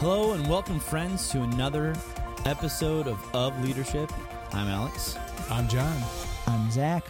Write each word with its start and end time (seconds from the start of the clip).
Hello 0.00 0.34
and 0.34 0.48
welcome, 0.48 0.78
friends, 0.78 1.28
to 1.30 1.42
another 1.42 1.92
episode 2.44 3.08
of 3.08 3.18
Of 3.34 3.60
Leadership. 3.64 4.12
I'm 4.52 4.68
Alex. 4.68 5.18
I'm 5.50 5.66
John. 5.68 6.00
I'm 6.46 6.70
Zach. 6.70 7.04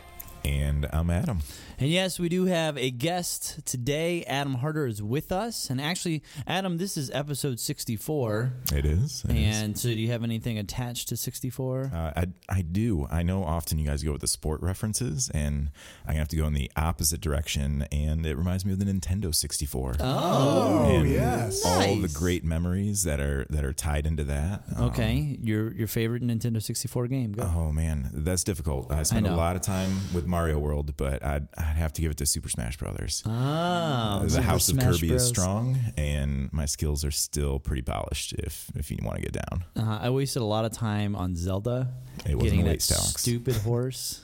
And 0.49 0.87
I'm 0.95 1.11
Adam. 1.11 1.41
And 1.79 1.91
yes, 1.91 2.19
we 2.19 2.31
do 2.31 2.47
have 2.47 2.79
a 2.79 2.91
guest 2.91 3.65
today. 3.67 4.25
Adam 4.25 4.55
Harder 4.55 4.87
is 4.87 5.03
with 5.03 5.31
us. 5.31 5.69
And 5.69 5.79
actually, 5.79 6.23
Adam, 6.47 6.79
this 6.79 6.97
is 6.97 7.11
episode 7.11 7.61
64. 7.61 8.53
It 8.73 8.87
is. 8.87 9.25
it 9.29 9.37
is. 9.37 9.63
And 9.63 9.79
so, 9.79 9.91
do 9.91 9.95
you 9.95 10.09
have 10.11 10.25
anything 10.25 10.59
attached 10.59 11.11
to 11.11 11.17
64? 11.19 11.91
Uh, 11.95 12.13
I, 12.17 12.27
I 12.49 12.63
do. 12.63 13.07
I 13.11 13.23
know 13.23 13.45
often 13.45 13.79
you 13.79 13.87
guys 13.87 14.03
go 14.03 14.13
with 14.13 14.23
the 14.23 14.27
sport 14.27 14.63
references, 14.63 15.31
and 15.35 15.71
I'm 16.05 16.07
going 16.07 16.15
to 16.15 16.19
have 16.21 16.29
to 16.29 16.37
go 16.37 16.47
in 16.47 16.55
the 16.55 16.71
opposite 16.77 17.21
direction. 17.21 17.87
And 17.93 18.25
it 18.25 18.37
reminds 18.37 18.65
me 18.65 18.73
of 18.73 18.79
the 18.79 18.87
Nintendo 18.87 19.35
64. 19.35 19.97
Oh, 20.01 20.97
and 20.97 21.11
yes. 21.11 21.63
All 21.65 21.97
the 21.97 22.09
great 22.09 22.43
memories 22.43 23.03
that 23.05 23.21
are 23.21 23.47
that 23.51 23.65
are 23.65 23.75
tied 23.75 24.07
into 24.07 24.25
that. 24.25 24.63
Um, 24.75 24.85
okay. 24.87 25.37
Your 25.43 25.73
your 25.75 25.89
favorite 25.89 26.23
Nintendo 26.23 26.63
64 26.63 27.07
game? 27.09 27.33
Go. 27.33 27.43
Oh 27.43 27.71
man, 27.71 28.11
that's 28.15 28.45
difficult. 28.45 28.91
I 28.91 29.03
spent 29.03 29.27
a 29.27 29.37
lot 29.37 29.55
of 29.55 29.63
time 29.63 29.91
with 30.15 30.27
Mario 30.39 30.59
World, 30.61 30.97
but 30.97 31.25
I'd, 31.25 31.49
I'd 31.59 31.63
have 31.77 31.93
to 31.95 32.01
give 32.03 32.13
it 32.13 32.17
to 32.19 32.27
Super 32.27 32.49
Smash 32.49 32.77
Brothers. 32.77 33.25
Ah, 33.27 34.21
the 34.23 34.31
Super 34.31 34.43
House 34.43 34.69
of 34.69 34.75
Smash 34.81 35.01
Kirby 35.01 35.13
is 35.15 35.27
strong, 35.27 35.77
and 35.97 36.49
my 36.53 36.65
skills 36.65 37.05
are 37.05 37.11
still 37.11 37.59
pretty 37.59 37.83
polished. 37.83 38.35
If 38.35 38.71
if 38.77 38.89
you 38.91 38.99
want 39.03 39.17
to 39.17 39.23
get 39.23 39.33
down, 39.33 39.65
uh, 39.77 39.99
I 40.01 40.11
wasted 40.11 40.43
a 40.43 40.45
lot 40.45 40.65
of 40.65 40.71
time 40.73 41.17
on 41.17 41.35
Zelda. 41.35 41.89
it 42.25 42.37
wasn't 42.37 42.43
getting 42.43 42.65
that 42.67 42.71
waste, 42.75 42.93
Alex. 42.93 43.21
stupid 43.21 43.57
horse. 43.69 44.21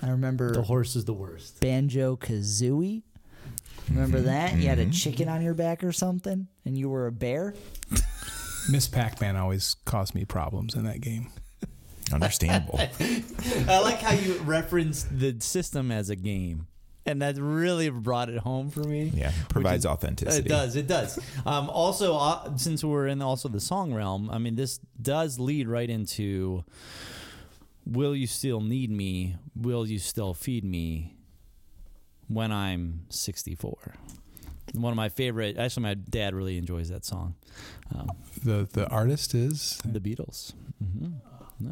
I 0.00 0.10
remember 0.10 0.52
the 0.52 0.62
horse 0.62 0.94
is 0.94 1.04
the 1.06 1.12
worst. 1.12 1.58
Banjo 1.60 2.14
Kazooie. 2.16 3.02
Remember 3.88 4.20
that? 4.20 4.54
You 4.58 4.68
had 4.68 4.78
a 4.78 4.86
Mhm. 4.86 4.92
chicken 5.02 5.28
on 5.28 5.42
your 5.42 5.54
back 5.54 5.82
or 5.82 5.90
something, 5.92 6.46
and 6.64 6.78
you 6.78 6.88
were 6.88 7.06
a 7.08 7.12
bear. 7.12 7.54
Miss 8.70 8.86
Pac-Man 8.86 9.34
always 9.34 9.74
caused 9.86 10.14
me 10.14 10.24
problems 10.24 10.74
in 10.76 10.84
that 10.84 11.00
game. 11.00 11.32
Understandable. 12.12 12.78
I 13.68 13.80
like 13.80 14.00
how 14.00 14.14
you 14.14 14.34
referenced 14.38 15.16
the 15.18 15.36
system 15.40 15.90
as 15.90 16.10
a 16.10 16.16
game. 16.16 16.66
And 17.06 17.22
that 17.22 17.38
really 17.38 17.88
brought 17.88 18.28
it 18.28 18.38
home 18.38 18.70
for 18.70 18.80
me. 18.80 19.10
Yeah, 19.14 19.32
provides 19.48 19.82
is- 19.82 19.86
authenticity. 19.86 20.44
It 20.44 20.48
does. 20.48 20.76
It 20.76 20.86
does. 20.86 21.18
Um, 21.46 21.70
also, 21.70 22.16
uh, 22.16 22.54
since 22.58 22.84
we're 22.84 23.06
in 23.06 23.22
also 23.22 23.48
the 23.48 23.60
song 23.60 23.94
realm, 23.94 24.28
I 24.30 24.36
mean, 24.36 24.56
this 24.56 24.78
does 25.00 25.38
lead 25.38 25.68
right 25.68 25.88
into 25.88 26.64
Will 27.86 28.14
you 28.14 28.26
still 28.26 28.60
need 28.60 28.90
me? 28.90 29.36
Will 29.56 29.86
you 29.86 29.98
still 29.98 30.34
feed 30.34 30.64
me 30.64 31.16
when 32.26 32.52
I'm 32.52 33.06
64? 33.08 33.94
One 34.74 34.92
of 34.92 34.96
my 34.98 35.08
favorite, 35.08 35.56
actually, 35.56 35.84
my 35.84 35.94
dad 35.94 36.34
really 36.34 36.58
enjoys 36.58 36.90
that 36.90 37.06
song. 37.06 37.36
Um, 37.94 38.10
The 38.44 38.68
the 38.70 38.86
artist 38.90 39.34
is 39.34 39.80
the 39.82 40.00
Beatles. 40.00 40.52
hmm 40.78 41.12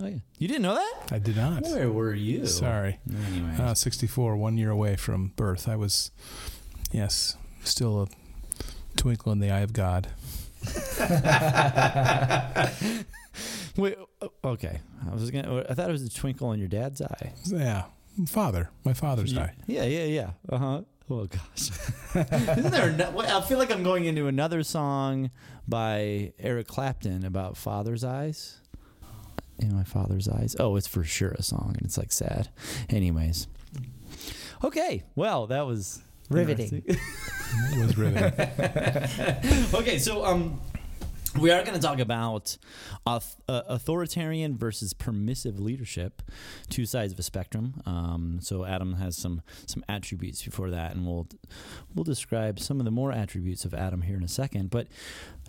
Oh, 0.00 0.06
yeah. 0.06 0.16
You 0.38 0.48
didn't 0.48 0.62
know 0.62 0.74
that? 0.74 1.12
I 1.12 1.18
did 1.18 1.36
not. 1.36 1.62
Where 1.62 1.90
were 1.90 2.14
you? 2.14 2.46
Sorry. 2.46 2.98
Anyway. 3.28 3.54
Uh, 3.58 3.74
64, 3.74 4.36
one 4.36 4.56
year 4.56 4.70
away 4.70 4.96
from 4.96 5.28
birth. 5.36 5.68
I 5.68 5.76
was, 5.76 6.10
yes, 6.90 7.36
still 7.62 8.02
a 8.02 8.06
twinkle 8.96 9.32
in 9.32 9.38
the 9.38 9.50
eye 9.50 9.60
of 9.60 9.72
God. 9.72 10.08
Wait, 13.76 13.96
oh, 14.22 14.30
okay. 14.44 14.80
I 15.08 15.14
was 15.14 15.30
gonna. 15.30 15.64
I 15.68 15.74
thought 15.74 15.88
it 15.88 15.92
was 15.92 16.02
a 16.02 16.10
twinkle 16.10 16.52
in 16.52 16.58
your 16.58 16.68
dad's 16.68 17.02
eye. 17.02 17.34
Yeah, 17.44 17.84
father, 18.26 18.70
my 18.84 18.94
father's 18.94 19.32
yeah, 19.32 19.42
eye. 19.42 19.52
Yeah, 19.66 19.84
yeah, 19.84 20.04
yeah. 20.04 20.30
Uh 20.48 20.58
huh. 20.58 20.82
Oh 21.08 21.26
gosh. 21.26 21.70
Isn't 22.32 22.72
there? 22.72 22.90
No, 22.90 23.12
wait, 23.12 23.28
I 23.28 23.40
feel 23.42 23.58
like 23.58 23.70
I'm 23.70 23.84
going 23.84 24.06
into 24.06 24.26
another 24.26 24.64
song 24.64 25.30
by 25.68 26.32
Eric 26.38 26.66
Clapton 26.66 27.24
about 27.24 27.56
father's 27.56 28.02
eyes. 28.02 28.58
In 29.58 29.74
my 29.74 29.84
father's 29.84 30.28
eyes. 30.28 30.54
Oh, 30.58 30.76
it's 30.76 30.86
for 30.86 31.02
sure 31.04 31.30
a 31.32 31.42
song, 31.42 31.74
and 31.76 31.86
it's 31.86 31.96
like 31.96 32.12
sad. 32.12 32.48
Anyways. 32.90 33.48
Okay. 34.62 35.04
Well, 35.14 35.46
that 35.46 35.66
was 35.66 36.02
Riveting. 36.28 36.82
It 36.86 37.78
was 37.78 37.96
riveting. 37.96 38.32
okay, 39.74 39.98
so 39.98 40.24
um, 40.24 40.60
we 41.38 41.50
are 41.52 41.62
going 41.62 41.74
to 41.74 41.80
talk 41.80 42.00
about 42.00 42.56
auth- 43.06 43.36
uh, 43.48 43.62
authoritarian 43.68 44.56
versus 44.56 44.92
permissive 44.92 45.60
leadership, 45.60 46.22
two 46.68 46.84
sides 46.84 47.12
of 47.12 47.18
a 47.18 47.22
spectrum. 47.22 47.80
Um, 47.86 48.38
so 48.42 48.64
Adam 48.64 48.94
has 48.94 49.16
some 49.16 49.42
some 49.66 49.84
attributes 49.88 50.42
before 50.42 50.70
that, 50.70 50.96
and 50.96 51.06
we'll 51.06 51.28
we'll 51.94 52.04
describe 52.04 52.58
some 52.58 52.80
of 52.80 52.84
the 52.84 52.90
more 52.90 53.12
attributes 53.12 53.64
of 53.64 53.72
Adam 53.72 54.02
here 54.02 54.16
in 54.16 54.24
a 54.24 54.28
second. 54.28 54.70
But 54.70 54.88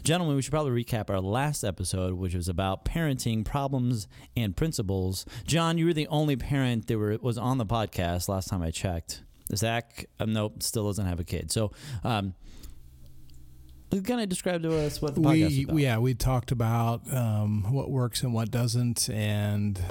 gentlemen, 0.07 0.37
we 0.37 0.41
should 0.41 0.51
probably 0.51 0.83
recap 0.85 1.09
our 1.09 1.19
last 1.19 1.65
episode, 1.65 2.13
which 2.13 2.33
was 2.33 2.47
about 2.47 2.85
parenting 2.85 3.43
problems 3.43 4.07
and 4.37 4.55
principles. 4.55 5.25
John, 5.45 5.77
you 5.77 5.85
were 5.85 5.93
the 5.93 6.07
only 6.07 6.37
parent 6.37 6.87
that 6.87 6.97
were 6.97 7.17
was 7.21 7.37
on 7.37 7.57
the 7.57 7.65
podcast 7.65 8.29
last 8.29 8.47
time 8.47 8.61
I 8.61 8.71
checked. 8.71 9.23
Zach, 9.53 10.05
um, 10.21 10.31
nope, 10.31 10.63
still 10.63 10.85
doesn't 10.87 11.05
have 11.05 11.19
a 11.19 11.25
kid. 11.25 11.51
So. 11.51 11.71
Um, 12.03 12.33
kind 14.03 14.21
of 14.21 14.29
describe 14.29 14.61
to 14.61 14.77
us 14.77 15.01
what 15.01 15.15
the 15.15 15.21
podcast 15.21 15.47
is 15.47 15.57
we 15.57 15.63
about. 15.63 15.77
yeah 15.77 15.97
we 15.97 16.13
talked 16.13 16.51
about 16.51 17.11
um, 17.11 17.63
what 17.71 17.89
works 17.89 18.21
and 18.21 18.33
what 18.33 18.51
doesn't 18.51 19.09
and 19.09 19.81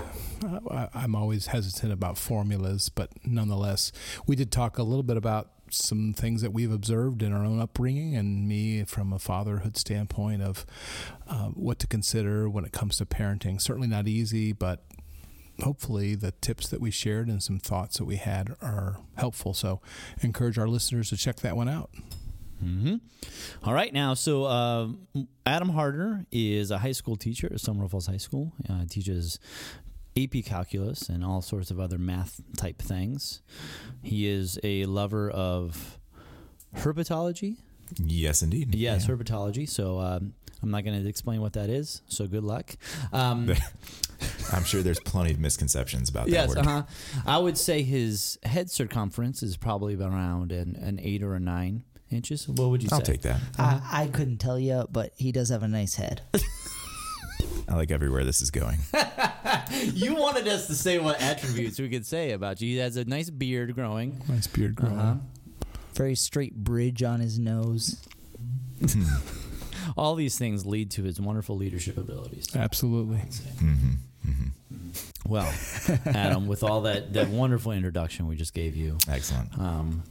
I, 0.71 0.89
i'm 0.95 1.17
always 1.17 1.47
hesitant 1.47 1.93
about 1.93 2.19
formulas 2.19 2.91
but 2.91 3.11
nonetheless 3.25 3.93
we 4.27 4.37
did 4.37 4.53
talk 4.53 4.77
a 4.77 4.83
little 4.83 5.03
bit 5.03 5.17
about 5.17 5.56
some 5.77 6.13
things 6.13 6.43
that 6.43 6.53
we've 6.53 6.73
observed 6.73 7.23
in 7.23 7.33
our 7.33 7.45
own 7.45 7.61
upbringing 7.61 8.17
and 8.17 8.49
me 8.49 8.85
from 8.85 9.13
a 9.13 9.19
fatherhood 9.19 9.77
standpoint 9.77 10.43
of 10.43 10.67
uh, 11.29 11.49
what 11.49 11.79
to 11.81 11.87
consider 11.87 12.49
when 12.49 12.65
it 12.65 12.73
comes 12.73 12.99
to 12.99 13.07
parenting. 13.07 13.61
Certainly 13.61 13.89
not 13.89 14.09
easy 14.09 14.53
but 14.53 14.85
hopefully 15.63 16.15
the 16.15 16.33
tips 16.33 16.69
that 16.69 16.81
we 16.81 16.91
shared 16.91 17.29
and 17.29 17.43
some 17.43 17.59
thoughts 17.59 17.99
that 17.99 18.05
we 18.05 18.17
had 18.17 18.55
are 18.61 18.99
helpful. 19.17 19.55
So 19.55 19.81
encourage 20.21 20.59
our 20.59 20.69
listeners 20.69 21.09
to 21.11 21.17
check 21.17 21.37
that 21.37 21.57
one 21.57 21.69
out. 21.69 21.91
Hmm 22.61 22.97
All 23.65 23.75
right, 23.75 23.93
now, 23.93 24.15
so 24.15 24.45
uh, 24.45 24.89
Adam 25.45 25.69
Harder 25.69 26.25
is 26.33 26.71
a 26.71 26.79
high 26.79 26.93
school 26.93 27.17
teacher 27.17 27.49
at 27.53 27.61
Summerall 27.61 27.89
Falls 27.89 28.07
High 28.07 28.17
School. 28.17 28.53
Uh, 28.69 28.85
teaches 28.89 29.39
AP 30.17 30.45
calculus 30.45 31.09
and 31.09 31.25
all 31.25 31.43
sorts 31.43 31.71
of 31.71 31.79
other 31.81 31.99
math 31.99 32.41
type 32.57 32.81
things. 32.81 33.43
He 34.03 34.27
is 34.29 34.59
a 34.63 34.85
lover 34.87 35.31
of 35.31 35.99
herpetology. 36.77 37.57
yes, 37.97 38.43
indeed. 38.43 38.75
Yes, 38.75 39.07
Yeah. 39.09 39.15
herpetology. 39.15 39.69
So 39.69 39.99
um, 40.01 40.33
I'm 40.63 40.71
not 40.71 40.85
going 40.85 41.03
to 41.03 41.09
explain 41.09 41.41
what 41.41 41.53
that 41.55 41.69
is. 41.69 42.03
So 42.09 42.27
good 42.27 42.45
luck. 42.45 42.77
Um, 43.13 43.53
I'm 44.53 44.65
sure 44.65 44.83
there's 44.83 45.01
plenty 45.01 45.33
of 45.33 45.39
misconceptions 45.39 46.09
about 46.09 46.27
that 46.27 46.33
yes, 46.33 46.49
word. 46.49 46.59
uh-huh. 46.59 46.83
I 47.27 47.39
would 47.39 47.59
say 47.59 47.83
his 47.83 48.39
head 48.45 48.71
circumference 48.71 49.43
is 49.43 49.57
probably 49.57 49.95
around 49.97 50.53
an, 50.53 50.77
an 50.77 50.99
eight 51.03 51.23
or 51.23 51.35
a 51.35 51.41
nine 51.41 51.85
inches. 52.11 52.49
What 52.49 52.71
would 52.71 52.83
you 52.83 52.89
I'll 52.93 53.01
say? 53.05 53.13
take 53.13 53.23
that. 53.23 53.41
I, 53.59 53.81
I 53.93 54.07
couldn't 54.07 54.39
tell 54.39 54.59
you, 54.59 54.87
but 54.91 55.13
he 55.17 55.33
does 55.33 55.49
have 55.51 55.63
a 55.63 55.69
nice 55.69 55.97
head. 55.97 56.23
I 57.69 57.75
like 57.75 57.91
everywhere 57.91 58.25
this 58.25 58.41
is 58.41 58.51
going. 58.51 58.79
you 59.95 60.15
wanted 60.15 60.47
us 60.49 60.67
to 60.69 60.75
say 60.75 60.99
what 60.99 61.21
attributes 61.21 61.79
we 61.81 61.89
could 61.89 62.07
say 62.07 62.31
about 62.33 62.61
you. 62.61 62.69
He 62.69 62.77
has 62.77 62.97
a 62.97 63.05
nice 63.05 63.29
beard 63.31 63.75
growing. 63.75 64.21
nice 64.29 64.47
beard 64.47 64.75
growing 64.77 64.99
Uh-huh. 64.99 65.15
Very 65.95 66.15
straight 66.15 66.55
bridge 66.55 67.03
on 67.03 67.21
his 67.21 67.39
nose. 67.39 67.97
All 69.97 70.15
these 70.15 70.37
things 70.39 70.67
lead 70.67 70.91
to 70.93 71.03
his 71.05 71.21
wonderful 71.21 71.57
leadership 71.57 71.97
abilities. 71.97 72.55
absolutely 72.55 73.19
hmm 73.59 73.93
Well, 75.27 75.53
Adam, 76.07 76.47
with 76.47 76.63
all 76.63 76.83
that, 76.83 77.13
that 77.15 77.29
wonderful 77.29 77.73
introduction 77.73 78.27
we 78.29 78.37
just 78.37 78.55
gave 78.55 78.77
you, 78.77 78.99
Excellent. 79.09 79.57
um, 79.59 80.03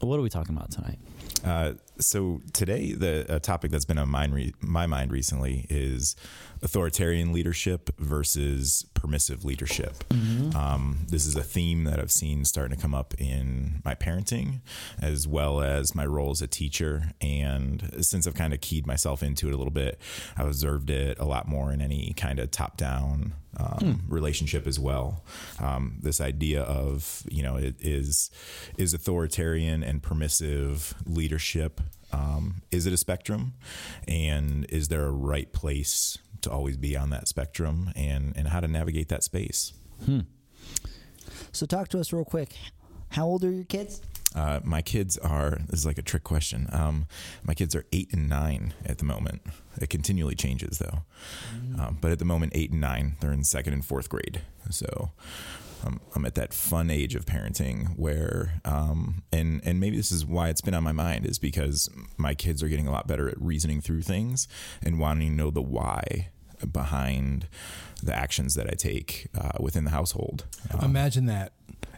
what 0.00 0.18
are 0.18 0.22
we 0.22 0.28
talking 0.30 0.54
about 0.56 0.70
tonight? 0.70 0.98
Uh, 1.44 1.72
so 1.98 2.40
today, 2.52 2.92
the 2.92 3.26
a 3.28 3.40
topic 3.40 3.70
that's 3.70 3.84
been 3.84 3.98
on 3.98 4.08
my, 4.08 4.26
re- 4.26 4.54
my 4.60 4.86
mind 4.86 5.12
recently 5.12 5.66
is 5.70 6.16
authoritarian 6.62 7.32
leadership 7.32 7.90
versus 7.98 8.86
permissive 8.94 9.44
leadership. 9.44 10.02
Um, 10.56 11.06
this 11.08 11.26
is 11.26 11.36
a 11.36 11.42
theme 11.42 11.84
that 11.84 11.98
I've 12.00 12.10
seen 12.10 12.44
starting 12.44 12.76
to 12.76 12.82
come 12.82 12.94
up 12.94 13.14
in 13.18 13.82
my 13.84 13.94
parenting, 13.94 14.60
as 15.00 15.28
well 15.28 15.60
as 15.60 15.94
my 15.94 16.06
role 16.06 16.30
as 16.30 16.40
a 16.42 16.46
teacher. 16.46 17.12
And 17.20 17.90
since 18.00 18.26
I've 18.26 18.34
kind 18.34 18.54
of 18.54 18.60
keyed 18.60 18.86
myself 18.86 19.22
into 19.22 19.48
it 19.48 19.54
a 19.54 19.56
little 19.56 19.72
bit, 19.72 20.00
I've 20.36 20.46
observed 20.46 20.90
it 20.90 21.18
a 21.18 21.24
lot 21.24 21.46
more 21.48 21.70
in 21.70 21.80
any 21.80 22.14
kind 22.16 22.38
of 22.38 22.50
top 22.50 22.76
down 22.76 23.34
um, 23.58 24.02
relationship 24.08 24.66
as 24.66 24.80
well. 24.80 25.24
Um, 25.60 25.98
this 26.00 26.20
idea 26.20 26.62
of 26.62 27.22
you 27.30 27.42
know 27.42 27.56
it 27.56 27.76
is 27.80 28.30
is 28.76 28.94
authoritarian 28.94 29.82
and 29.82 30.02
permissive 30.02 30.94
leadership. 31.06 31.80
Um, 32.14 32.62
is 32.70 32.86
it 32.86 32.92
a 32.92 32.96
spectrum, 32.96 33.54
and 34.06 34.64
is 34.68 34.88
there 34.88 35.04
a 35.04 35.10
right 35.10 35.52
place 35.52 36.18
to 36.42 36.50
always 36.50 36.76
be 36.76 36.96
on 36.96 37.10
that 37.10 37.26
spectrum, 37.28 37.90
and 37.96 38.32
and 38.36 38.48
how 38.48 38.60
to 38.60 38.68
navigate 38.68 39.08
that 39.08 39.24
space? 39.24 39.72
So 41.52 41.66
talk 41.66 41.88
to 41.88 42.00
us 42.00 42.12
real 42.12 42.24
quick. 42.24 42.50
How 43.10 43.26
old 43.26 43.44
are 43.44 43.50
your 43.50 43.64
kids? 43.64 44.00
Uh, 44.34 44.58
my 44.64 44.82
kids 44.82 45.16
are. 45.18 45.58
This 45.68 45.80
is 45.80 45.86
like 45.86 45.98
a 45.98 46.02
trick 46.02 46.24
question. 46.24 46.68
Um, 46.72 47.06
my 47.44 47.54
kids 47.54 47.74
are 47.76 47.84
eight 47.92 48.12
and 48.12 48.28
nine 48.28 48.74
at 48.84 48.98
the 48.98 49.04
moment. 49.04 49.42
It 49.80 49.88
continually 49.90 50.34
changes 50.34 50.78
though. 50.78 51.02
Um, 51.80 51.98
but 52.00 52.10
at 52.10 52.18
the 52.18 52.24
moment, 52.24 52.52
eight 52.54 52.70
and 52.72 52.80
nine. 52.80 53.16
They're 53.20 53.32
in 53.32 53.44
second 53.44 53.72
and 53.74 53.84
fourth 53.84 54.08
grade. 54.08 54.40
So 54.70 55.12
um, 55.84 56.00
I'm 56.14 56.24
at 56.24 56.34
that 56.34 56.54
fun 56.54 56.90
age 56.90 57.14
of 57.14 57.26
parenting 57.26 57.96
where, 57.98 58.60
um, 58.64 59.22
and 59.32 59.60
and 59.64 59.80
maybe 59.80 59.96
this 59.96 60.12
is 60.12 60.24
why 60.24 60.48
it's 60.48 60.60
been 60.60 60.74
on 60.74 60.82
my 60.82 60.92
mind 60.92 61.26
is 61.26 61.38
because 61.38 61.88
my 62.16 62.34
kids 62.34 62.62
are 62.62 62.68
getting 62.68 62.86
a 62.86 62.92
lot 62.92 63.06
better 63.06 63.28
at 63.28 63.40
reasoning 63.40 63.80
through 63.80 64.02
things 64.02 64.48
and 64.82 64.98
wanting 64.98 65.30
to 65.30 65.36
know 65.36 65.50
the 65.50 65.62
why 65.62 66.30
behind 66.70 67.48
the 68.02 68.14
actions 68.14 68.54
that 68.54 68.66
I 68.66 68.74
take 68.74 69.26
uh, 69.38 69.50
within 69.60 69.84
the 69.84 69.90
household. 69.90 70.46
Um, 70.72 70.84
Imagine 70.84 71.26
that. 71.26 71.52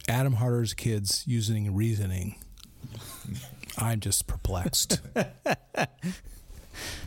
Adam 0.09 0.35
Harder's 0.35 0.73
kids 0.73 1.25
using 1.27 1.75
reasoning. 1.75 2.37
I'm 3.79 4.01
just 4.01 4.27
perplexed. 4.27 5.01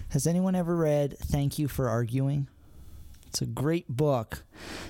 Has 0.09 0.27
anyone 0.27 0.55
ever 0.55 0.75
read 0.75 1.17
Thank 1.17 1.59
You 1.59 1.67
for 1.67 1.87
Arguing? 1.87 2.47
It's 3.29 3.43
a 3.43 3.45
great 3.45 3.87
book 3.87 4.43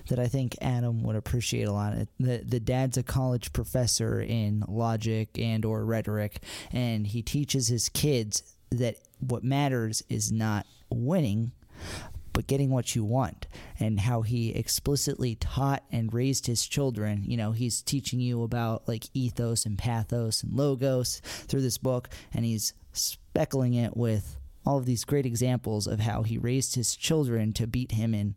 that 0.07 0.18
I 0.18 0.27
think 0.27 0.56
Adam 0.62 1.03
would 1.03 1.18
appreciate 1.18 1.68
a 1.68 1.74
lot. 1.74 1.94
The 2.19 2.38
the 2.38 2.62
dad's 2.62 2.97
a 2.97 3.03
college 3.03 3.51
professor 3.51 4.21
in 4.21 4.63
logic 4.68 5.38
and 5.38 5.65
or 5.65 5.83
rhetoric 5.83 6.41
and 6.71 7.06
he 7.06 7.21
teaches 7.21 7.68
his 7.68 7.89
kids 7.89 8.56
that 8.71 8.95
what 9.19 9.44
matters 9.44 10.03
is 10.09 10.31
not 10.31 10.65
winning 10.89 11.51
but 12.31 12.47
getting 12.47 12.69
what 12.69 12.95
you 12.95 13.03
want 13.03 13.47
and 13.80 14.00
how 14.00 14.21
he 14.21 14.51
explicitly 14.51 15.35
taught 15.35 15.83
and 15.92 16.13
raised 16.13 16.47
his 16.47 16.65
children 16.65 17.24
you 17.25 17.35
know 17.35 17.51
he's 17.51 17.81
teaching 17.81 18.19
you 18.19 18.44
about 18.44 18.88
like 18.88 19.06
ethos 19.13 19.65
and 19.65 19.77
pathos 19.77 20.44
and 20.44 20.53
logos 20.53 21.19
through 21.47 21.62
this 21.62 21.77
book 21.77 22.09
and 22.33 22.45
he's 22.45 22.74
speckling 22.94 23.74
it 23.74 23.97
with 23.97 24.38
all 24.65 24.77
of 24.77 24.85
these 24.85 25.03
great 25.03 25.25
examples 25.25 25.88
of 25.88 26.01
how 26.01 26.23
he 26.23 26.38
raised 26.38 26.75
his 26.75 26.95
children 26.95 27.53
to 27.53 27.67
beat 27.67 27.94
him 27.94 28.13
in 28.13 28.35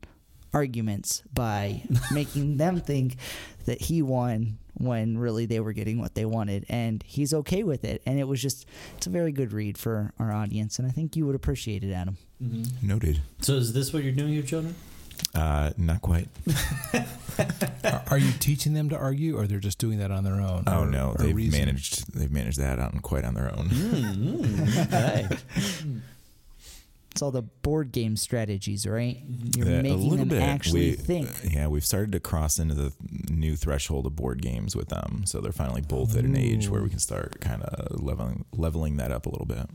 arguments 0.55 1.23
by 1.33 1.83
making 2.13 2.57
them 2.57 2.81
think 2.81 3.17
that 3.65 3.83
he 3.83 4.03
won 4.03 4.59
when 4.75 5.19
really 5.19 5.47
they 5.47 5.61
were 5.61 5.73
getting 5.73 5.99
what 5.99 6.15
they 6.15 6.25
wanted. 6.25 6.65
And 6.69 7.03
he's 7.07 7.35
okay 7.35 7.63
with 7.63 7.85
it. 7.85 8.03
And 8.07 8.19
it 8.19 8.25
was 8.25 8.41
just 8.41 8.67
it's 8.97 9.07
a 9.07 9.11
very 9.11 9.33
good 9.33 9.53
read 9.53 9.79
for 9.79 10.13
our 10.19 10.33
audience. 10.33 10.79
And 10.79 10.89
i 10.89 10.91
think 10.91 11.17
you 11.17 11.27
would 11.27 11.35
appreciate 11.37 11.85
it 11.85 11.93
adam. 11.93 12.17
Mm-hmm. 12.43 12.87
Noted. 12.87 13.21
So 13.41 13.55
is 13.55 13.73
this 13.73 13.93
what 13.93 14.03
you're 14.03 14.13
doing 14.13 14.31
with 14.31 14.37
your 14.37 14.47
children? 14.47 14.75
Uh, 15.35 15.71
not 15.79 16.03
quite. 16.03 16.29
are, 17.85 18.03
are 18.11 18.19
you 18.19 18.33
teaching 18.39 18.75
them 18.75 18.91
to 18.91 18.97
argue, 18.97 19.39
or 19.39 19.47
they're 19.47 19.61
just 19.61 19.79
doing 19.79 19.99
that 19.99 20.11
on 20.11 20.25
their 20.25 20.41
own? 20.41 20.65
Oh 20.67 20.83
or- 20.83 20.87
no, 20.87 21.11
or 21.19 21.25
they've 21.25 21.35
reasoning? 21.35 21.67
managed. 21.67 22.13
They've 22.15 22.31
managed 22.31 22.59
that 22.59 22.79
on 22.79 23.01
quite 23.01 23.25
on 23.25 23.35
their 23.35 23.51
own. 23.51 23.69
Mm, 23.69 24.45
mm, 24.45 24.87
okay. 24.87 25.37
it's 27.11 27.23
all 27.23 27.31
the 27.31 27.43
board 27.43 27.93
game 27.93 28.17
strategies 28.17 28.87
right 28.87 29.19
mm-hmm. 29.19 29.61
you're 29.61 29.69
uh, 29.69 29.77
Yeah, 29.77 29.83
making 29.83 30.29
them 30.29 30.33
actually 30.41 30.91
we, 30.91 30.97
think 30.97 31.29
uh, 31.29 31.49
Yeah, 31.51 31.67
we've 31.69 31.85
started 31.85 32.13
to 32.13 32.21
cross 32.21 32.59
into 32.59 32.75
the 32.75 32.93
new 33.31 33.55
threshold 33.57 34.07
of 34.07 34.17
board 34.17 34.41
games 34.43 34.75
with 34.75 34.89
them, 34.89 35.23
so 35.27 35.41
they're 35.41 35.53
finally 35.53 35.83
both 35.83 36.17
at 36.17 36.25
an 36.25 36.37
age 36.37 36.69
where 36.69 36.83
we 36.83 36.89
can 36.91 36.99
start 36.99 37.41
kind 37.41 37.63
of 37.63 38.01
leveling 38.03 38.45
leveling 38.53 38.97
that 38.99 39.11
up 39.11 39.27
a 39.27 39.31
little 39.31 39.47
bit. 39.47 39.67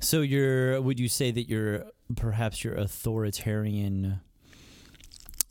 So 0.00 0.20
you're 0.20 0.80
would 0.80 1.00
you 1.00 1.08
say 1.08 1.30
that 1.30 1.48
you're 1.48 1.86
perhaps 2.16 2.62
your 2.64 2.74
authoritarian 2.74 4.20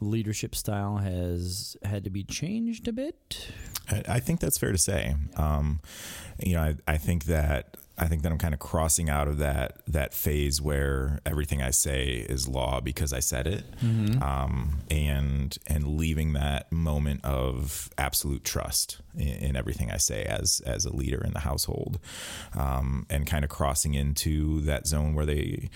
leadership 0.04 0.56
style 0.56 0.98
has 0.98 1.78
had 1.84 2.04
to 2.04 2.10
be 2.10 2.24
changed 2.24 2.88
a 2.88 2.94
bit? 2.94 3.50
I, 3.90 4.04
I 4.08 4.20
think 4.20 4.40
that's 4.40 4.58
fair 4.58 4.72
to 4.72 4.78
say. 4.78 5.16
Um, 5.36 5.82
you 6.40 6.54
know, 6.54 6.62
I, 6.62 6.76
I 6.88 6.98
think 6.98 7.26
that 7.26 7.78
I 7.96 8.08
think 8.08 8.24
that 8.24 8.32
I'm 8.32 8.40
kind 8.40 8.56
of 8.56 8.60
crossing 8.60 9.08
out 9.08 9.28
of 9.28 9.38
that 9.38 9.78
that 9.88 10.16
phase 10.16 10.60
where 10.60 11.20
everything 11.28 11.62
I 11.62 11.70
say 11.70 12.26
is 12.28 12.48
law 12.48 12.82
because 12.82 13.14
I 13.14 13.20
said 13.20 13.46
it, 13.46 13.66
um, 14.22 14.80
and 14.90 15.56
and 15.68 15.96
leaving 15.98 16.34
that 16.34 16.72
moment 16.72 17.24
of 17.24 17.92
absolute 18.00 18.44
trust 18.44 19.00
in, 19.16 19.28
in 19.28 19.56
everything 19.56 19.92
I 19.92 19.98
say 19.98 20.24
as 20.24 20.60
as 20.66 20.86
a 20.86 20.96
leader 20.96 21.24
in 21.24 21.34
the 21.34 21.42
household, 21.42 22.00
um, 22.58 23.06
and 23.12 23.28
kind 23.28 23.44
of 23.44 23.52
crossing 23.52 23.94
into 23.94 24.62
that 24.62 24.88
zone 24.88 25.14
where 25.14 25.28
they 25.28 25.70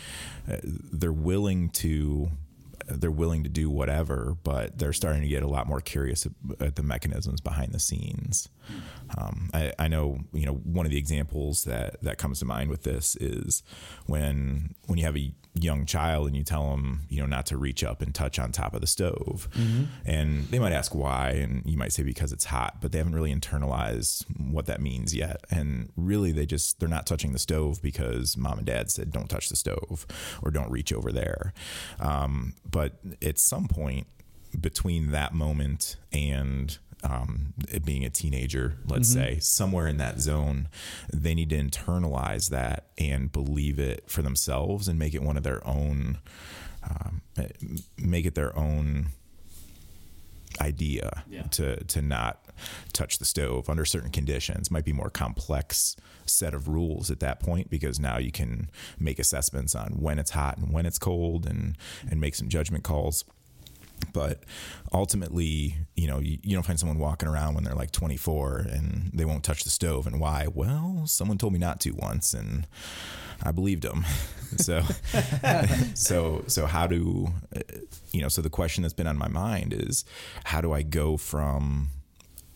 uh, 0.51 0.57
they're 0.63 1.13
willing 1.13 1.69
to 1.69 2.31
they're 2.87 3.11
willing 3.11 3.43
to 3.43 3.49
do 3.49 3.69
whatever, 3.69 4.37
but 4.43 4.77
they're 4.77 4.93
starting 4.93 5.21
to 5.21 5.27
get 5.27 5.43
a 5.43 5.47
lot 5.47 5.67
more 5.67 5.81
curious 5.81 6.27
at 6.59 6.75
the 6.75 6.83
mechanisms 6.83 7.41
behind 7.41 7.73
the 7.73 7.79
scenes. 7.79 8.49
Um, 9.17 9.49
I, 9.53 9.73
I 9.77 9.87
know, 9.87 10.19
you 10.33 10.45
know, 10.45 10.53
one 10.53 10.85
of 10.85 10.91
the 10.91 10.97
examples 10.97 11.63
that, 11.65 12.01
that 12.01 12.17
comes 12.17 12.39
to 12.39 12.45
mind 12.45 12.69
with 12.69 12.83
this 12.83 13.15
is 13.17 13.63
when 14.05 14.75
when 14.87 14.97
you 14.97 15.05
have 15.05 15.17
a 15.17 15.33
young 15.63 15.85
child 15.85 16.27
and 16.27 16.35
you 16.35 16.43
tell 16.43 16.71
them, 16.71 17.01
you 17.09 17.19
know, 17.19 17.25
not 17.25 17.45
to 17.47 17.57
reach 17.57 17.83
up 17.83 18.01
and 18.01 18.13
touch 18.13 18.39
on 18.39 18.51
top 18.51 18.73
of 18.73 18.81
the 18.81 18.87
stove, 18.87 19.47
and 20.05 20.45
they 20.45 20.59
might 20.59 20.71
ask 20.73 20.93
why, 20.95 21.31
and 21.31 21.63
you 21.65 21.77
might 21.77 21.91
say 21.93 22.03
because 22.03 22.31
it's 22.31 22.45
hot, 22.45 22.77
but 22.81 22.91
they 22.91 22.97
haven't 22.97 23.15
really 23.15 23.33
internalized 23.33 24.25
what 24.39 24.65
that 24.67 24.81
means 24.81 25.13
yet. 25.15 25.45
And 25.49 25.91
really, 25.95 26.31
they 26.31 26.45
just 26.45 26.79
they're 26.79 26.89
not 26.89 27.05
touching 27.05 27.31
the 27.31 27.39
stove 27.39 27.81
because 27.81 28.37
mom 28.37 28.59
and 28.59 28.67
dad 28.67 28.91
said 28.91 29.11
don't 29.11 29.29
touch 29.29 29.49
the 29.49 29.55
stove 29.55 30.05
or 30.41 30.51
don't 30.51 30.71
reach 30.71 30.93
over 30.93 31.11
there. 31.11 31.53
Um, 31.99 32.53
but 32.69 32.93
at 33.21 33.39
some 33.39 33.67
point 33.67 34.07
between 34.59 35.11
that 35.11 35.33
moment 35.33 35.97
and 36.11 36.77
um, 37.03 37.53
being 37.85 38.03
a 38.03 38.09
teenager, 38.09 38.77
let's 38.87 39.11
say, 39.13 39.37
somewhere 39.39 39.87
in 39.87 39.97
that 39.97 40.19
zone, 40.19 40.67
they 41.13 41.33
need 41.35 41.49
to 41.51 41.57
internalize 41.57 42.49
that 42.49 42.87
and 42.97 43.31
believe 43.31 43.77
it 43.79 44.09
for 44.09 44.21
themselves 44.21 44.87
and 44.87 44.97
make 44.97 45.13
it 45.13 45.21
one 45.21 45.37
of 45.37 45.43
their 45.43 45.65
own, 45.67 46.17
um, 46.83 47.21
make 47.97 48.25
it 48.25 48.33
their 48.35 48.57
own 48.57 49.07
idea 50.59 51.23
Yeah. 51.29 51.43
to 51.43 51.83
to 51.83 52.01
not 52.01 52.43
touch 52.93 53.19
the 53.19 53.25
stove 53.25 53.69
under 53.69 53.85
certain 53.85 54.09
conditions. 54.09 54.71
Might 54.71 54.85
be 54.85 54.93
more 54.93 55.09
complex 55.11 55.95
set 56.25 56.53
of 56.55 56.67
rules 56.67 57.11
at 57.11 57.19
that 57.19 57.39
point 57.39 57.69
because 57.69 57.99
now 57.99 58.17
you 58.17 58.31
can 58.31 58.69
make 58.99 59.19
assessments 59.19 59.75
on 59.75 59.99
when 60.01 60.17
it's 60.19 60.31
hot 60.31 60.57
and 60.57 60.73
when 60.73 60.85
it's 60.87 60.97
cold 60.97 61.45
and 61.45 61.77
and 62.09 62.19
make 62.19 62.33
some 62.33 62.49
judgment 62.49 62.83
calls 62.83 63.23
but 64.13 64.43
ultimately, 64.93 65.75
you 65.95 66.07
know, 66.07 66.19
you, 66.19 66.37
you 66.43 66.55
don't 66.55 66.65
find 66.65 66.79
someone 66.79 66.99
walking 66.99 67.27
around 67.27 67.55
when 67.55 67.63
they're 67.63 67.75
like 67.75 67.91
24 67.91 68.57
and 68.71 69.11
they 69.13 69.25
won't 69.25 69.43
touch 69.43 69.63
the 69.63 69.69
stove. 69.69 70.07
And 70.07 70.19
why? 70.19 70.47
Well, 70.53 71.03
someone 71.05 71.37
told 71.37 71.53
me 71.53 71.59
not 71.59 71.79
to 71.81 71.91
once, 71.91 72.33
and 72.33 72.67
I 73.43 73.51
believed 73.51 73.83
them. 73.83 74.05
so, 74.57 74.81
so, 75.93 76.43
so 76.47 76.65
how 76.65 76.87
do, 76.87 77.27
uh, 77.55 77.61
you 78.11 78.21
know? 78.21 78.29
So 78.29 78.41
the 78.41 78.49
question 78.49 78.81
that's 78.81 78.93
been 78.93 79.07
on 79.07 79.17
my 79.17 79.27
mind 79.27 79.73
is, 79.73 80.05
how 80.45 80.61
do 80.61 80.73
I 80.73 80.81
go 80.81 81.17
from 81.17 81.89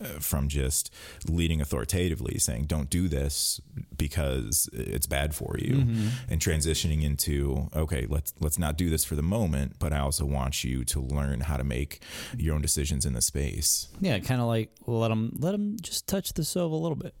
Uh, 0.02 0.18
from 0.18 0.48
just 0.48 0.92
leading 1.28 1.60
authoritatively, 1.60 2.38
saying 2.38 2.64
"Don't 2.64 2.90
do 2.90 3.08
this 3.08 3.60
because 3.96 4.68
it's 4.72 5.06
bad 5.06 5.34
for 5.34 5.56
you," 5.58 5.76
mm-hmm. 5.76 6.08
and 6.28 6.40
transitioning 6.40 7.02
into 7.02 7.68
"Okay, 7.76 8.06
let's 8.08 8.34
let's 8.40 8.58
not 8.58 8.76
do 8.76 8.90
this 8.90 9.04
for 9.04 9.14
the 9.14 9.22
moment, 9.22 9.76
but 9.78 9.92
I 9.92 10.00
also 10.00 10.24
want 10.24 10.64
you 10.64 10.84
to 10.86 11.00
learn 11.00 11.40
how 11.40 11.56
to 11.56 11.64
make 11.64 12.02
your 12.36 12.54
own 12.54 12.62
decisions 12.62 13.06
in 13.06 13.12
the 13.12 13.22
space." 13.22 13.88
Yeah, 14.00 14.18
kind 14.18 14.40
of 14.40 14.46
like 14.48 14.70
let 14.86 15.08
them 15.08 15.36
let 15.38 15.52
them 15.52 15.76
just 15.80 16.06
touch 16.08 16.32
the 16.32 16.44
stove 16.44 16.72
a 16.72 16.76
little 16.76 16.96
bit. 16.96 17.14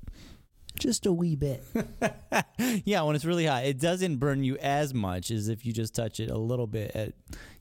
just 0.78 1.04
a 1.04 1.12
wee 1.12 1.36
bit 1.36 1.62
Yeah, 2.84 3.02
when 3.02 3.14
it's 3.14 3.24
really 3.24 3.46
hot, 3.46 3.64
it 3.64 3.78
doesn't 3.78 4.16
burn 4.16 4.42
you 4.42 4.56
as 4.58 4.94
much 4.94 5.30
as 5.30 5.48
if 5.48 5.66
you 5.66 5.72
just 5.72 5.94
touch 5.94 6.18
it 6.20 6.30
a 6.30 6.38
little 6.38 6.66
bit 6.66 6.92
at 6.94 7.12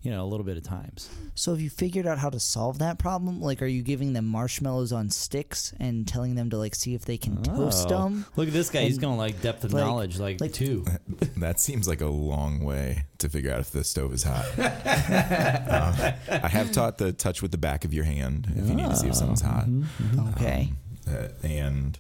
you 0.02 0.12
know 0.12 0.24
a 0.24 0.28
little 0.28 0.46
bit 0.46 0.58
of 0.58 0.64
times. 0.64 1.10
So 1.36 1.52
have 1.52 1.62
you 1.62 1.70
figured 1.70 2.06
out 2.08 2.18
how 2.18 2.30
to 2.30 2.40
solve 2.40 2.80
that 2.80 2.98
problem? 3.00 3.40
Like, 3.42 3.62
are 3.62 3.68
you 3.68 3.82
giving 3.84 4.14
them 4.14 4.26
marshmallows 4.26 4.92
on 4.92 5.10
sticks 5.10 5.74
and 5.80 6.08
telling 6.08 6.36
them 6.36 6.50
to 6.50 6.58
like 6.58 6.76
see 6.76 6.94
if 6.96 7.06
they 7.06 7.18
can 7.18 7.42
toast 7.44 7.88
Oh. 7.92 8.04
them? 8.04 8.26
Look 8.36 8.48
at 8.48 8.54
this 8.54 8.70
guy; 8.70 8.82
he's 8.84 8.94
And, 8.96 9.02
going 9.02 9.18
like 9.18 9.42
depth 9.42 9.64
of 9.64 9.74
like- 9.74 9.84
knowledge, 9.84 10.20
like, 10.20 10.42
like- 10.42 10.54
two. 10.54 10.86
That 11.38 11.60
seems 11.60 11.88
like 11.88 12.02
a 12.02 12.08
long 12.08 12.64
way 12.64 13.06
to 13.20 13.28
figure 13.30 13.52
out 13.52 13.60
if 13.62 13.72
the 13.72 13.84
stove 13.84 14.14
is 14.14 14.24
hot. 14.24 14.46
Uh, 15.12 16.12
I 16.30 16.48
have 16.48 16.72
taught 16.72 16.98
the 16.98 17.12
touch 17.14 17.42
with 17.42 17.52
the 17.52 17.58
back 17.58 17.86
of 17.86 17.94
your 17.94 18.04
hand 18.04 18.48
if 18.56 18.68
you 18.68 18.76
need 18.76 18.90
to 18.90 18.96
see 18.96 19.08
if 19.08 19.16
something's 19.16 19.42
hot. 19.42 19.68
Okay. 20.36 20.72
Uh, 21.10 21.30
and 21.44 22.00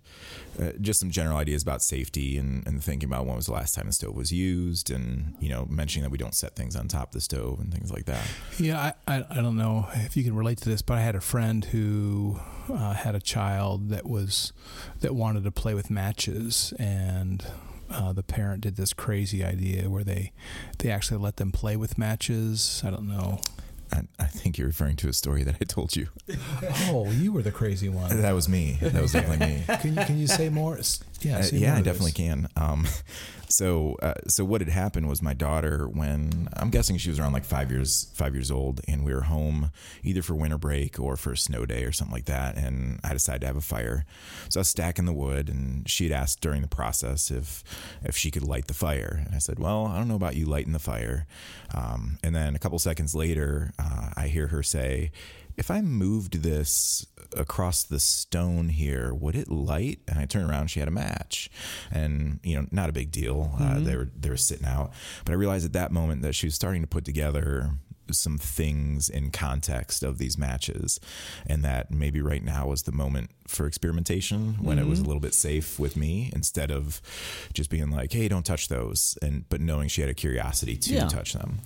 uh, 0.62 0.72
just 0.82 1.00
some 1.00 1.12
general 1.12 1.38
ideas 1.38 1.64
about 1.64 1.82
safety 1.82 2.38
and, 2.38 2.66
and 2.68 2.84
thinking 2.84 3.08
about 3.08 3.26
when 3.26 3.36
was 3.36 3.46
the 3.46 3.54
last 3.54 3.74
time 3.74 3.88
the 3.88 3.94
stove 3.94 4.16
was 4.16 4.32
used 4.32 4.92
and 4.92 5.34
you 5.40 5.50
know 5.50 5.66
mentioning 5.70 6.04
that 6.04 6.12
we 6.12 6.18
don't 6.18 6.36
set 6.36 6.56
things 6.56 6.76
on 6.76 6.88
top 6.88 7.10
of 7.10 7.14
the 7.14 7.22
stove 7.22 7.60
and 7.60 7.74
things 7.74 7.92
like 7.92 8.06
that 8.06 8.26
Yeah, 8.60 8.94
I, 9.08 9.16
I, 9.16 9.26
I 9.30 9.36
don't 9.42 9.58
know 9.58 9.88
if 9.94 10.16
you 10.16 10.24
can 10.24 10.36
relate 10.36 10.60
to 10.60 10.70
this, 10.70 10.82
but 10.82 10.98
I 10.98 11.02
had 11.02 11.16
a 11.16 11.22
friend 11.22 11.66
who 11.66 12.40
uh, 12.70 12.94
had 12.94 13.16
a 13.16 13.20
child 13.20 13.90
that 13.90 14.06
was 14.08 14.54
that 15.00 15.16
wanted 15.16 15.44
to 15.44 15.52
play 15.52 15.74
with 15.74 15.90
matches, 15.90 16.74
and 16.80 17.46
uh, 17.90 18.14
the 18.14 18.24
parent 18.24 18.62
did 18.62 18.76
this 18.76 18.94
crazy 18.94 19.44
idea 19.44 19.90
where 19.90 20.04
they 20.04 20.32
they 20.80 20.92
actually 20.92 21.18
let 21.20 21.38
them 21.38 21.52
play 21.52 21.76
with 21.76 21.98
matches. 21.98 22.82
I 22.86 22.90
don't 22.92 23.08
know. 23.08 23.40
I, 23.94 24.02
I 24.20 24.26
think 24.26 24.58
you're 24.58 24.68
referring 24.68 24.96
to 24.98 25.10
a 25.10 25.14
story 25.14 25.44
that 25.44 25.56
I 25.62 25.66
told 25.66 25.96
you. 25.96 26.08
Oh, 26.88 27.10
you 27.12 27.32
were 27.32 27.42
the 27.42 27.52
crazy 27.52 27.90
one. 27.90 28.22
That 28.22 28.34
was 28.34 28.48
me. 28.48 28.78
That 28.82 29.02
was 29.02 29.12
definitely 29.14 29.46
me. 29.48 29.64
Can 29.80 29.96
you 29.98 30.06
can 30.06 30.18
you 30.20 30.28
say 30.28 30.50
more? 30.50 30.80
Yeah, 31.22 31.40
Uh, 31.40 31.46
yeah, 31.52 31.76
I 31.76 31.82
definitely 31.82 32.12
can. 32.14 32.48
Um, 32.56 32.88
so, 33.52 33.98
uh, 34.02 34.14
so 34.28 34.46
what 34.46 34.62
had 34.62 34.70
happened 34.70 35.10
was 35.10 35.22
my 35.22 35.34
daughter, 35.34 35.88
when 35.88 36.50
I'm 36.54 36.70
guessing 36.70 36.98
she 36.98 37.10
was 37.10 37.20
around 37.20 37.34
like 37.34 37.46
five 37.46 37.72
years, 37.72 38.10
five 38.14 38.34
years 38.34 38.50
old, 38.50 38.82
and 38.88 39.04
we 39.04 39.14
were 39.14 39.22
home 39.22 39.72
either 40.04 40.22
for 40.22 40.36
winter 40.36 40.58
break 40.58 41.00
or 41.00 41.18
for 41.18 41.34
a 41.34 41.38
snow 41.38 41.66
day 41.66 41.84
or 41.84 41.92
something 41.92 42.14
like 42.14 42.26
that. 42.26 42.58
And 42.58 43.00
I 43.04 43.14
decided 43.14 43.42
to 43.42 43.48
have 43.48 43.56
a 43.56 43.62
fire, 43.62 44.06
so 44.50 44.60
I 44.60 44.62
was 44.62 44.68
stacking 44.68 45.06
the 45.06 45.14
wood, 45.14 45.50
and 45.50 45.90
she 45.90 46.06
had 46.08 46.14
asked 46.14 46.42
during 46.42 46.62
the 46.62 46.68
process 46.68 47.30
if 47.32 47.64
if 48.04 48.16
she 48.16 48.32
could 48.32 48.44
light 48.44 48.68
the 48.68 48.74
fire, 48.74 49.24
and 49.26 49.36
I 49.36 49.40
said, 49.40 49.60
"Well, 49.60 49.86
I 49.86 49.98
don't 49.98 50.08
know 50.08 50.16
about 50.16 50.36
you 50.36 50.46
lighting 50.46 50.74
the 50.74 50.80
fire." 50.80 51.28
Um, 51.74 52.18
and 52.24 52.36
then 52.36 52.56
a 52.56 52.60
couple 52.60 52.80
seconds 52.80 53.14
later, 53.16 53.74
uh, 53.80 54.10
I 54.16 54.28
hear 54.28 54.48
her 54.48 54.64
say. 54.64 55.12
If 55.62 55.70
I 55.70 55.82
moved 55.82 56.42
this 56.42 57.06
across 57.38 57.84
the 57.84 58.00
stone 58.00 58.70
here, 58.70 59.14
would 59.14 59.36
it 59.36 59.48
light? 59.52 60.00
And 60.08 60.18
I 60.18 60.26
turned 60.26 60.50
around, 60.50 60.72
she 60.72 60.80
had 60.80 60.88
a 60.88 60.92
match, 60.92 61.52
and 61.92 62.40
you 62.42 62.56
know, 62.60 62.66
not 62.72 62.90
a 62.90 62.94
big 62.94 63.12
deal. 63.12 63.56
Uh, 63.60 63.80
they 63.80 63.96
were 63.96 64.10
they 64.20 64.32
were 64.32 64.38
sitting 64.38 64.66
out, 64.66 64.92
but 65.24 65.34
I 65.34 65.36
realized 65.36 65.66
at 65.68 65.74
that 65.74 65.92
moment 65.92 66.24
that 66.24 66.34
she 66.34 66.48
was 66.48 66.56
starting 66.56 66.82
to 66.82 66.88
put 66.88 67.06
together 67.06 67.70
some 68.12 68.40
things 68.40 69.08
in 69.08 69.30
context 69.30 70.02
of 70.02 70.18
these 70.18 70.36
matches, 70.36 71.00
and 71.46 71.64
that 71.64 71.92
maybe 71.92 72.22
right 72.24 72.44
now 72.44 72.66
was 72.68 72.82
the 72.84 72.92
moment 72.92 73.30
for 73.48 73.68
experimentation 73.68 74.56
when 74.64 74.80
it 74.80 74.88
was 74.88 75.00
a 75.00 75.04
little 75.04 75.22
bit 75.22 75.34
safe 75.36 75.78
with 75.80 75.96
me 75.96 76.32
instead 76.34 76.72
of 76.72 77.02
just 77.54 77.70
being 77.70 77.92
like, 77.92 78.12
"Hey, 78.14 78.28
don't 78.28 78.46
touch 78.48 78.68
those," 78.68 79.16
and 79.22 79.48
but 79.48 79.62
knowing 79.62 79.90
she 79.90 80.02
had 80.02 80.10
a 80.10 80.16
curiosity 80.16 80.76
to 80.78 80.94
Yeah. 80.96 81.08
touch 81.08 81.34
them. 81.34 81.60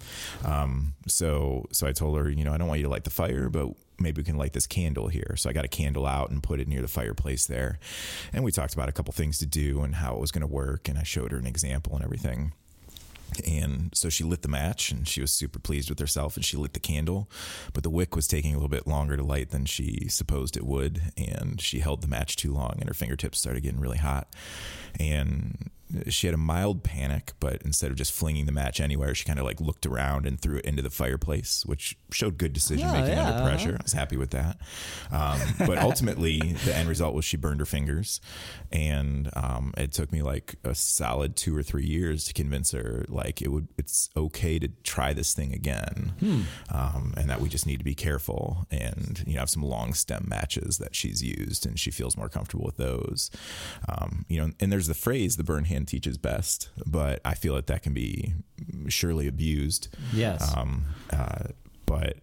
Um, 0.44 0.96
so 1.08 1.66
so 1.72 1.88
I 1.88 1.94
told 1.94 2.18
her, 2.18 2.30
you 2.30 2.44
know, 2.44 2.54
I 2.54 2.58
don't 2.58 2.68
want 2.68 2.80
you 2.82 2.86
to 2.88 2.92
light 2.92 3.06
the 3.06 3.10
fire, 3.24 3.48
but 3.50 3.70
maybe 4.00 4.20
we 4.20 4.25
can 4.25 4.38
light 4.38 4.54
this 4.54 4.68
candle 4.68 5.08
here. 5.08 5.36
So 5.38 5.50
I 5.50 5.54
got 5.54 5.66
a 5.66 5.70
candle 5.70 6.06
out 6.06 6.30
and 6.30 6.42
put 6.42 6.60
it 6.60 6.68
near 6.68 6.82
the 6.82 6.88
fireplace 6.88 7.46
there. 7.46 7.80
And 8.34 8.44
we 8.44 8.52
talked 8.52 8.74
about 8.74 8.90
a 8.90 8.92
couple 8.92 9.14
things 9.14 9.38
to 9.40 9.46
do 9.46 9.82
and 9.82 9.96
how 9.96 10.16
it 10.16 10.22
was 10.22 10.32
going 10.32 10.42
to 10.42 10.48
work. 10.48 10.88
And 10.90 10.98
I 10.98 11.04
showed 11.04 11.32
her 11.32 11.38
an 11.38 11.48
example 11.48 11.96
and 11.96 12.04
everything. 12.04 12.54
And 13.46 13.90
so 13.94 14.10
she 14.10 14.24
lit 14.24 14.44
the 14.44 14.48
match 14.48 14.92
and 14.92 15.08
she 15.08 15.20
was 15.20 15.32
super 15.32 15.60
pleased 15.60 15.90
with 15.90 16.00
herself 16.00 16.36
and 16.36 16.46
she 16.46 16.58
lit 16.58 16.74
the 16.74 16.80
candle. 16.80 17.30
But 17.74 17.84
the 17.84 17.90
wick 17.90 18.16
was 18.16 18.28
taking 18.28 18.52
a 18.52 18.58
little 18.58 18.70
bit 18.70 18.88
longer 18.88 19.18
to 19.18 19.24
light 19.24 19.50
than 19.50 19.66
she 19.66 20.08
supposed 20.10 20.56
it 20.56 20.66
would. 20.66 21.02
And 21.18 21.60
she 21.60 21.80
held 21.80 22.02
the 22.02 22.08
match 22.08 22.36
too 22.36 22.54
long 22.54 22.75
and 22.80 22.88
her 22.88 22.94
fingertips 22.94 23.40
started 23.40 23.64
getting 23.64 23.80
really 23.80 23.98
hot. 23.98 24.28
And 25.00 25.70
she 26.10 26.28
had 26.28 26.34
a 26.34 26.38
mild 26.38 26.84
panic, 26.84 27.34
but 27.40 27.62
instead 27.64 27.92
of 27.92 27.98
just 27.98 28.12
flinging 28.12 28.46
the 28.46 28.52
match 28.52 28.80
anywhere, 28.80 29.14
she 29.16 29.25
kind 29.25 29.40
of 29.40 29.46
like 29.46 29.60
looked 29.62 29.86
around 29.86 30.25
and 30.25 30.40
threw 30.40 30.58
it 30.58 30.66
into 30.66 30.82
the 30.82 30.90
fireplace, 30.90 31.66
which 31.66 31.98
showed 32.12 32.38
good 32.38 32.54
decision 32.54 32.88
making 32.92 33.12
yeah, 33.12 33.28
under 33.28 33.40
uh-huh. 33.40 33.50
pressure. 33.50 33.78
I 33.80 33.84
was 33.84 33.94
happy 33.94 34.18
with 34.18 34.32
that. 34.32 34.58
Um, 35.12 35.40
but 35.60 35.78
ultimately, 35.78 36.40
the 36.66 36.75
end 36.75 36.90
result 36.90 37.14
was 37.14 37.25
she 37.25 37.38
burned 37.38 37.60
her 37.60 37.66
fingers, 37.66 38.22
and 38.72 39.30
um, 39.36 39.74
it 39.78 39.92
took 39.92 40.12
me 40.12 40.22
like 40.22 40.56
a 40.64 40.75
solid 40.75 41.36
two 41.36 41.56
or 41.56 41.64
three 41.64 41.86
years 41.86 42.25
to 42.25 42.34
convince 42.34 42.72
her 42.72 43.06
like 43.10 43.42
it 43.42 43.50
would 43.50 43.68
it's 43.78 44.10
okay 44.16 44.60
to 44.60 44.70
try 44.84 45.14
this 45.14 45.34
thing 45.34 45.54
again, 45.54 46.14
um, 46.70 47.14
and 47.18 47.30
that 47.30 47.42
we 47.42 47.50
just 47.50 47.66
need 47.66 47.78
to 47.78 47.86
be 47.86 47.96
careful 47.96 48.68
and 48.72 49.24
you 49.25 49.34
know 49.34 49.40
have 49.40 49.50
some 49.50 49.64
long 49.64 49.94
stem 49.94 50.25
matches 50.28 50.78
that 50.78 50.96
she's 50.96 51.24
used 51.24 51.66
and 51.66 51.80
she 51.80 51.92
feels 51.92 52.18
more 52.18 52.30
comfortable 52.30 52.66
with 52.66 52.78
those. 52.78 53.32
Um, 53.88 54.25
you 54.28 54.40
know, 54.40 54.52
and 54.60 54.72
there's 54.72 54.88
the 54.88 54.94
phrase 54.94 55.38
"the 55.38 55.44
burn 55.44 55.66
hand 55.66 55.85
teaches 55.86 56.18
best," 56.18 56.70
but 56.86 57.22
I 57.25 57.34
feel 57.34 57.56
that 57.56 57.68
that 57.68 57.84
can 57.84 57.94
be 57.94 58.34
surely 58.88 59.27
abused. 59.27 59.89
Yes. 60.13 60.56
Um, 60.56 60.86
uh, 61.12 61.50
but 61.86 62.18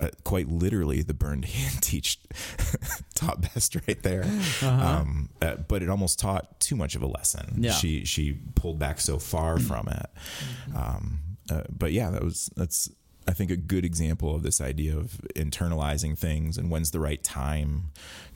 uh, 0.00 0.08
quite 0.24 0.48
literally, 0.48 1.02
the 1.02 1.14
burned 1.14 1.46
hand 1.46 1.82
teach 1.82 2.18
taught 3.14 3.40
best 3.40 3.76
right 3.86 4.02
there. 4.02 4.24
Um, 4.62 5.30
uh, 5.40 5.56
but 5.56 5.82
it 5.82 5.88
almost 5.88 6.18
taught 6.18 6.60
too 6.60 6.76
much 6.76 6.94
of 6.94 7.02
a 7.02 7.06
lesson. 7.06 7.56
Yeah. 7.58 7.72
She 7.72 8.04
she 8.04 8.38
pulled 8.54 8.78
back 8.78 9.00
so 9.00 9.18
far 9.18 9.58
from 9.68 9.88
it. 9.88 10.06
Um, 10.74 11.20
uh, 11.50 11.62
but 11.70 11.92
yeah, 11.92 12.10
that 12.10 12.22
was 12.22 12.50
that's 12.56 12.90
I 13.28 13.32
think 13.32 13.50
a 13.50 13.56
good 13.56 13.84
example 13.84 14.34
of 14.34 14.42
this 14.42 14.60
idea 14.60 14.96
of 14.96 15.20
internalizing 15.34 16.16
things 16.16 16.56
and 16.56 16.70
when's 16.70 16.92
the 16.92 17.00
right 17.00 17.22
time 17.22 17.90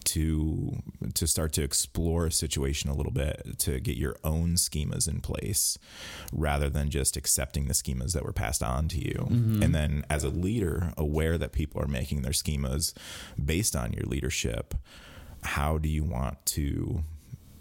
to 0.05 0.83
to 1.15 1.27
start 1.27 1.53
to 1.53 1.63
explore 1.63 2.27
a 2.27 2.33
situation 2.33 2.91
a 2.91 2.95
little 2.95 3.13
bit 3.13 3.59
to 3.59 3.79
get 3.81 3.97
your 3.97 4.17
own 4.25 4.55
schemas 4.55 5.09
in 5.09 5.21
place 5.21 5.79
rather 6.33 6.69
than 6.69 6.91
just 6.91 7.17
accepting 7.17 7.67
the 7.67 7.75
schemas 7.75 8.13
that 8.13 8.25
were 8.25 8.33
passed 8.33 8.63
on 8.63 8.89
to 8.89 8.99
you. 8.99 9.29
Mm-hmm. 9.31 9.63
And 9.63 9.75
then 9.75 10.05
as 10.11 10.25
a 10.25 10.29
leader 10.31 10.93
aware 10.97 11.39
that 11.39 11.53
people 11.53 11.81
are 11.81 11.89
making 11.89 12.23
their 12.23 12.33
schemas 12.33 12.93
based 13.43 13.77
on 13.77 13.93
your 13.93 14.05
leadership 14.07 14.75
how 15.43 15.79
do 15.79 15.89
you 15.89 16.05
want 16.05 16.45
to 16.45 17.03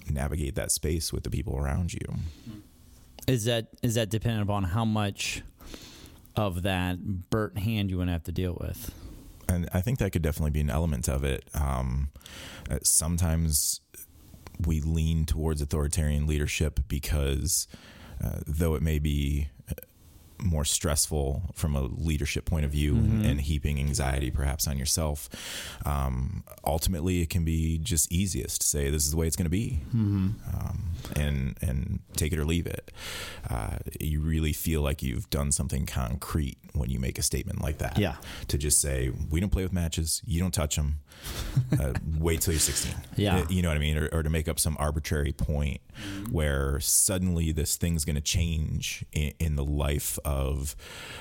navigate 0.09 0.55
that 0.55 0.71
space 0.71 1.13
with 1.13 1.23
the 1.23 1.29
people 1.29 1.57
around 1.57 1.93
you? 1.93 2.15
Is 3.27 3.45
that 3.45 3.67
is 3.81 3.95
that 3.95 4.09
dependent 4.09 4.43
upon 4.43 4.63
how 4.63 4.85
much 4.85 5.43
of 6.39 6.63
that 6.63 7.29
burnt 7.29 7.59
hand 7.59 7.91
you 7.91 7.97
want 7.97 8.07
to 8.07 8.13
have 8.13 8.23
to 8.23 8.31
deal 8.31 8.57
with? 8.59 8.91
and 9.49 9.67
I 9.73 9.81
think 9.81 9.99
that 9.99 10.11
could 10.11 10.21
definitely 10.21 10.51
be 10.51 10.61
an 10.61 10.69
element 10.69 11.09
of 11.09 11.23
it. 11.23 11.43
Um, 11.53 12.09
uh, 12.69 12.77
sometimes 12.83 13.81
we 14.65 14.81
lean 14.81 15.25
towards 15.25 15.61
authoritarian 15.61 16.27
leadership 16.27 16.81
because, 16.87 17.67
uh, 18.23 18.39
though 18.45 18.75
it 18.75 18.81
may 18.81 18.99
be 18.99 19.49
more 20.41 20.65
stressful 20.65 21.43
from 21.53 21.75
a 21.75 21.81
leadership 21.81 22.45
point 22.45 22.65
of 22.65 22.71
view 22.71 22.95
and, 22.95 23.25
and 23.25 23.41
heaping 23.41 23.79
anxiety 23.79 24.31
perhaps 24.31 24.67
on 24.67 24.77
yourself, 24.77 25.29
um, 25.85 26.43
ultimately 26.65 27.21
it 27.21 27.29
can 27.29 27.43
be 27.43 27.77
just 27.77 28.11
easiest 28.11 28.61
to 28.61 28.67
say 28.67 28.89
this 28.89 29.05
is 29.05 29.11
the 29.11 29.17
way 29.17 29.27
it's 29.27 29.35
going 29.35 29.45
to 29.45 29.49
be, 29.49 29.79
um, 29.93 30.35
and 31.15 31.57
and 31.61 31.99
take 32.15 32.33
it 32.33 32.39
or 32.39 32.45
leave 32.45 32.67
it. 32.67 32.91
Uh, 33.49 33.77
you 33.99 34.21
really 34.21 34.53
feel 34.53 34.81
like 34.81 35.01
you've 35.03 35.29
done 35.29 35.51
something 35.51 35.85
concrete 35.85 36.57
when 36.73 36.89
you 36.89 36.99
make 36.99 37.17
a 37.17 37.21
statement 37.21 37.61
like 37.61 37.77
that. 37.79 37.97
Yeah. 37.97 38.15
to 38.47 38.57
just 38.57 38.79
say 38.81 39.11
we 39.29 39.39
don't 39.39 39.49
play 39.49 39.63
with 39.63 39.73
matches. 39.73 40.21
You 40.25 40.39
don't 40.39 40.53
touch 40.53 40.75
them 40.75 40.99
uh, 41.79 41.93
wait 42.17 42.41
till 42.41 42.53
you're 42.53 42.59
16 42.61 42.93
Yeah. 43.17 43.39
Uh, 43.39 43.45
you 43.49 43.61
know 43.61 43.67
what 43.67 43.75
i 43.75 43.79
mean? 43.79 43.97
Or, 43.97 44.07
or 44.13 44.23
to 44.23 44.29
make 44.29 44.47
up 44.47 44.57
some 44.59 44.77
arbitrary 44.79 45.33
point 45.33 45.81
where 46.31 46.79
suddenly 46.79 47.51
this 47.51 47.75
thing's 47.77 48.05
going 48.05 48.15
to 48.15 48.21
change 48.21 49.05
in, 49.11 49.33
in 49.39 49.55
the 49.55 49.63
life 49.65 50.17
of 50.25 50.75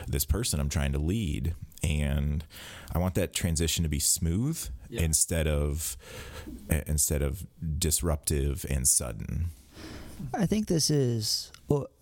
this 0.07 0.25
person 0.25 0.61
i'm 0.61 0.69
trying 0.69 0.93
to 0.93 0.99
lead 0.99 1.55
and 1.83 2.45
i 2.95 2.99
want 2.99 3.15
that 3.15 3.33
transition 3.33 3.83
to 3.83 3.89
be 3.89 3.99
smooth 4.01 4.69
Yeah. 4.91 5.03
instead 5.03 5.47
of 5.47 5.97
instead 6.87 7.23
of 7.23 7.47
disruptive 7.79 8.65
and 8.69 8.87
sudden 8.89 9.51
I 10.35 10.47
think 10.47 10.67
this 10.67 10.91
is 10.91 11.53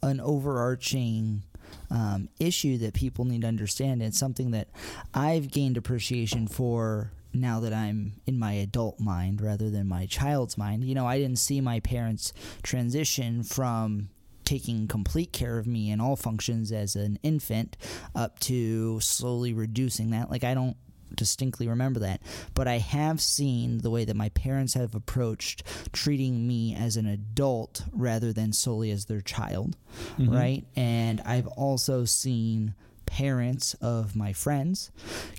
an 0.03 0.21
overarching 0.21 1.43
um, 1.91 2.31
issue 2.41 2.79
that 2.79 2.95
people 2.95 3.27
need 3.27 3.43
to 3.43 3.47
understand. 3.47 4.03
It's 4.03 4.19
something 4.19 4.53
that 4.53 4.69
I've 5.13 5.51
gained 5.51 5.77
appreciation 5.77 6.47
for 6.49 7.11
now 7.41 7.61
that 7.61 7.73
I'm 7.73 8.21
in 8.27 8.39
my 8.39 8.53
adult 8.53 9.01
mind 9.01 9.41
rather 9.41 9.71
than 9.71 9.89
my 9.89 10.07
child's 10.07 10.59
mind. 10.59 10.85
You 10.85 10.95
know, 10.95 11.07
I 11.07 11.19
didn't 11.19 11.39
see 11.39 11.61
my 11.61 11.81
parents 11.81 12.33
transition 12.63 13.43
from 13.43 14.11
taking 14.45 14.87
complete 14.87 15.33
care 15.33 15.59
of 15.59 15.67
me 15.67 15.91
in 15.91 16.01
all 16.01 16.17
functions 16.17 16.73
as 16.73 16.97
an 16.97 17.19
infant 17.23 17.77
up 18.15 18.39
to 18.39 19.01
slowly 19.01 19.53
reducing 19.53 20.11
that. 20.11 20.31
Like, 20.31 20.45
I 20.45 20.55
don't 20.55 20.77
distinctly 21.15 21.69
remember 21.69 22.01
that, 22.01 22.21
but 22.55 22.67
I 22.67 22.79
have 22.79 23.21
seen 23.21 23.79
the 23.79 23.91
way 23.91 24.05
that 24.05 24.17
my 24.17 24.29
parents 24.31 24.75
have 24.75 24.95
approached 24.95 25.63
treating 25.93 26.47
me 26.47 26.75
as 26.75 26.97
an 26.97 27.07
adult 27.07 27.85
rather 27.93 28.33
than 28.33 28.53
solely 28.53 28.91
as 28.91 29.05
their 29.05 29.21
child, 29.21 29.77
mm-hmm. 30.19 30.35
right? 30.35 30.65
And 30.75 31.21
I've 31.23 31.47
also 31.49 32.05
seen 32.05 32.75
parents 33.07 33.75
of 33.75 34.15
my 34.15 34.33
friends 34.33 34.91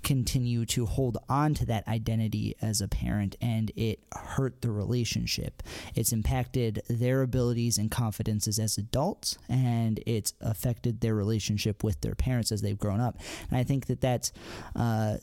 continue 0.02 0.64
to 0.66 0.86
hold 0.86 1.18
on 1.28 1.54
to 1.54 1.64
that 1.66 1.86
identity 1.86 2.56
as 2.60 2.80
a 2.80 2.88
parent 2.88 3.36
and 3.40 3.70
it 3.76 4.00
hurt 4.14 4.60
the 4.62 4.70
relationship 4.70 5.62
it's 5.94 6.12
impacted 6.12 6.82
their 6.88 7.22
abilities 7.22 7.78
and 7.78 7.90
confidences 7.90 8.58
as 8.58 8.78
adults 8.78 9.38
and 9.48 10.00
it's 10.06 10.32
affected 10.40 11.00
their 11.00 11.14
relationship 11.14 11.84
with 11.84 12.00
their 12.00 12.14
parents 12.14 12.50
as 12.50 12.62
they've 12.62 12.78
grown 12.78 13.00
up 13.00 13.16
and 13.50 13.58
i 13.58 13.62
think 13.62 13.86
that 13.86 14.00
that's 14.00 14.32
uh, 14.74 15.16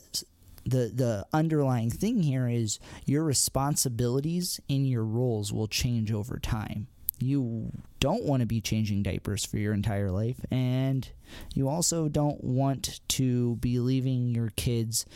the 0.66 0.90
the 0.92 1.26
underlying 1.32 1.90
thing 1.90 2.22
here 2.22 2.48
is 2.48 2.78
your 3.04 3.22
responsibilities 3.22 4.60
in 4.68 4.84
your 4.84 5.04
roles 5.04 5.52
will 5.52 5.68
change 5.68 6.12
over 6.12 6.38
time. 6.38 6.88
You 7.18 7.72
don't 8.00 8.24
want 8.24 8.40
to 8.40 8.46
be 8.46 8.60
changing 8.60 9.02
diapers 9.02 9.44
for 9.44 9.58
your 9.58 9.72
entire 9.72 10.10
life 10.10 10.38
and 10.50 11.08
you 11.54 11.68
also 11.68 12.08
don't 12.08 12.42
want 12.44 13.00
to 13.08 13.56
be 13.56 13.78
leaving 13.78 14.34
your 14.34 14.50
kids 14.56 15.06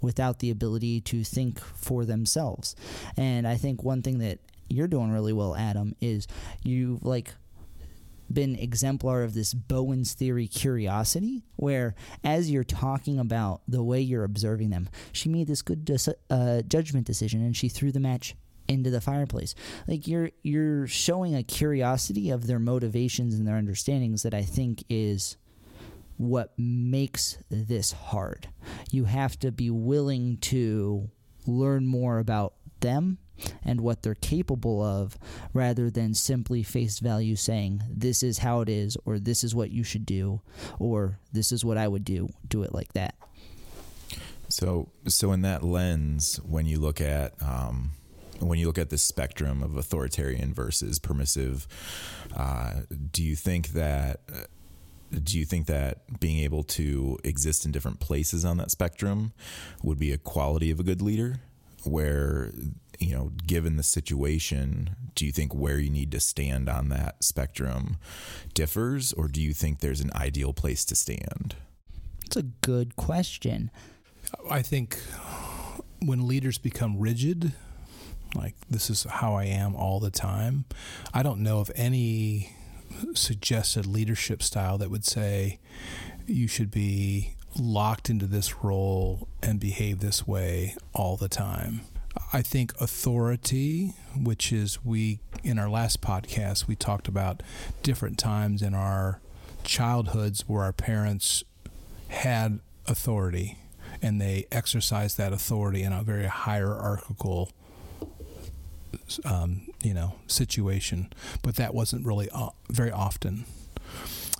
without 0.00 0.38
the 0.38 0.50
ability 0.50 1.00
to 1.02 1.22
think 1.22 1.60
for 1.60 2.04
themselves. 2.04 2.74
And 3.16 3.46
I 3.46 3.56
think 3.56 3.82
one 3.82 4.02
thing 4.02 4.18
that 4.18 4.38
you're 4.68 4.88
doing 4.88 5.10
really 5.10 5.32
well 5.32 5.54
Adam 5.54 5.94
is 6.00 6.26
you've 6.62 7.04
like 7.04 7.34
been 8.32 8.56
exemplar 8.56 9.22
of 9.22 9.34
this 9.34 9.52
Bowen's 9.52 10.14
theory 10.14 10.46
curiosity, 10.46 11.42
where 11.56 11.94
as 12.22 12.50
you're 12.50 12.64
talking 12.64 13.18
about 13.18 13.60
the 13.66 13.82
way 13.82 14.00
you're 14.00 14.24
observing 14.24 14.70
them, 14.70 14.88
she 15.12 15.28
made 15.28 15.48
this 15.48 15.62
good 15.62 15.84
dis- 15.84 16.08
uh, 16.30 16.62
judgment 16.62 17.06
decision 17.06 17.44
and 17.44 17.56
she 17.56 17.68
threw 17.68 17.90
the 17.90 18.00
match 18.00 18.36
into 18.68 18.90
the 18.90 19.00
fireplace. 19.00 19.54
Like 19.86 20.06
you're 20.06 20.30
you're 20.42 20.86
showing 20.86 21.34
a 21.34 21.42
curiosity 21.42 22.30
of 22.30 22.46
their 22.46 22.58
motivations 22.58 23.34
and 23.34 23.46
their 23.46 23.56
understandings 23.56 24.22
that 24.22 24.34
I 24.34 24.42
think 24.42 24.84
is 24.88 25.36
what 26.16 26.52
makes 26.58 27.38
this 27.48 27.92
hard. 27.92 28.48
You 28.90 29.04
have 29.04 29.38
to 29.38 29.50
be 29.50 29.70
willing 29.70 30.36
to 30.38 31.10
learn 31.46 31.86
more 31.86 32.18
about 32.18 32.54
them 32.80 33.18
and 33.64 33.80
what 33.80 34.02
they're 34.02 34.14
capable 34.14 34.82
of 34.82 35.18
rather 35.52 35.90
than 35.90 36.14
simply 36.14 36.62
face 36.62 36.98
value 36.98 37.36
saying 37.36 37.82
this 37.88 38.22
is 38.22 38.38
how 38.38 38.60
it 38.60 38.68
is 38.68 38.96
or 39.04 39.18
this 39.18 39.42
is 39.42 39.54
what 39.54 39.70
you 39.70 39.82
should 39.82 40.04
do 40.04 40.40
or 40.78 41.18
this 41.32 41.52
is 41.52 41.64
what 41.64 41.78
I 41.78 41.88
would 41.88 42.04
do 42.04 42.28
do 42.46 42.62
it 42.62 42.74
like 42.74 42.92
that 42.92 43.14
so 44.48 44.88
so 45.06 45.32
in 45.32 45.42
that 45.42 45.62
lens 45.62 46.40
when 46.46 46.66
you 46.66 46.78
look 46.78 47.00
at 47.00 47.32
um, 47.42 47.92
when 48.40 48.58
you 48.58 48.66
look 48.66 48.78
at 48.78 48.90
the 48.90 48.98
spectrum 48.98 49.62
of 49.62 49.76
authoritarian 49.76 50.52
versus 50.52 50.98
permissive 50.98 51.66
uh, 52.36 52.80
do 53.12 53.22
you 53.22 53.36
think 53.36 53.68
that 53.68 54.20
do 55.10 55.38
you 55.38 55.44
think 55.44 55.66
that 55.66 56.20
being 56.20 56.38
able 56.38 56.62
to 56.62 57.18
exist 57.24 57.64
in 57.64 57.72
different 57.72 58.00
places 58.00 58.44
on 58.44 58.56
that 58.58 58.70
spectrum 58.70 59.32
would 59.82 59.98
be 59.98 60.12
a 60.12 60.18
quality 60.18 60.70
of 60.70 60.78
a 60.78 60.82
good 60.82 61.02
leader? 61.02 61.40
Where 61.84 62.52
you 62.98 63.14
know 63.14 63.32
given 63.46 63.76
the 63.76 63.82
situation 63.82 64.90
do 65.14 65.24
you 65.26 65.32
think 65.32 65.54
where 65.54 65.78
you 65.78 65.90
need 65.90 66.12
to 66.12 66.20
stand 66.20 66.68
on 66.68 66.90
that 66.90 67.24
spectrum 67.24 67.96
differs? 68.54 69.12
Or 69.12 69.28
do 69.28 69.40
you 69.40 69.52
think 69.52 69.80
there's 69.80 70.00
an 70.00 70.10
ideal 70.14 70.52
place 70.52 70.84
to 70.86 70.94
stand? 70.94 71.56
It's 72.24 72.36
a 72.36 72.42
good 72.42 72.96
question. 72.96 73.70
I 74.48 74.62
think 74.62 74.98
when 76.00 76.28
leaders 76.28 76.58
become 76.58 76.98
rigid 76.98 77.52
like 78.34 78.54
this 78.68 78.90
is 78.90 79.04
how 79.04 79.34
i 79.34 79.44
am 79.44 79.74
all 79.74 80.00
the 80.00 80.10
time 80.10 80.64
i 81.12 81.22
don't 81.22 81.40
know 81.40 81.60
of 81.60 81.70
any 81.74 82.54
suggested 83.14 83.86
leadership 83.86 84.42
style 84.42 84.78
that 84.78 84.90
would 84.90 85.04
say 85.04 85.58
you 86.26 86.46
should 86.46 86.70
be 86.70 87.34
locked 87.58 88.08
into 88.08 88.26
this 88.26 88.62
role 88.62 89.28
and 89.42 89.58
behave 89.58 90.00
this 90.00 90.26
way 90.26 90.76
all 90.92 91.16
the 91.16 91.28
time. 91.28 91.80
I 92.32 92.42
think 92.42 92.72
authority, 92.80 93.94
which 94.16 94.52
is 94.52 94.84
we 94.84 95.20
in 95.42 95.58
our 95.58 95.68
last 95.68 96.00
podcast 96.00 96.66
we 96.66 96.76
talked 96.76 97.08
about 97.08 97.42
different 97.82 98.18
times 98.18 98.62
in 98.62 98.74
our 98.74 99.20
childhoods 99.62 100.42
where 100.48 100.62
our 100.62 100.72
parents 100.72 101.44
had 102.08 102.60
authority 102.86 103.58
and 104.02 104.20
they 104.20 104.46
exercised 104.50 105.16
that 105.18 105.32
authority 105.32 105.82
in 105.82 105.92
a 105.92 106.02
very 106.02 106.26
hierarchical 106.26 107.50
um, 109.24 109.62
you 109.82 109.94
know 109.94 110.14
situation 110.26 111.12
but 111.42 111.56
that 111.56 111.74
wasn't 111.74 112.04
really 112.04 112.28
uh, 112.30 112.50
very 112.68 112.90
often 112.90 113.44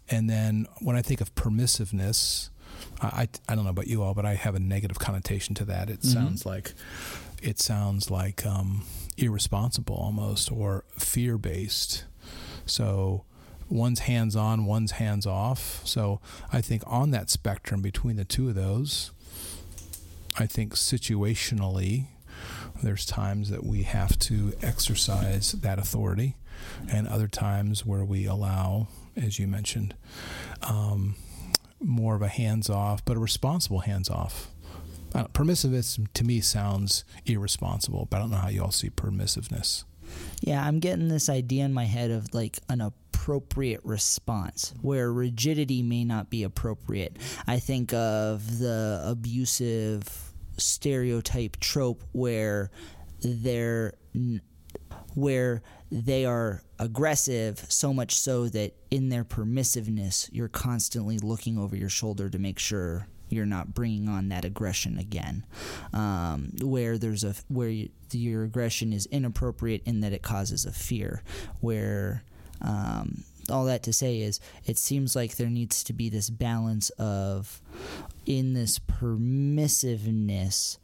and 0.08 0.28
then 0.28 0.66
when 0.80 0.96
I 0.96 1.02
think 1.02 1.20
of 1.20 1.34
permissiveness 1.34 2.50
I, 3.02 3.28
I 3.48 3.54
don't 3.54 3.64
know 3.64 3.70
about 3.70 3.86
you 3.86 4.02
all, 4.02 4.14
but 4.14 4.26
I 4.26 4.34
have 4.34 4.54
a 4.54 4.60
negative 4.60 4.98
connotation 4.98 5.54
to 5.56 5.64
that. 5.66 5.88
It 5.88 6.00
mm-hmm. 6.00 6.12
sounds 6.12 6.46
like 6.46 6.74
it 7.42 7.58
sounds 7.58 8.10
like 8.10 8.44
um, 8.44 8.84
irresponsible 9.16 9.94
almost 9.96 10.52
or 10.52 10.84
fear 10.98 11.38
based. 11.38 12.04
So 12.66 13.24
one's 13.68 14.00
hands 14.00 14.36
on, 14.36 14.66
one's 14.66 14.92
hands 14.92 15.26
off. 15.26 15.80
So 15.86 16.20
I 16.52 16.60
think 16.60 16.82
on 16.86 17.10
that 17.12 17.30
spectrum 17.30 17.80
between 17.80 18.16
the 18.16 18.24
two 18.24 18.48
of 18.48 18.54
those, 18.54 19.12
I 20.38 20.46
think 20.46 20.74
situationally, 20.74 22.06
there's 22.82 23.04
times 23.04 23.50
that 23.50 23.64
we 23.64 23.82
have 23.82 24.18
to 24.20 24.52
exercise 24.62 25.52
that 25.52 25.78
authority, 25.78 26.36
and 26.88 27.08
other 27.08 27.28
times 27.28 27.86
where 27.86 28.04
we 28.04 28.26
allow, 28.26 28.88
as 29.16 29.38
you 29.38 29.46
mentioned, 29.46 29.94
um, 30.62 31.16
more 31.80 32.14
of 32.14 32.22
a 32.22 32.28
hands 32.28 32.68
off, 32.68 33.04
but 33.04 33.16
a 33.16 33.20
responsible 33.20 33.80
hands 33.80 34.10
off. 34.10 34.50
Uh, 35.14 35.24
permissiveness 35.28 36.06
to 36.14 36.24
me 36.24 36.40
sounds 36.40 37.04
irresponsible, 37.26 38.06
but 38.10 38.18
I 38.18 38.20
don't 38.20 38.30
know 38.30 38.36
how 38.36 38.48
you 38.48 38.62
all 38.62 38.70
see 38.70 38.90
permissiveness. 38.90 39.84
Yeah, 40.40 40.64
I'm 40.64 40.78
getting 40.78 41.08
this 41.08 41.28
idea 41.28 41.64
in 41.64 41.72
my 41.72 41.84
head 41.84 42.10
of 42.10 42.32
like 42.34 42.58
an 42.68 42.80
appropriate 42.80 43.80
response 43.84 44.74
where 44.80 45.12
rigidity 45.12 45.82
may 45.82 46.04
not 46.04 46.30
be 46.30 46.42
appropriate. 46.42 47.16
I 47.46 47.58
think 47.58 47.92
of 47.92 48.58
the 48.58 49.02
abusive 49.04 50.29
stereotype 50.60 51.58
trope 51.58 52.04
where 52.12 52.70
they're 53.22 53.94
where 55.14 55.62
they 55.90 56.24
are 56.24 56.62
aggressive 56.78 57.64
so 57.68 57.92
much 57.92 58.16
so 58.16 58.48
that 58.48 58.74
in 58.90 59.08
their 59.08 59.24
permissiveness 59.24 60.28
you're 60.32 60.48
constantly 60.48 61.18
looking 61.18 61.58
over 61.58 61.76
your 61.76 61.88
shoulder 61.88 62.28
to 62.30 62.38
make 62.38 62.58
sure 62.58 63.08
you're 63.30 63.46
not 63.46 63.74
bringing 63.74 64.08
on 64.08 64.28
that 64.28 64.44
aggression 64.44 64.98
again. 64.98 65.44
Um, 65.92 66.52
where 66.60 66.98
there's 66.98 67.24
a 67.24 67.34
where 67.48 67.68
you, 67.68 67.88
your 68.12 68.44
aggression 68.44 68.92
is 68.92 69.06
inappropriate 69.06 69.82
in 69.86 70.00
that 70.00 70.12
it 70.12 70.22
causes 70.22 70.64
a 70.64 70.72
fear. 70.72 71.22
Where 71.60 72.24
um, 72.60 73.24
all 73.50 73.64
that 73.64 73.82
to 73.82 73.92
say 73.92 74.20
is 74.20 74.40
it 74.64 74.78
seems 74.78 75.14
like 75.14 75.36
there 75.36 75.50
needs 75.50 75.84
to 75.84 75.92
be 75.92 76.08
this 76.08 76.30
balance 76.30 76.90
of 76.90 77.60
in 78.26 78.54
this 78.54 78.78
permissiveness 78.78 80.78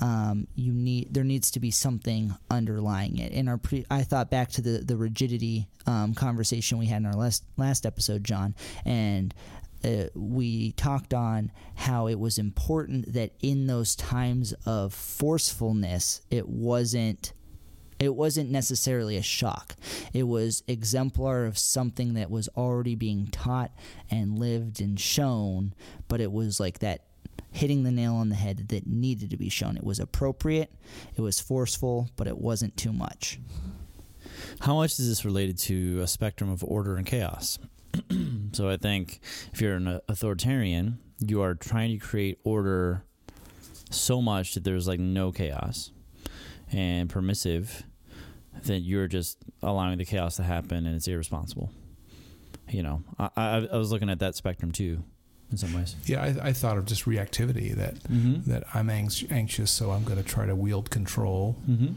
um, 0.00 0.46
you 0.54 0.72
need 0.72 1.12
there 1.12 1.24
needs 1.24 1.50
to 1.50 1.60
be 1.60 1.70
something 1.70 2.34
underlying 2.50 3.18
it. 3.18 3.32
In 3.32 3.48
our 3.48 3.58
pre 3.58 3.84
i 3.90 4.02
thought 4.02 4.30
back 4.30 4.50
to 4.52 4.62
the 4.62 4.78
the 4.78 4.96
rigidity 4.96 5.68
um, 5.86 6.14
conversation 6.14 6.78
we 6.78 6.86
had 6.86 6.98
in 6.98 7.06
our 7.06 7.14
last 7.14 7.44
last 7.56 7.86
episode 7.86 8.24
john 8.24 8.54
and 8.84 9.34
uh, 9.84 10.04
we 10.14 10.72
talked 10.72 11.14
on 11.14 11.52
how 11.76 12.08
it 12.08 12.18
was 12.18 12.38
important 12.38 13.12
that 13.12 13.32
in 13.40 13.66
those 13.66 13.94
times 13.94 14.52
of 14.66 14.92
forcefulness 14.92 16.20
it 16.30 16.48
wasn't 16.48 17.32
it 17.98 18.14
wasn't 18.14 18.50
necessarily 18.50 19.16
a 19.16 19.22
shock. 19.22 19.74
It 20.12 20.24
was 20.24 20.62
exemplar 20.68 21.46
of 21.46 21.58
something 21.58 22.14
that 22.14 22.30
was 22.30 22.48
already 22.56 22.94
being 22.94 23.26
taught 23.28 23.72
and 24.10 24.38
lived 24.38 24.80
and 24.80 24.98
shown, 24.98 25.74
but 26.06 26.20
it 26.20 26.30
was 26.30 26.60
like 26.60 26.78
that 26.78 27.04
hitting 27.50 27.82
the 27.82 27.90
nail 27.90 28.14
on 28.14 28.28
the 28.28 28.34
head 28.36 28.68
that 28.68 28.86
needed 28.86 29.30
to 29.30 29.36
be 29.36 29.48
shown. 29.48 29.76
It 29.76 29.84
was 29.84 29.98
appropriate, 29.98 30.72
it 31.16 31.20
was 31.20 31.40
forceful, 31.40 32.08
but 32.16 32.26
it 32.28 32.38
wasn't 32.38 32.76
too 32.76 32.92
much. 32.92 33.40
How 34.60 34.76
much 34.76 34.98
is 34.98 35.08
this 35.08 35.24
related 35.24 35.58
to 35.58 36.00
a 36.00 36.06
spectrum 36.06 36.50
of 36.50 36.62
order 36.62 36.96
and 36.96 37.06
chaos? 37.06 37.58
so 38.52 38.68
I 38.68 38.76
think 38.76 39.20
if 39.52 39.60
you're 39.60 39.74
an 39.74 40.00
authoritarian, 40.08 40.98
you 41.18 41.42
are 41.42 41.54
trying 41.54 41.98
to 41.98 42.04
create 42.04 42.38
order 42.44 43.04
so 43.90 44.20
much 44.20 44.54
that 44.54 44.64
there's 44.64 44.86
like 44.86 45.00
no 45.00 45.32
chaos 45.32 45.90
and 46.72 47.08
permissive, 47.08 47.84
then 48.64 48.82
you're 48.82 49.08
just 49.08 49.38
allowing 49.62 49.98
the 49.98 50.04
chaos 50.04 50.36
to 50.36 50.42
happen 50.42 50.86
and 50.86 50.96
it's 50.96 51.08
irresponsible. 51.08 51.70
You 52.68 52.82
know, 52.82 53.02
I, 53.18 53.30
I, 53.36 53.68
I 53.72 53.76
was 53.76 53.90
looking 53.90 54.10
at 54.10 54.18
that 54.18 54.34
spectrum 54.34 54.72
too 54.72 55.02
in 55.50 55.56
some 55.56 55.72
ways. 55.72 55.96
Yeah, 56.04 56.22
I, 56.22 56.48
I 56.48 56.52
thought 56.52 56.76
of 56.78 56.84
just 56.84 57.04
reactivity 57.04 57.74
that 57.74 57.94
mm-hmm. 58.04 58.50
that 58.50 58.64
I'm 58.74 58.90
anxious, 58.90 59.70
so 59.70 59.90
I'm 59.90 60.04
going 60.04 60.18
to 60.18 60.28
try 60.28 60.46
to 60.46 60.54
wield 60.54 60.90
control, 60.90 61.56
mm-hmm. 61.68 61.94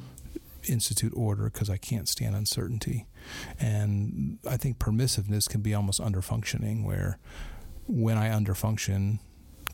institute 0.68 1.14
order 1.16 1.46
because 1.46 1.70
I 1.70 1.78
can't 1.78 2.08
stand 2.08 2.36
uncertainty, 2.36 3.08
and 3.60 4.40
I 4.50 4.58
think 4.58 4.80
permissiveness 4.80 5.50
can 5.50 5.62
be 5.62 5.74
almost 5.74 6.02
underfunctioning, 6.02 6.86
where 6.86 7.18
when 7.88 8.18
I 8.18 8.30
underfunction, 8.30 9.20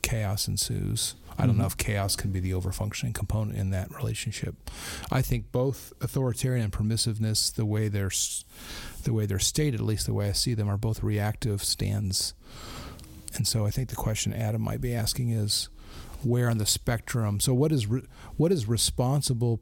chaos 0.01 0.47
ensues. 0.47 1.15
I 1.37 1.43
don't 1.43 1.51
mm-hmm. 1.51 1.61
know 1.61 1.67
if 1.67 1.77
chaos 1.77 2.15
can 2.15 2.31
be 2.31 2.39
the 2.39 2.51
overfunctioning 2.51 3.13
component 3.13 3.57
in 3.57 3.69
that 3.69 3.93
relationship. 3.93 4.55
I 5.11 5.21
think 5.21 5.51
both 5.51 5.93
authoritarian 6.01 6.63
and 6.63 6.73
permissiveness, 6.73 7.53
the 7.53 7.65
way 7.65 7.87
they're 7.89 8.11
the 9.03 9.13
way 9.13 9.25
they're 9.25 9.39
stated, 9.39 9.79
at 9.79 9.85
least 9.85 10.07
the 10.07 10.13
way 10.13 10.29
I 10.29 10.33
see 10.33 10.53
them, 10.53 10.67
are 10.67 10.77
both 10.77 11.03
reactive 11.03 11.63
stands. 11.63 12.33
And 13.35 13.47
so 13.47 13.65
I 13.65 13.71
think 13.71 13.89
the 13.89 13.95
question 13.95 14.33
Adam 14.33 14.61
might 14.61 14.81
be 14.81 14.95
asking 14.95 15.29
is 15.29 15.69
where 16.23 16.49
on 16.49 16.57
the 16.57 16.65
spectrum. 16.65 17.39
So 17.39 17.53
what 17.53 17.71
is 17.71 17.87
re, 17.87 18.01
what 18.35 18.49
does 18.49 18.67
responsible 18.67 19.61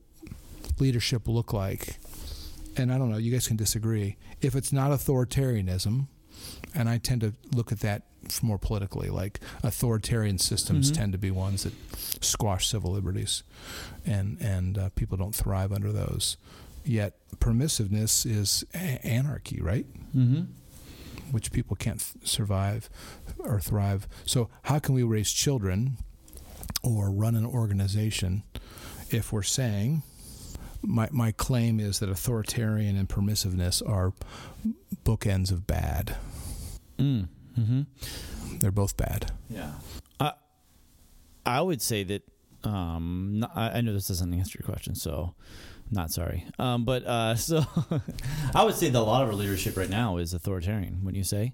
leadership 0.80 1.28
look 1.28 1.52
like? 1.52 1.98
And 2.78 2.92
I 2.92 2.98
don't 2.98 3.12
know. 3.12 3.18
You 3.18 3.32
guys 3.32 3.48
can 3.48 3.58
disagree. 3.58 4.18
If 4.42 4.56
it's 4.56 4.72
not 4.74 4.92
authoritarianism, 4.92 6.08
and 6.74 6.90
I 6.90 6.98
tend 6.98 7.22
to 7.22 7.34
look 7.54 7.72
at 7.72 7.80
that 7.82 8.04
more 8.42 8.58
politically. 8.58 9.10
Like 9.10 9.40
authoritarian 9.64 10.38
systems 10.38 10.92
mm-hmm. 10.92 11.02
tend 11.02 11.12
to 11.14 11.18
be 11.18 11.32
ones 11.32 11.64
that 11.64 11.74
squash 12.24 12.68
civil 12.68 12.92
liberties, 12.92 13.44
and 14.06 14.38
and 14.40 14.78
uh, 14.78 14.90
people 14.96 15.18
don't 15.18 15.36
thrive 15.36 15.72
under 15.72 15.92
those. 15.92 16.38
Yet 16.84 17.16
permissiveness 17.38 18.26
is 18.26 18.64
a- 18.74 19.06
anarchy, 19.06 19.62
right? 19.62 19.86
Mm-hmm. 20.16 20.44
which 21.32 21.52
people 21.52 21.76
can't 21.76 22.00
th- 22.00 22.28
survive 22.28 22.90
or 23.40 23.60
thrive. 23.60 24.08
So, 24.26 24.50
how 24.64 24.80
can 24.80 24.94
we 24.94 25.04
raise 25.04 25.32
children 25.32 25.98
or 26.84 27.12
run 27.12 27.36
an 27.36 27.46
organization 27.46 28.44
if 29.10 29.34
we're 29.34 29.44
saying 29.44 30.04
my, 30.86 31.10
my 31.12 31.32
claim 31.32 31.80
is 31.80 32.00
that 32.00 32.10
authoritarian 32.10 32.96
and 32.96 33.10
permissiveness 33.10 33.88
are 33.88 34.14
bookends 35.04 35.52
of 35.52 35.68
bad. 35.68 36.16
Mm. 36.98 37.28
Hmm 37.56 37.82
They're 38.60 38.72
both 38.72 38.98
bad. 38.98 39.32
Yeah. 39.50 39.72
I 40.20 40.34
I 41.46 41.62
would 41.62 41.82
say 41.82 42.04
that 42.04 42.24
um 42.64 43.40
not, 43.40 43.52
I 43.56 43.78
I 43.78 43.82
know 43.82 43.94
this 43.94 44.08
doesn't 44.08 44.34
answer 44.34 44.60
your 44.60 44.66
question, 44.66 44.96
so 44.96 45.36
not 45.92 46.12
sorry. 46.12 46.46
Um 46.60 46.84
but 46.86 47.06
uh 47.06 47.36
so 47.50 47.64
I 48.54 48.64
would 48.64 48.76
say 48.76 48.90
that 48.90 49.00
a 49.00 49.02
lot 49.02 49.24
of 49.24 49.30
our 49.30 49.36
leadership 49.36 49.78
right 49.78 49.90
now 49.90 50.18
is 50.18 50.34
authoritarian, 50.34 51.00
wouldn't 51.04 51.18
you 51.18 51.24
say? 51.24 51.54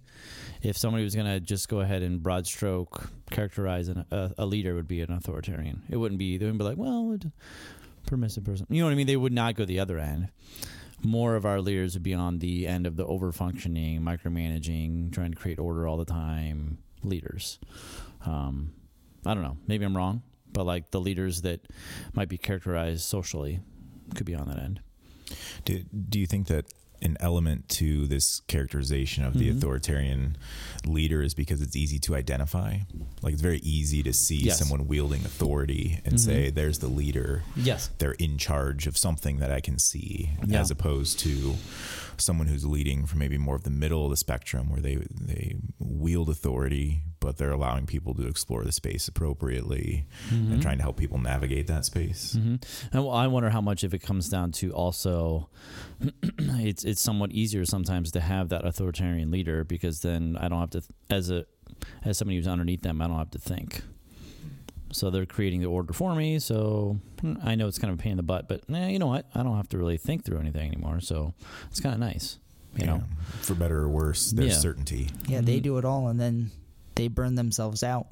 If 0.61 0.77
somebody 0.77 1.03
was 1.03 1.15
going 1.15 1.25
to 1.25 1.39
just 1.39 1.67
go 1.69 1.79
ahead 1.79 2.03
and 2.03 2.21
broad 2.21 2.45
stroke 2.45 3.09
characterize 3.31 3.87
an, 3.87 4.05
a, 4.11 4.31
a 4.37 4.45
leader 4.45 4.75
would 4.75 4.87
be 4.87 5.01
an 5.01 5.11
authoritarian. 5.11 5.81
It 5.89 5.97
wouldn't 5.97 6.19
be 6.19 6.37
they 6.37 6.45
wouldn't 6.45 6.59
be 6.59 6.65
like, 6.65 6.77
well, 6.77 7.17
permissive 8.05 8.43
person. 8.43 8.67
You 8.69 8.81
know 8.81 8.85
what 8.85 8.91
I 8.91 8.95
mean? 8.95 9.07
They 9.07 9.17
would 9.17 9.33
not 9.33 9.55
go 9.55 9.65
the 9.65 9.79
other 9.79 9.97
end. 9.97 10.29
More 11.03 11.35
of 11.35 11.45
our 11.45 11.61
leaders 11.61 11.93
would 11.95 12.03
be 12.03 12.13
on 12.13 12.39
the 12.39 12.67
end 12.67 12.85
of 12.85 12.95
the 12.95 13.05
over 13.05 13.31
functioning, 13.31 14.01
micromanaging, 14.01 15.11
trying 15.11 15.31
to 15.31 15.37
create 15.37 15.59
order 15.59 15.87
all 15.87 15.97
the 15.97 16.05
time 16.05 16.77
leaders. 17.03 17.59
Um, 18.25 18.73
I 19.25 19.33
don't 19.33 19.43
know. 19.43 19.57
Maybe 19.67 19.85
I'm 19.85 19.97
wrong, 19.97 20.21
but 20.51 20.65
like 20.65 20.91
the 20.91 20.99
leaders 20.99 21.41
that 21.41 21.67
might 22.13 22.29
be 22.29 22.37
characterized 22.37 23.03
socially 23.03 23.61
could 24.15 24.25
be 24.25 24.35
on 24.35 24.47
that 24.47 24.59
end. 24.59 24.81
Do, 25.65 25.83
do 26.09 26.19
you 26.19 26.27
think 26.27 26.47
that 26.47 26.65
an 27.01 27.17
element 27.19 27.67
to 27.69 28.05
this 28.07 28.41
characterization 28.47 29.23
of 29.23 29.33
the 29.33 29.49
Mhm. 29.49 29.57
authoritarian 29.57 30.37
leader 30.85 31.21
is 31.21 31.33
because 31.33 31.61
it's 31.61 31.75
easy 31.75 31.99
to 31.99 32.15
identify? 32.15 32.79
Like 33.21 33.33
it's 33.33 33.41
very 33.41 33.59
easy 33.59 34.03
to 34.03 34.13
see 34.13 34.37
Yes. 34.37 34.59
someone 34.59 34.87
wielding 34.87 35.25
authority 35.25 35.99
and 36.05 36.15
Mhm. 36.15 36.19
say, 36.19 36.49
there's 36.49 36.79
the 36.79 36.87
leader. 36.87 37.43
Yes. 37.55 37.89
They're 37.97 38.11
in 38.13 38.37
charge 38.37 38.87
of 38.87 38.97
something 38.97 39.37
that 39.39 39.51
I 39.51 39.61
can 39.61 39.79
see, 39.79 40.31
Yeah. 40.47 40.61
as 40.61 40.69
opposed 40.71 41.19
to 41.19 41.55
someone 42.17 42.47
who's 42.47 42.65
leading 42.65 43.05
from 43.05 43.19
maybe 43.19 43.37
more 43.37 43.55
of 43.55 43.63
the 43.63 43.69
middle 43.71 44.05
of 44.05 44.11
the 44.11 44.17
spectrum 44.17 44.69
where 44.69 44.81
they, 44.81 44.95
they 45.19 45.55
wield 45.79 46.29
authority, 46.29 47.01
but 47.21 47.37
they're 47.37 47.51
allowing 47.51 47.85
people 47.85 48.13
to 48.15 48.27
explore 48.27 48.65
the 48.65 48.71
space 48.73 49.07
appropriately 49.07 50.05
Mm-hmm. 50.29 50.51
and 50.53 50.61
trying 50.61 50.77
to 50.77 50.83
help 50.83 50.97
people 50.97 51.17
navigate 51.17 51.67
that 51.67 51.85
space. 51.85 52.33
hmm 52.33 52.55
And 52.91 53.05
well, 53.05 53.11
I 53.11 53.27
wonder 53.27 53.49
how 53.49 53.61
much 53.61 53.83
if 53.85 53.93
it 53.93 53.99
comes 53.99 54.27
down 54.27 54.51
to 54.53 54.71
also, 54.71 55.49
it's 56.39 56.83
it's 56.83 57.01
somewhat 57.01 57.31
easier 57.31 57.63
sometimes 57.65 58.11
to 58.11 58.19
have 58.19 58.49
that 58.49 58.65
authoritarian 58.65 59.31
leader 59.31 59.63
because 59.63 60.01
then 60.01 60.35
I 60.39 60.49
don't 60.49 60.59
have 60.59 60.71
to 60.71 60.81
as 61.09 61.29
a 61.29 61.45
as 62.03 62.17
somebody 62.17 62.35
who's 62.37 62.47
underneath 62.47 62.81
them 62.81 63.01
I 63.01 63.07
don't 63.07 63.17
have 63.17 63.31
to 63.31 63.39
think. 63.39 63.81
So 64.93 65.09
they're 65.09 65.25
creating 65.25 65.61
the 65.61 65.67
order 65.67 65.93
for 65.93 66.13
me. 66.15 66.37
So 66.39 66.99
hmm, 67.21 67.35
I 67.43 67.55
know 67.55 67.67
it's 67.67 67.79
kind 67.79 67.93
of 67.93 67.99
a 67.99 68.01
pain 68.01 68.11
in 68.11 68.17
the 68.17 68.23
butt, 68.23 68.47
but 68.49 68.63
eh, 68.73 68.89
you 68.89 68.99
know 68.99 69.07
what? 69.07 69.25
I 69.33 69.41
don't 69.43 69.55
have 69.55 69.69
to 69.69 69.77
really 69.77 69.97
think 69.97 70.25
through 70.25 70.39
anything 70.39 70.67
anymore. 70.69 70.99
So 70.99 71.33
it's 71.69 71.79
kind 71.79 71.93
of 71.93 71.99
nice, 72.01 72.37
you 72.75 72.85
know. 72.85 73.03
For 73.41 73.55
better 73.55 73.79
or 73.79 73.89
worse, 73.89 74.31
there's 74.31 74.53
Yeah. 74.53 74.57
certainty. 74.59 75.09
Yeah, 75.27 75.39
they 75.41 75.59
Mhm. 75.59 75.63
do 75.63 75.77
it 75.77 75.85
all, 75.85 76.07
and 76.09 76.19
then 76.19 76.51
they 76.95 77.07
burn 77.07 77.35
themselves 77.35 77.83
out 77.83 78.07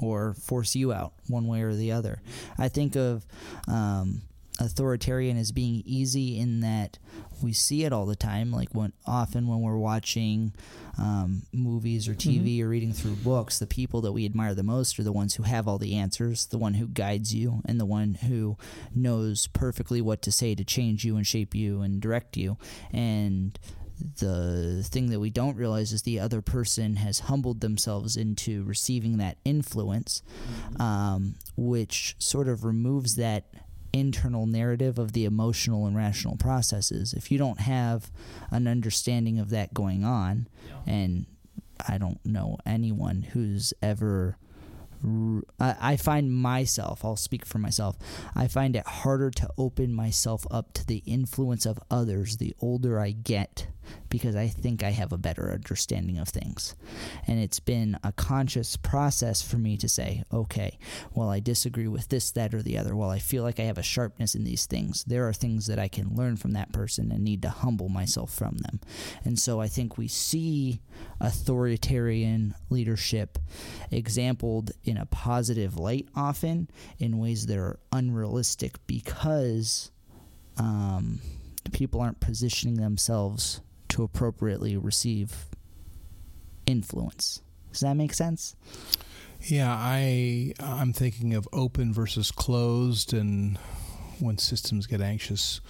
or 0.00 0.34
force 0.34 0.76
you 0.76 0.92
out 0.92 1.12
one 1.28 1.46
way 1.46 1.62
or 1.62 1.74
the 1.74 1.92
other. 1.92 2.20
I 2.56 2.68
think 2.68 2.96
of 2.96 3.26
um, 3.66 4.22
authoritarian 4.60 5.36
as 5.36 5.52
being 5.52 5.82
easy 5.84 6.38
in 6.38 6.60
that 6.60 6.98
we 7.42 7.52
see 7.52 7.84
it 7.84 7.92
all 7.92 8.06
the 8.06 8.16
time. 8.16 8.52
Like 8.52 8.70
when 8.72 8.92
often 9.06 9.46
when 9.46 9.60
we're 9.60 9.78
watching 9.78 10.52
um, 10.98 11.42
movies 11.52 12.08
or 12.08 12.14
TV 12.14 12.60
or 12.60 12.68
reading 12.68 12.92
through 12.92 13.16
books, 13.16 13.58
the 13.58 13.66
people 13.66 14.00
that 14.02 14.12
we 14.12 14.24
admire 14.24 14.54
the 14.54 14.62
most 14.62 14.98
are 14.98 15.04
the 15.04 15.12
ones 15.12 15.34
who 15.34 15.44
have 15.44 15.68
all 15.68 15.78
the 15.78 15.94
answers, 15.94 16.46
the 16.46 16.58
one 16.58 16.74
who 16.74 16.88
guides 16.88 17.34
you, 17.34 17.62
and 17.64 17.78
the 17.78 17.86
one 17.86 18.14
who 18.14 18.56
knows 18.94 19.46
perfectly 19.48 20.00
what 20.00 20.22
to 20.22 20.32
say 20.32 20.54
to 20.54 20.64
change 20.64 21.04
you 21.04 21.16
and 21.16 21.26
shape 21.26 21.54
you 21.54 21.82
and 21.82 22.00
direct 22.00 22.36
you. 22.36 22.56
And 22.92 23.58
the 23.98 24.82
thing 24.84 25.10
that 25.10 25.20
we 25.20 25.30
don't 25.30 25.56
realize 25.56 25.92
is 25.92 26.02
the 26.02 26.20
other 26.20 26.40
person 26.40 26.96
has 26.96 27.20
humbled 27.20 27.60
themselves 27.60 28.16
into 28.16 28.62
receiving 28.64 29.18
that 29.18 29.38
influence, 29.44 30.22
um, 30.78 31.34
which 31.56 32.14
sort 32.18 32.48
of 32.48 32.64
removes 32.64 33.16
that 33.16 33.44
internal 33.92 34.46
narrative 34.46 34.98
of 34.98 35.12
the 35.12 35.24
emotional 35.24 35.86
and 35.86 35.96
rational 35.96 36.36
processes. 36.36 37.12
If 37.12 37.30
you 37.30 37.38
don't 37.38 37.60
have 37.60 38.10
an 38.50 38.66
understanding 38.68 39.38
of 39.38 39.50
that 39.50 39.74
going 39.74 40.04
on, 40.04 40.48
and 40.86 41.26
I 41.86 41.98
don't 41.98 42.24
know 42.24 42.58
anyone 42.66 43.22
who's 43.22 43.72
ever. 43.82 44.36
I 45.60 45.96
find 45.96 46.34
myself, 46.34 47.04
I'll 47.04 47.14
speak 47.14 47.46
for 47.46 47.58
myself, 47.58 47.96
I 48.34 48.48
find 48.48 48.74
it 48.74 48.84
harder 48.84 49.30
to 49.30 49.48
open 49.56 49.94
myself 49.94 50.44
up 50.50 50.72
to 50.72 50.84
the 50.84 51.04
influence 51.06 51.66
of 51.66 51.78
others 51.88 52.38
the 52.38 52.52
older 52.60 52.98
I 52.98 53.12
get 53.12 53.68
because 54.08 54.36
I 54.36 54.48
think 54.48 54.82
I 54.82 54.90
have 54.90 55.12
a 55.12 55.18
better 55.18 55.52
understanding 55.52 56.18
of 56.18 56.28
things. 56.28 56.74
And 57.26 57.38
it's 57.38 57.60
been 57.60 57.98
a 58.02 58.12
conscious 58.12 58.76
process 58.76 59.42
for 59.42 59.58
me 59.58 59.76
to 59.76 59.88
say, 59.88 60.24
okay, 60.32 60.78
well, 61.14 61.28
I 61.28 61.40
disagree 61.40 61.88
with 61.88 62.08
this, 62.08 62.30
that, 62.32 62.54
or 62.54 62.62
the 62.62 62.78
other. 62.78 62.96
Well, 62.96 63.10
I 63.10 63.18
feel 63.18 63.42
like 63.42 63.60
I 63.60 63.64
have 63.64 63.78
a 63.78 63.82
sharpness 63.82 64.34
in 64.34 64.44
these 64.44 64.66
things. 64.66 65.04
There 65.04 65.28
are 65.28 65.32
things 65.32 65.66
that 65.66 65.78
I 65.78 65.88
can 65.88 66.14
learn 66.14 66.36
from 66.36 66.52
that 66.52 66.72
person 66.72 67.12
and 67.12 67.22
need 67.22 67.42
to 67.42 67.50
humble 67.50 67.88
myself 67.88 68.32
from 68.32 68.58
them. 68.58 68.80
And 69.24 69.38
so 69.38 69.60
I 69.60 69.68
think 69.68 69.98
we 69.98 70.08
see 70.08 70.80
authoritarian 71.20 72.54
leadership 72.70 73.38
exampled 73.90 74.72
in 74.84 74.96
a 74.96 75.06
positive 75.06 75.78
light 75.78 76.08
often 76.14 76.68
in 76.98 77.18
ways 77.18 77.46
that 77.46 77.58
are 77.58 77.78
unrealistic 77.92 78.74
because 78.86 79.90
um, 80.58 81.20
people 81.72 82.00
aren't 82.00 82.20
positioning 82.20 82.76
themselves 82.76 83.60
to 83.88 84.02
appropriately 84.02 84.76
receive 84.76 85.46
influence. 86.66 87.42
Does 87.72 87.80
that 87.80 87.94
make 87.94 88.14
sense? 88.14 88.56
Yeah, 89.42 89.72
I 89.72 90.52
I'm 90.60 90.92
thinking 90.92 91.34
of 91.34 91.48
open 91.52 91.92
versus 91.92 92.30
closed, 92.30 93.12
and 93.14 93.56
when 94.18 94.36
systems 94.36 94.88
get 94.88 95.00
anxious, 95.00 95.60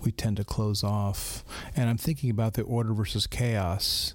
we 0.00 0.12
tend 0.12 0.36
to 0.36 0.44
close 0.44 0.84
off. 0.84 1.44
And 1.74 1.90
I'm 1.90 1.96
thinking 1.98 2.30
about 2.30 2.54
the 2.54 2.62
order 2.62 2.94
versus 2.94 3.26
chaos, 3.26 4.14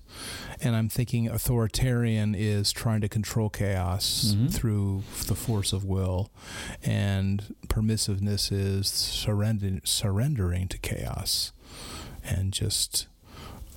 and 0.62 0.78
I'm 0.78 0.88
thinking 0.88 1.28
authoritarian 1.28 2.34
is 2.34 2.72
trying 2.72 3.02
to 3.02 3.10
control 3.10 3.50
chaos 3.50 4.34
Mhm. 4.34 4.50
through 4.54 5.04
the 5.28 5.36
force 5.36 5.74
of 5.74 5.84
will, 5.84 6.32
and 6.82 7.54
permissiveness 7.68 8.50
is 8.50 8.88
surrendering 8.88 9.82
surrendering 9.84 10.70
to 10.70 10.78
chaos, 10.78 11.52
and 12.24 12.54
just 12.54 13.08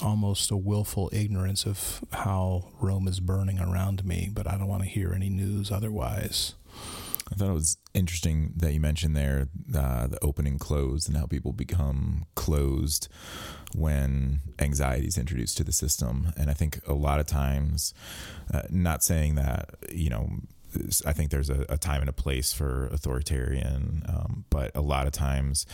almost 0.04 0.50
a 0.50 0.56
willful 0.56 1.08
ignorance 1.12 1.64
of 1.66 2.04
how 2.12 2.68
Rome 2.80 3.08
is 3.08 3.20
burning 3.20 3.58
around 3.58 4.04
me, 4.04 4.30
but 4.32 4.46
I 4.46 4.58
don't 4.58 4.68
want 4.68 4.82
to 4.82 4.88
hear 4.88 5.12
any 5.12 5.30
news 5.30 5.72
otherwise. 5.72 6.54
I 7.32 7.36
thought 7.36 7.48
it 7.48 7.54
was 7.54 7.78
interesting 7.94 8.52
that 8.56 8.74
you 8.74 8.80
mentioned 8.80 9.16
there 9.16 9.48
uh, 9.74 10.06
the 10.06 10.18
open 10.22 10.46
and 10.46 10.60
closed 10.60 11.08
and 11.08 11.16
how 11.16 11.26
people 11.26 11.52
become 11.52 12.26
closed 12.34 13.08
when 13.74 14.40
anxiety 14.58 15.06
is 15.06 15.16
introduced 15.16 15.56
to 15.56 15.64
the 15.64 15.72
system. 15.72 16.32
And 16.36 16.50
I 16.50 16.52
think 16.52 16.80
a 16.86 16.92
lot 16.92 17.20
of 17.20 17.26
times, 17.26 17.94
uh, 18.52 18.62
not 18.70 19.02
saying 19.02 19.36
that, 19.36 19.70
you 19.90 20.10
know, 20.10 20.28
I 21.06 21.12
think 21.12 21.30
there's 21.30 21.50
a, 21.50 21.64
a 21.68 21.78
time 21.78 22.00
and 22.00 22.08
a 22.08 22.12
place 22.12 22.52
for 22.52 22.86
authoritarian, 22.86 24.02
um, 24.08 24.44
but 24.50 24.72
a 24.74 24.80
lot 24.80 25.06
of 25.06 25.12
times 25.12 25.66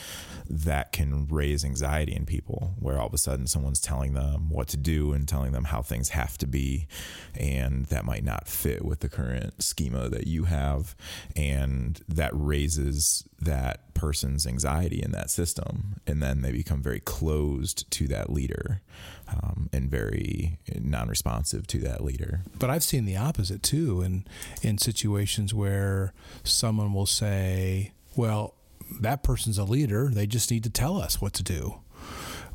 that 0.49 0.93
can 0.93 1.27
raise 1.29 1.65
anxiety 1.65 2.15
in 2.15 2.27
people 2.27 2.75
where 2.79 2.99
all 2.99 3.07
of 3.07 3.15
a 3.15 3.19
sudden 3.19 3.47
someone's 3.47 3.81
telling 3.81 4.15
them 4.15 4.51
what 4.51 4.69
to 4.69 4.77
do 4.77 5.13
and 5.13 5.29
telling 5.29 5.53
them 5.53 5.65
how 5.65 5.83
things 5.83 6.11
have 6.11 6.39
to 6.39 6.47
be. 6.47 6.87
And 7.35 7.87
that 7.87 8.05
might 8.05 8.25
not 8.25 8.49
fit 8.49 8.85
with 8.85 9.01
the 9.01 9.09
current 9.09 9.63
schema 9.63 10.09
that 10.09 10.27
you 10.27 10.45
have. 10.45 10.95
And 11.37 12.01
that 12.09 12.31
raises 12.35 13.25
that 13.41 13.90
person's 14.01 14.47
anxiety 14.47 15.03
in 15.03 15.13
that 15.13 15.29
system. 15.29 16.01
And 16.07 16.23
then 16.23 16.41
they 16.41 16.53
become 16.53 16.83
very 16.83 17.01
closed 17.01 17.89
to 17.91 18.09
that 18.09 18.33
leader 18.33 18.81
um, 19.29 19.69
and 19.75 19.91
very 19.91 20.59
non 20.75 21.09
responsive 21.09 21.67
to 21.67 21.79
that 21.81 22.03
leader. 22.03 22.41
But 22.59 22.71
I've 22.71 22.83
seen 22.83 23.05
the 23.05 23.19
opposite 23.19 23.63
too, 23.63 24.01
in 24.01 24.25
in 24.63 24.79
situations 24.79 25.53
where 25.53 26.15
someone 26.43 26.95
will 26.95 27.07
say, 27.07 27.93
"Well, 28.17 28.55
that 29.01 29.23
person's 29.23 29.59
a 29.59 29.65
leader; 29.65 30.09
they 30.09 30.27
just 30.27 30.51
need 30.51 30.65
to 30.65 30.71
tell 30.71 30.97
us 30.97 31.21
what 31.21 31.35
to 31.35 31.43
do." 31.43 31.75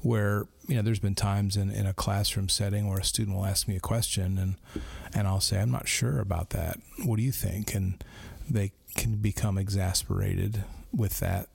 Where 0.02 0.48
you 0.68 0.76
know, 0.76 0.82
there's 0.82 1.00
been 1.00 1.16
times 1.16 1.56
in, 1.56 1.70
in 1.70 1.86
a 1.86 1.94
classroom 1.94 2.50
setting 2.50 2.88
where 2.88 3.00
a 3.00 3.04
student 3.04 3.38
will 3.38 3.46
ask 3.46 3.68
me 3.68 3.76
a 3.76 3.80
question, 3.80 4.40
and 4.40 4.56
and 5.14 5.28
I'll 5.28 5.42
say, 5.42 5.62
"I'm 5.62 5.72
not 5.72 5.88
sure 5.88 6.20
about 6.20 6.50
that. 6.50 6.80
What 7.06 7.18
do 7.18 7.22
you 7.22 7.32
think?" 7.32 7.76
And 7.76 8.04
they 8.50 8.72
can 8.96 9.18
become 9.18 9.60
exasperated 9.60 10.64
with 10.96 11.20
that. 11.20 11.48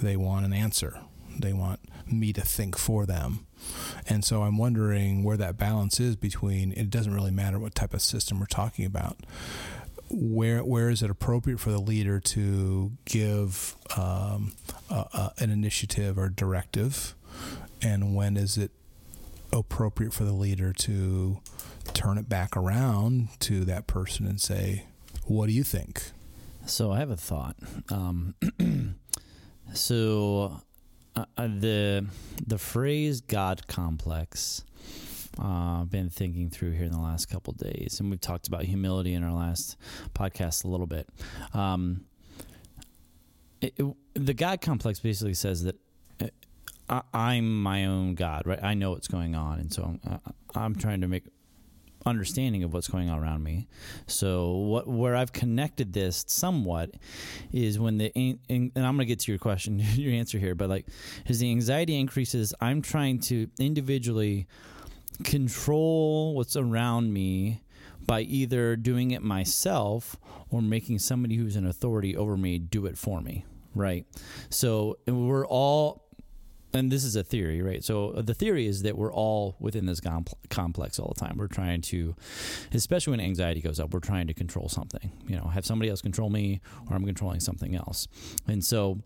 They 0.00 0.16
want 0.16 0.46
an 0.46 0.52
answer. 0.52 1.00
They 1.38 1.52
want 1.52 1.80
me 2.06 2.32
to 2.32 2.40
think 2.40 2.76
for 2.76 3.06
them. 3.06 3.46
And 4.08 4.24
so 4.24 4.42
I'm 4.42 4.58
wondering 4.58 5.22
where 5.24 5.36
that 5.36 5.56
balance 5.56 5.98
is 6.00 6.16
between 6.16 6.72
it 6.72 6.90
doesn't 6.90 7.12
really 7.12 7.30
matter 7.30 7.58
what 7.58 7.74
type 7.74 7.94
of 7.94 8.02
system 8.02 8.38
we're 8.38 8.46
talking 8.46 8.84
about. 8.84 9.18
Where 10.08 10.62
where 10.62 10.88
is 10.88 11.02
it 11.02 11.10
appropriate 11.10 11.58
for 11.58 11.70
the 11.70 11.80
leader 11.80 12.20
to 12.20 12.92
give 13.06 13.74
um, 13.96 14.52
a, 14.88 14.94
a, 14.94 15.32
an 15.38 15.50
initiative 15.50 16.16
or 16.16 16.28
directive, 16.28 17.16
and 17.82 18.14
when 18.14 18.36
is 18.36 18.56
it 18.56 18.70
appropriate 19.52 20.12
for 20.12 20.22
the 20.22 20.32
leader 20.32 20.72
to 20.72 21.40
turn 21.92 22.18
it 22.18 22.28
back 22.28 22.56
around 22.56 23.28
to 23.40 23.64
that 23.64 23.88
person 23.88 24.26
and 24.26 24.40
say, 24.40 24.86
"What 25.24 25.46
do 25.46 25.52
you 25.52 25.64
think?" 25.64 26.12
So 26.66 26.90
I 26.90 26.98
have 26.98 27.10
a 27.10 27.16
thought. 27.16 27.56
Um, 27.90 28.34
so 29.72 30.60
uh, 31.14 31.24
uh, 31.36 31.46
the 31.46 32.06
the 32.44 32.58
phrase 32.58 33.20
God 33.20 33.68
complex. 33.68 34.64
Uh, 35.38 35.82
I've 35.82 35.90
been 35.90 36.10
thinking 36.10 36.50
through 36.50 36.72
here 36.72 36.86
in 36.86 36.90
the 36.90 37.00
last 37.00 37.26
couple 37.26 37.52
days, 37.52 37.98
and 38.00 38.10
we've 38.10 38.20
talked 38.20 38.48
about 38.48 38.64
humility 38.64 39.14
in 39.14 39.22
our 39.22 39.32
last 39.32 39.76
podcast 40.14 40.64
a 40.64 40.68
little 40.68 40.86
bit. 40.86 41.08
Um, 41.54 42.06
it, 43.60 43.74
it, 43.76 43.86
the 44.14 44.34
God 44.34 44.60
complex 44.60 44.98
basically 44.98 45.34
says 45.34 45.62
that 45.64 45.76
uh, 46.88 47.02
I, 47.12 47.34
am 47.34 47.62
my 47.62 47.84
own 47.84 48.14
God, 48.14 48.46
right? 48.46 48.62
I 48.62 48.74
know 48.74 48.92
what's 48.92 49.08
going 49.08 49.34
on, 49.34 49.60
and 49.60 49.72
so 49.72 49.82
I'm, 49.82 50.00
uh, 50.10 50.32
I'm 50.54 50.74
trying 50.74 51.02
to 51.02 51.08
make 51.08 51.24
understanding 52.06 52.62
of 52.62 52.72
what's 52.72 52.88
going 52.88 53.10
on 53.10 53.18
around 53.18 53.42
me. 53.42 53.66
So 54.06 54.52
what 54.52 54.86
where 54.86 55.16
I've 55.16 55.32
connected 55.32 55.92
this 55.92 56.24
somewhat 56.28 56.92
is 57.52 57.78
when 57.78 57.98
the 57.98 58.12
and 58.16 58.70
I'm 58.74 58.96
going 58.96 58.98
to 58.98 59.04
get 59.04 59.20
to 59.20 59.32
your 59.32 59.38
question, 59.38 59.80
your 59.94 60.12
answer 60.12 60.38
here, 60.38 60.54
but 60.54 60.70
like 60.70 60.86
as 61.28 61.40
the 61.40 61.50
anxiety 61.50 61.98
increases, 61.98 62.54
I'm 62.60 62.80
trying 62.80 63.18
to 63.20 63.48
individually 63.58 64.46
control 65.24 66.34
what's 66.34 66.56
around 66.56 67.12
me 67.12 67.62
by 68.06 68.20
either 68.20 68.76
doing 68.76 69.10
it 69.10 69.22
myself 69.22 70.16
or 70.50 70.62
making 70.62 71.00
somebody 71.00 71.36
who's 71.36 71.56
an 71.56 71.66
authority 71.66 72.16
over 72.16 72.36
me 72.36 72.58
do 72.58 72.86
it 72.86 72.96
for 72.96 73.20
me, 73.20 73.44
right? 73.74 74.06
So 74.48 74.98
we're 75.06 75.46
all 75.46 76.05
and 76.76 76.92
this 76.92 77.04
is 77.04 77.16
a 77.16 77.24
theory, 77.24 77.62
right? 77.62 77.82
So 77.82 78.10
uh, 78.10 78.22
the 78.22 78.34
theory 78.34 78.66
is 78.66 78.82
that 78.82 78.96
we're 78.96 79.12
all 79.12 79.56
within 79.58 79.86
this 79.86 80.00
complex 80.50 80.98
all 80.98 81.12
the 81.14 81.20
time. 81.20 81.36
We're 81.38 81.48
trying 81.48 81.80
to, 81.82 82.14
especially 82.72 83.12
when 83.12 83.20
anxiety 83.20 83.60
goes 83.60 83.80
up, 83.80 83.92
we're 83.92 84.00
trying 84.00 84.26
to 84.28 84.34
control 84.34 84.68
something. 84.68 85.10
You 85.26 85.36
know, 85.36 85.48
have 85.48 85.66
somebody 85.66 85.90
else 85.90 86.02
control 86.02 86.30
me, 86.30 86.60
or 86.88 86.96
I'm 86.96 87.04
controlling 87.04 87.40
something 87.40 87.74
else. 87.74 88.06
And 88.46 88.64
so, 88.64 89.00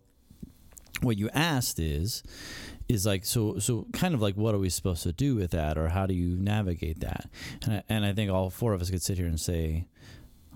what 1.01 1.17
you 1.17 1.29
asked 1.33 1.79
is, 1.79 2.21
is 2.87 3.05
like 3.05 3.25
so 3.25 3.57
so 3.57 3.87
kind 3.93 4.13
of 4.13 4.21
like 4.21 4.35
what 4.35 4.53
are 4.53 4.59
we 4.59 4.69
supposed 4.69 5.03
to 5.03 5.13
do 5.13 5.35
with 5.35 5.51
that, 5.51 5.77
or 5.77 5.89
how 5.89 6.05
do 6.05 6.13
you 6.13 6.35
navigate 6.37 6.99
that? 6.99 7.29
And 7.63 7.73
I, 7.73 7.83
and 7.89 8.05
I 8.05 8.13
think 8.13 8.31
all 8.31 8.49
four 8.49 8.73
of 8.73 8.81
us 8.81 8.89
could 8.89 9.01
sit 9.01 9.17
here 9.17 9.27
and 9.27 9.39
say, 9.39 9.87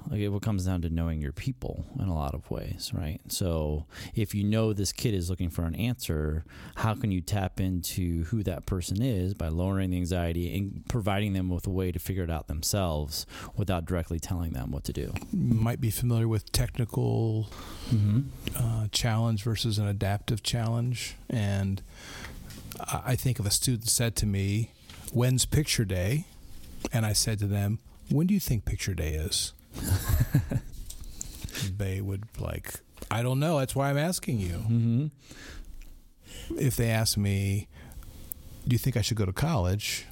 like 0.10 0.20
it 0.20 0.42
comes 0.42 0.66
down 0.66 0.82
to 0.82 0.90
knowing 0.90 1.22
your 1.22 1.32
people 1.32 1.86
in 2.00 2.08
a 2.08 2.14
lot 2.14 2.34
of 2.34 2.50
ways, 2.52 2.92
right? 2.94 3.20
So 3.28 3.86
if 4.14 4.36
you 4.36 4.44
know 4.44 4.74
this 4.74 4.92
kid 4.92 5.14
is 5.14 5.30
looking 5.30 5.50
for 5.50 5.64
an 5.64 5.76
answer, 5.76 6.46
how 6.76 6.94
can 6.94 7.12
you 7.12 7.22
tap 7.22 7.60
into 7.60 8.26
who 8.26 8.44
that 8.44 8.66
person 8.66 9.02
is 9.02 9.34
by 9.34 9.48
lowering 9.48 9.90
the 9.90 9.98
anxiety 9.98 10.56
and 10.56 10.84
providing 10.88 11.34
them 11.34 11.50
with 11.50 11.66
a 11.66 11.72
way 11.72 11.92
to 11.92 12.00
figure 12.00 12.24
it 12.24 12.30
out 12.30 12.48
themselves 12.48 13.26
without 13.56 13.86
directly 13.86 14.20
telling 14.20 14.54
them 14.54 14.72
what 14.72 14.84
to 14.86 14.94
do? 14.94 15.14
Might 15.34 15.82
be 15.82 15.90
familiar 15.90 16.28
with 16.28 16.52
technical 16.52 17.50
mm-hmm. 17.90 18.22
uh, 18.56 18.88
challenge 18.92 19.44
versus 19.44 19.78
an 19.78 19.88
adaptive 19.88 20.44
challenge, 20.44 21.16
and 21.30 21.82
I 22.80 23.16
think 23.16 23.40
if 23.40 23.46
a 23.46 23.52
student 23.52 23.90
said 23.90 24.16
to 24.18 24.26
me, 24.26 24.72
"When's 25.12 25.46
picture 25.46 25.86
day?" 25.86 26.26
and 26.92 27.06
I 27.06 27.14
said 27.14 27.40
to 27.40 27.48
them, 27.48 27.80
"When 28.10 28.28
do 28.28 28.34
you 28.34 28.40
think 28.40 28.66
picture 28.66 28.94
day 28.94 29.14
is?" 29.14 29.54
they 31.78 32.02
would 32.02 32.24
like, 32.40 32.74
I 33.10 33.24
don't 33.24 33.40
know. 33.40 33.60
That's 33.60 33.76
why 33.76 33.90
I'm 33.90 33.98
asking 33.98 34.40
you. 34.40 34.58
Mm-hmm. 34.58 35.08
If 36.58 36.76
they 36.76 36.90
ask 36.90 37.18
me, 37.18 37.68
do 38.68 38.74
you 38.74 38.78
think 38.78 38.98
I 38.98 39.02
should 39.02 39.18
go 39.18 39.26
to 39.26 39.34
college? 39.34 40.06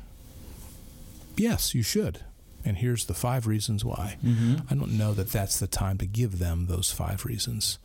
Yes, 1.36 1.73
you 1.73 1.84
should. 1.84 2.21
And 2.65 2.78
here's 2.78 3.06
the 3.06 3.13
five 3.13 3.45
reasons 3.45 3.84
why. 3.84 4.17
Mm-hmm. 4.23 4.67
I 4.69 4.76
don't 4.76 4.97
know 4.97 5.13
that 5.13 5.32
that's 5.32 5.60
the 5.60 5.67
time 5.67 5.97
to 5.97 6.06
give 6.06 6.39
them 6.39 6.67
those 6.67 6.91
five 6.91 7.26
reasons. 7.26 7.78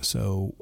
So, 0.00 0.54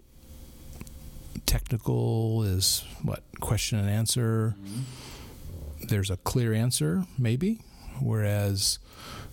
technical 1.45 2.45
is 2.45 2.85
what? 3.03 3.23
Question 3.41 3.79
and 3.79 3.91
answer. 3.91 4.55
Mm-hmm. 4.59 5.87
There's 5.89 6.11
a 6.11 6.17
clear 6.17 6.55
answer, 6.55 7.05
maybe. 7.19 7.61
Whereas 8.01 8.79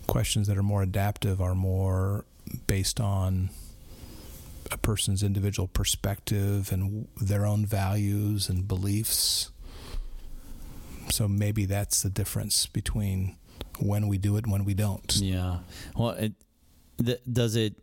questions 0.09 0.47
that 0.47 0.57
are 0.57 0.63
more 0.63 0.81
adaptive 0.81 1.39
are 1.39 1.55
more 1.55 2.25
based 2.67 2.99
on 2.99 3.49
a 4.71 4.77
person's 4.77 5.23
individual 5.23 5.67
perspective 5.67 6.71
and 6.71 7.07
their 7.21 7.45
own 7.45 7.65
values 7.65 8.49
and 8.49 8.67
beliefs. 8.67 9.51
So 11.11 11.27
maybe 11.27 11.65
that's 11.65 12.01
the 12.01 12.09
difference 12.09 12.65
between 12.65 13.35
when 13.79 14.07
we 14.07 14.17
do 14.17 14.35
it 14.37 14.43
and 14.43 14.51
when 14.51 14.65
we 14.65 14.73
don't. 14.73 15.15
Yeah. 15.17 15.59
Well, 15.95 16.11
it, 16.11 16.33
th- 17.03 17.21
does 17.31 17.55
it 17.55 17.75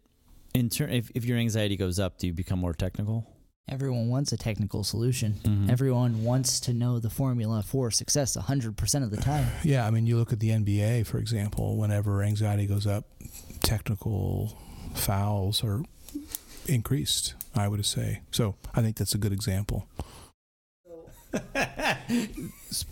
in 0.54 0.68
turn 0.68 0.90
if, 0.90 1.10
if 1.14 1.24
your 1.24 1.38
anxiety 1.38 1.76
goes 1.76 1.98
up, 1.98 2.18
do 2.18 2.26
you 2.26 2.32
become 2.32 2.58
more 2.58 2.74
technical? 2.74 3.26
Everyone 3.68 4.08
wants 4.08 4.30
a 4.30 4.36
technical 4.36 4.84
solution. 4.84 5.34
Mm-hmm. 5.42 5.70
Everyone 5.70 6.22
wants 6.22 6.60
to 6.60 6.72
know 6.72 7.00
the 7.00 7.10
formula 7.10 7.64
for 7.64 7.90
success 7.90 8.36
100% 8.36 9.02
of 9.02 9.10
the 9.10 9.16
time. 9.16 9.46
Yeah, 9.64 9.84
I 9.86 9.90
mean, 9.90 10.06
you 10.06 10.16
look 10.16 10.32
at 10.32 10.38
the 10.38 10.50
NBA, 10.50 11.06
for 11.06 11.18
example, 11.18 11.76
whenever 11.76 12.22
anxiety 12.22 12.66
goes 12.66 12.86
up, 12.86 13.04
technical 13.62 14.56
fouls 14.94 15.64
are 15.64 15.82
increased, 16.66 17.34
I 17.56 17.66
would 17.66 17.84
say. 17.84 18.20
So 18.30 18.54
I 18.74 18.82
think 18.82 18.96
that's 18.96 19.14
a 19.14 19.18
good 19.18 19.32
example. 19.32 19.88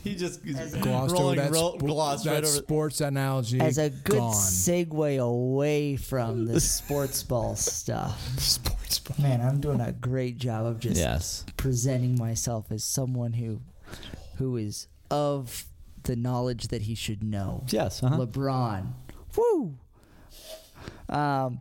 he 0.02 0.16
just 0.16 0.44
glossed 0.80 1.12
rolling, 1.12 1.38
over 1.38 1.50
that, 1.50 1.52
ro- 1.52 1.76
glossed 1.78 2.24
that 2.24 2.42
right 2.42 2.46
sports 2.46 3.00
analogy. 3.00 3.60
As 3.60 3.78
a 3.78 3.90
good 3.90 4.18
gone. 4.18 4.34
segue 4.34 5.18
away 5.20 5.96
from 5.96 6.46
the 6.46 6.60
sports 6.60 7.22
ball 7.22 7.54
stuff. 7.54 8.20
Sports 8.94 9.20
ball. 9.20 9.28
Man, 9.28 9.40
I'm 9.40 9.60
doing 9.60 9.80
a 9.80 9.92
great 9.92 10.38
job 10.38 10.66
of 10.66 10.80
just 10.80 10.96
yes. 10.96 11.44
presenting 11.56 12.16
myself 12.16 12.70
as 12.70 12.84
someone 12.84 13.34
who 13.34 13.60
who 14.36 14.56
is 14.56 14.88
of 15.10 15.64
the 16.04 16.16
knowledge 16.16 16.68
that 16.68 16.82
he 16.82 16.94
should 16.94 17.22
know. 17.22 17.64
Yes. 17.68 18.02
Uh-huh. 18.02 18.16
LeBron. 18.16 18.92
Woo. 19.36 19.74
Um, 21.08 21.60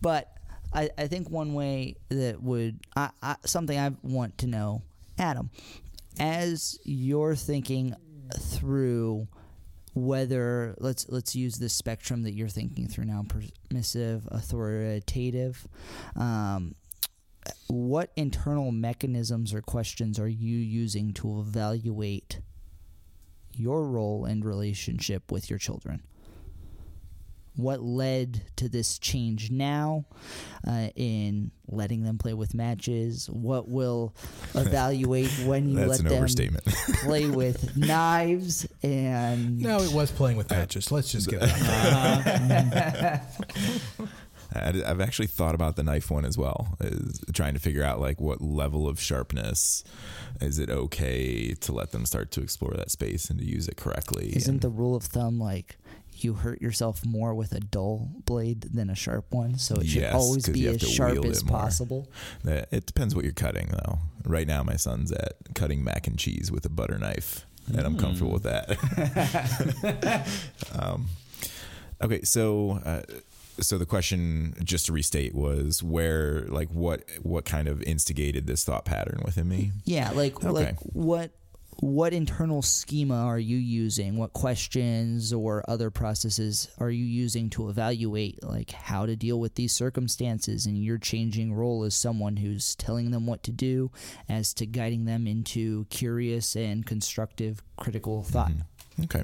but 0.00 0.32
I, 0.72 0.90
I 0.96 1.06
think 1.06 1.30
one 1.30 1.54
way 1.54 1.96
that 2.08 2.42
would 2.42 2.80
I, 2.96 3.10
I 3.22 3.36
something 3.44 3.78
I 3.78 3.92
want 4.02 4.38
to 4.38 4.46
know 4.46 4.82
Adam, 5.18 5.50
as 6.18 6.78
you're 6.84 7.36
thinking 7.36 7.94
through 8.38 9.28
whether 9.94 10.74
let's 10.78 11.08
let's 11.08 11.34
use 11.34 11.56
this 11.56 11.72
spectrum 11.72 12.22
that 12.22 12.32
you're 12.32 12.48
thinking 12.48 12.86
through 12.86 13.04
now 13.04 13.24
permissive 13.68 14.26
authoritative 14.30 15.66
um, 16.16 16.74
what 17.68 18.10
internal 18.16 18.70
mechanisms 18.72 19.54
or 19.54 19.62
questions 19.62 20.18
are 20.18 20.28
you 20.28 20.58
using 20.58 21.12
to 21.14 21.40
evaluate 21.40 22.40
your 23.54 23.86
role 23.86 24.24
and 24.24 24.44
relationship 24.44 25.30
with 25.30 25.50
your 25.50 25.58
children? 25.58 26.02
What 27.56 27.82
led 27.82 28.42
to 28.56 28.68
this 28.68 28.98
change 28.98 29.50
now 29.50 30.06
uh, 30.66 30.88
in 30.94 31.50
letting 31.68 32.04
them 32.04 32.16
play 32.16 32.32
with 32.32 32.54
matches? 32.54 33.28
What 33.28 33.68
will 33.68 34.14
evaluate 34.54 35.30
when 35.44 35.68
you 35.68 35.84
let 35.84 35.98
them 35.98 36.26
play 37.02 37.26
with 37.28 37.76
knives 37.76 38.66
and 38.82 39.60
no 39.60 39.78
it 39.80 39.92
was 39.92 40.10
playing 40.10 40.36
with 40.36 40.50
matches 40.50 40.90
let's 40.90 41.12
just 41.12 41.28
get 41.28 41.40
it 41.42 41.50
uh-huh. 44.52 44.84
I've 44.84 45.00
actually 45.00 45.28
thought 45.28 45.54
about 45.54 45.76
the 45.76 45.84
knife 45.84 46.10
one 46.10 46.24
as 46.24 46.36
well, 46.36 46.76
is 46.80 47.20
trying 47.32 47.54
to 47.54 47.60
figure 47.60 47.84
out 47.84 48.00
like 48.00 48.20
what 48.20 48.42
level 48.42 48.88
of 48.88 49.00
sharpness 49.00 49.84
is 50.40 50.58
it 50.58 50.70
okay 50.70 51.54
to 51.54 51.72
let 51.72 51.92
them 51.92 52.04
start 52.04 52.32
to 52.32 52.42
explore 52.42 52.74
that 52.74 52.90
space 52.90 53.30
and 53.30 53.38
to 53.38 53.44
use 53.44 53.68
it 53.68 53.76
correctly. 53.76 54.32
Isn't 54.34 54.54
and, 54.54 54.60
the 54.60 54.68
rule 54.68 54.96
of 54.96 55.04
thumb 55.04 55.38
like 55.38 55.76
you 56.16 56.34
hurt 56.34 56.60
yourself 56.60 57.04
more 57.04 57.34
with 57.34 57.52
a 57.52 57.60
dull 57.60 58.10
blade 58.26 58.62
than 58.62 58.90
a 58.90 58.94
sharp 58.94 59.32
one. 59.32 59.58
So 59.58 59.76
it 59.76 59.86
should 59.86 60.02
yes, 60.02 60.14
always 60.14 60.48
be 60.48 60.66
as 60.66 60.80
sharp 60.80 61.24
as 61.24 61.42
possible. 61.42 62.10
It 62.44 62.86
depends 62.86 63.14
what 63.14 63.24
you're 63.24 63.32
cutting, 63.32 63.68
though. 63.68 63.98
Right 64.24 64.46
now, 64.46 64.62
my 64.62 64.76
son's 64.76 65.12
at 65.12 65.34
cutting 65.54 65.82
mac 65.82 66.06
and 66.06 66.18
cheese 66.18 66.50
with 66.50 66.64
a 66.66 66.68
butter 66.68 66.98
knife, 66.98 67.46
and 67.76 67.80
I'm 67.86 67.96
comfortable 67.96 68.32
with 68.32 68.42
that. 68.44 70.26
um, 70.78 71.06
okay, 72.02 72.22
so. 72.22 72.80
Uh, 72.84 73.02
so 73.58 73.76
the 73.76 73.84
question, 73.84 74.54
just 74.64 74.86
to 74.86 74.92
restate, 74.94 75.34
was 75.34 75.82
where, 75.82 76.46
like, 76.48 76.70
what, 76.70 77.02
what 77.22 77.44
kind 77.44 77.68
of 77.68 77.82
instigated 77.82 78.46
this 78.46 78.64
thought 78.64 78.86
pattern 78.86 79.20
within 79.22 79.48
me? 79.48 79.72
Yeah, 79.84 80.12
like 80.12 80.42
Okay. 80.42 80.48
like 80.48 80.78
what 80.80 81.30
what 81.80 82.12
internal 82.12 82.60
schema 82.60 83.14
are 83.14 83.38
you 83.38 83.56
using? 83.56 84.18
What 84.18 84.34
questions 84.34 85.32
or 85.32 85.64
other 85.66 85.90
processes 85.90 86.68
are 86.78 86.90
you 86.90 87.04
using 87.04 87.48
to 87.50 87.70
evaluate 87.70 88.42
like 88.44 88.70
how 88.70 89.06
to 89.06 89.16
deal 89.16 89.40
with 89.40 89.54
these 89.54 89.72
circumstances 89.72 90.66
and 90.66 90.76
your 90.76 90.98
changing 90.98 91.54
role 91.54 91.84
as 91.84 91.94
someone 91.94 92.36
who's 92.36 92.74
telling 92.76 93.10
them 93.10 93.26
what 93.26 93.42
to 93.44 93.50
do 93.50 93.90
as 94.28 94.52
to 94.54 94.66
guiding 94.66 95.06
them 95.06 95.26
into 95.26 95.86
curious 95.86 96.54
and 96.54 96.84
constructive 96.84 97.62
critical 97.76 98.22
thought. 98.22 98.52
Okay. 99.04 99.22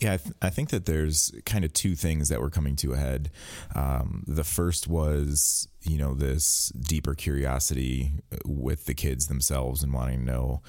Yeah, 0.00 0.14
I, 0.14 0.16
th- 0.16 0.34
I 0.42 0.50
think 0.50 0.70
that 0.70 0.86
there's 0.86 1.32
kind 1.46 1.64
of 1.64 1.72
two 1.72 1.94
things 1.94 2.28
that 2.30 2.40
were 2.40 2.50
coming 2.50 2.74
to 2.76 2.94
a 2.94 2.96
head. 2.96 3.30
Um, 3.72 4.24
the 4.26 4.42
first 4.42 4.88
was, 4.88 5.68
you 5.82 5.98
know, 5.98 6.14
this 6.14 6.70
deeper 6.70 7.14
curiosity 7.14 8.14
with 8.44 8.86
the 8.86 8.94
kids 8.94 9.28
themselves 9.28 9.84
and 9.84 9.92
wanting 9.92 10.20
to 10.20 10.32
know 10.32 10.62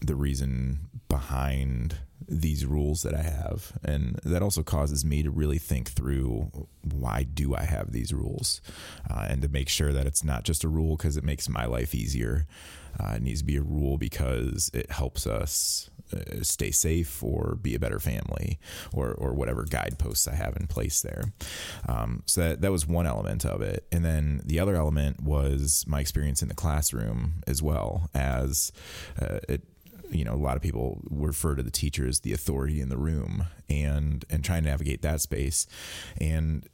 the 0.00 0.14
reason 0.14 0.80
behind 1.08 1.98
these 2.28 2.66
rules 2.66 3.02
that 3.02 3.14
I 3.14 3.22
have. 3.22 3.72
And 3.82 4.20
that 4.24 4.42
also 4.42 4.62
causes 4.62 5.04
me 5.04 5.22
to 5.22 5.30
really 5.30 5.58
think 5.58 5.90
through 5.90 6.68
why 6.82 7.22
do 7.22 7.54
I 7.54 7.62
have 7.62 7.92
these 7.92 8.12
rules 8.12 8.60
uh, 9.10 9.26
and 9.28 9.40
to 9.42 9.48
make 9.48 9.68
sure 9.68 9.92
that 9.92 10.06
it's 10.06 10.22
not 10.22 10.44
just 10.44 10.64
a 10.64 10.68
rule 10.68 10.96
because 10.96 11.16
it 11.16 11.24
makes 11.24 11.48
my 11.48 11.64
life 11.64 11.94
easier. 11.94 12.46
Uh, 13.00 13.14
it 13.14 13.22
needs 13.22 13.40
to 13.40 13.46
be 13.46 13.56
a 13.56 13.62
rule 13.62 13.96
because 13.96 14.70
it 14.74 14.90
helps 14.90 15.26
us 15.26 15.88
uh, 16.12 16.42
stay 16.42 16.70
safe 16.70 17.22
or 17.22 17.56
be 17.60 17.74
a 17.74 17.78
better 17.78 18.00
family 18.00 18.58
or, 18.92 19.12
or 19.12 19.32
whatever 19.34 19.64
guideposts 19.64 20.26
I 20.26 20.34
have 20.34 20.56
in 20.56 20.66
place 20.66 21.00
there. 21.00 21.32
Um, 21.86 22.22
so 22.26 22.40
that, 22.40 22.60
that 22.62 22.72
was 22.72 22.86
one 22.86 23.06
element 23.06 23.44
of 23.44 23.60
it. 23.60 23.86
And 23.92 24.04
then 24.04 24.40
the 24.44 24.58
other 24.58 24.74
element 24.74 25.22
was 25.22 25.84
my 25.86 26.00
experience 26.00 26.42
in 26.42 26.48
the 26.48 26.54
classroom 26.54 27.42
as 27.46 27.62
well 27.62 28.10
as 28.14 28.72
uh, 29.20 29.38
it, 29.48 29.62
you 30.10 30.24
know, 30.24 30.34
a 30.34 30.36
lot 30.36 30.56
of 30.56 30.62
people 30.62 31.00
refer 31.10 31.54
to 31.54 31.62
the 31.62 31.70
teacher 31.70 32.06
as 32.06 32.20
the 32.20 32.32
authority 32.32 32.80
in 32.80 32.88
the 32.88 32.96
room 32.96 33.44
and, 33.68 34.24
and 34.30 34.44
trying 34.44 34.64
to 34.64 34.70
navigate 34.70 35.02
that 35.02 35.20
space. 35.20 35.66
And 36.20 36.66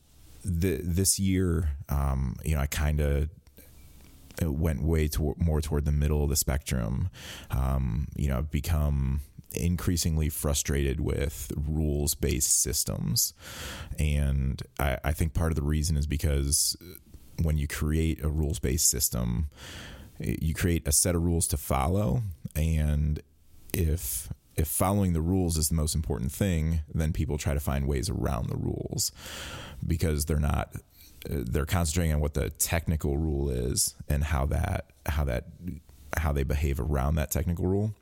the, 0.44 0.80
this 0.82 1.18
year, 1.18 1.70
um, 1.88 2.36
you 2.44 2.54
know, 2.54 2.60
I 2.60 2.66
kind 2.66 3.00
of 3.00 3.28
went 4.42 4.82
way 4.82 5.08
to, 5.08 5.34
more 5.38 5.60
toward 5.60 5.84
the 5.84 5.92
middle 5.92 6.22
of 6.22 6.30
the 6.30 6.36
spectrum. 6.36 7.10
Um, 7.50 8.08
you 8.16 8.28
know, 8.28 8.38
I've 8.38 8.50
become 8.50 9.20
increasingly 9.52 10.28
frustrated 10.28 11.00
with 11.00 11.52
rules 11.56 12.14
based 12.14 12.60
systems. 12.60 13.34
And 13.98 14.62
I, 14.78 14.98
I 15.04 15.12
think 15.12 15.34
part 15.34 15.52
of 15.52 15.56
the 15.56 15.62
reason 15.62 15.96
is 15.96 16.06
because 16.06 16.76
when 17.42 17.58
you 17.58 17.66
create 17.66 18.22
a 18.22 18.28
rules 18.28 18.58
based 18.58 18.88
system, 18.88 19.48
you 20.18 20.54
create 20.54 20.86
a 20.86 20.92
set 20.92 21.14
of 21.14 21.22
rules 21.22 21.46
to 21.48 21.56
follow. 21.56 22.22
And 22.54 23.20
if 23.72 24.28
if 24.56 24.68
following 24.68 25.12
the 25.12 25.20
rules 25.20 25.56
is 25.56 25.68
the 25.68 25.74
most 25.74 25.94
important 25.94 26.30
thing, 26.30 26.80
then 26.94 27.12
people 27.12 27.38
try 27.38 27.54
to 27.54 27.60
find 27.60 27.88
ways 27.88 28.08
around 28.08 28.48
the 28.48 28.56
rules 28.56 29.10
because 29.84 30.26
they're 30.26 30.38
not 30.38 30.74
they're 31.28 31.66
concentrating 31.66 32.12
on 32.12 32.20
what 32.20 32.34
the 32.34 32.50
technical 32.50 33.16
rule 33.16 33.50
is 33.50 33.94
and 34.08 34.22
how 34.24 34.46
that 34.46 34.86
how 35.06 35.24
that 35.24 35.46
how 36.16 36.32
they 36.32 36.44
behave 36.44 36.78
around 36.78 37.16
that 37.16 37.30
technical 37.30 37.66
rule 37.66 37.94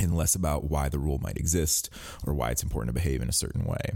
and 0.00 0.16
less 0.16 0.34
about 0.34 0.64
why 0.64 0.88
the 0.88 0.98
rule 0.98 1.18
might 1.18 1.36
exist 1.36 1.90
or 2.26 2.34
why 2.34 2.50
it's 2.50 2.62
important 2.62 2.94
to 2.94 3.00
behave 3.00 3.22
in 3.22 3.28
a 3.28 3.32
certain 3.32 3.64
way. 3.64 3.94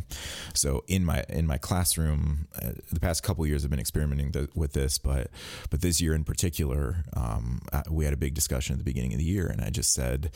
So 0.54 0.84
in 0.86 1.04
my 1.04 1.24
in 1.28 1.46
my 1.46 1.58
classroom, 1.58 2.48
uh, 2.60 2.72
the 2.90 3.00
past 3.00 3.22
couple 3.22 3.46
years 3.46 3.64
I've 3.64 3.70
been 3.70 3.80
experimenting 3.80 4.32
th- 4.32 4.50
with 4.54 4.72
this, 4.72 4.98
but 4.98 5.30
but 5.70 5.80
this 5.80 6.00
year 6.00 6.14
in 6.14 6.24
particular, 6.24 7.04
um, 7.14 7.62
uh, 7.72 7.82
we 7.90 8.04
had 8.04 8.14
a 8.14 8.18
big 8.18 8.34
discussion 8.34 8.74
at 8.74 8.78
the 8.78 8.84
beginning 8.84 9.12
of 9.12 9.18
the 9.18 9.24
year, 9.24 9.46
and 9.46 9.60
I 9.60 9.70
just 9.70 9.92
said 9.92 10.30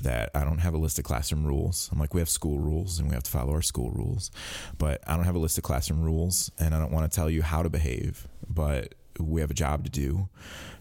that 0.00 0.30
I 0.34 0.44
don't 0.44 0.58
have 0.58 0.74
a 0.74 0.78
list 0.78 0.98
of 0.98 1.04
classroom 1.04 1.46
rules. 1.46 1.88
I'm 1.92 1.98
like, 1.98 2.14
we 2.14 2.20
have 2.20 2.28
school 2.28 2.58
rules, 2.58 2.98
and 2.98 3.08
we 3.08 3.14
have 3.14 3.24
to 3.24 3.30
follow 3.30 3.52
our 3.52 3.62
school 3.62 3.90
rules, 3.90 4.30
but 4.78 5.02
I 5.06 5.16
don't 5.16 5.24
have 5.24 5.34
a 5.36 5.40
list 5.40 5.58
of 5.58 5.64
classroom 5.64 6.02
rules, 6.02 6.50
and 6.58 6.74
I 6.74 6.78
don't 6.78 6.92
want 6.92 7.10
to 7.10 7.14
tell 7.14 7.30
you 7.30 7.42
how 7.42 7.62
to 7.62 7.68
behave, 7.68 8.26
but 8.48 8.94
we 9.18 9.40
have 9.40 9.50
a 9.50 9.54
job 9.54 9.84
to 9.84 9.90
do, 9.90 10.28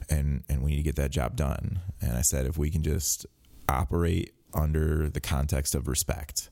and 0.10 0.44
and 0.50 0.64
we 0.64 0.72
need 0.72 0.78
to 0.78 0.84
get 0.84 0.96
that 0.96 1.12
job 1.12 1.36
done. 1.36 1.80
And 2.02 2.18
I 2.18 2.22
said, 2.22 2.46
if 2.46 2.58
we 2.58 2.70
can 2.70 2.84
just 2.84 3.26
operate 3.70 4.34
under 4.54 5.10
the 5.10 5.22
context 5.22 5.76
of 5.76 5.88
respect 5.88 6.50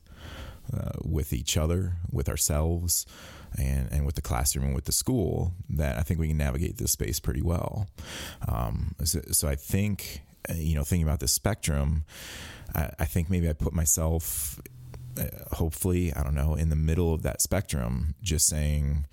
uh, 0.72 0.92
with 1.04 1.32
each 1.32 1.56
other, 1.56 1.94
with 2.12 2.28
ourselves, 2.28 3.06
and, 3.58 3.90
and 3.90 4.06
with 4.06 4.14
the 4.14 4.22
classroom 4.22 4.66
and 4.66 4.74
with 4.74 4.84
the 4.84 4.92
school, 4.92 5.52
that 5.70 5.98
I 5.98 6.02
think 6.02 6.20
we 6.20 6.28
can 6.28 6.36
navigate 6.36 6.76
this 6.78 6.92
space 6.92 7.18
pretty 7.20 7.42
well. 7.42 7.88
Um, 8.46 8.94
so, 9.04 9.20
so 9.32 9.48
I 9.48 9.56
think, 9.56 10.20
uh, 10.48 10.54
you 10.54 10.74
know, 10.74 10.84
thinking 10.84 11.06
about 11.06 11.20
the 11.20 11.28
spectrum, 11.28 12.04
I, 12.74 12.90
I 12.98 13.04
think 13.06 13.30
maybe 13.30 13.48
I 13.48 13.54
put 13.54 13.72
myself, 13.72 14.60
uh, 15.18 15.54
hopefully, 15.54 16.12
I 16.12 16.22
don't 16.22 16.34
know, 16.34 16.54
in 16.54 16.68
the 16.68 16.76
middle 16.76 17.14
of 17.14 17.22
that 17.22 17.40
spectrum, 17.40 18.14
just 18.22 18.46
saying, 18.46 19.06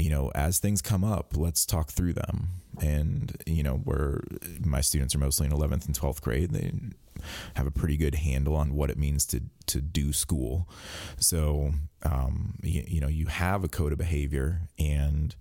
you 0.00 0.10
know, 0.10 0.30
as 0.34 0.58
things 0.58 0.80
come 0.80 1.04
up, 1.04 1.36
let's 1.36 1.66
talk 1.66 1.90
through 1.90 2.14
them. 2.14 2.48
And, 2.80 3.36
you 3.46 3.62
know, 3.62 3.74
where 3.74 4.22
my 4.64 4.80
students 4.80 5.14
are 5.14 5.18
mostly 5.18 5.46
in 5.46 5.52
11th 5.52 5.86
and 5.86 5.98
12th 5.98 6.22
grade, 6.22 6.50
they 6.50 6.72
have 7.54 7.66
a 7.66 7.70
pretty 7.70 7.98
good 7.98 8.14
handle 8.14 8.56
on 8.56 8.74
what 8.74 8.88
it 8.88 8.96
means 8.96 9.26
to, 9.26 9.42
to 9.66 9.82
do 9.82 10.12
school. 10.14 10.66
So, 11.18 11.72
um, 12.02 12.54
you, 12.62 12.82
you 12.86 13.00
know, 13.00 13.08
you 13.08 13.26
have 13.26 13.62
a 13.62 13.68
code 13.68 13.92
of 13.92 13.98
behavior 13.98 14.62
and 14.78 15.34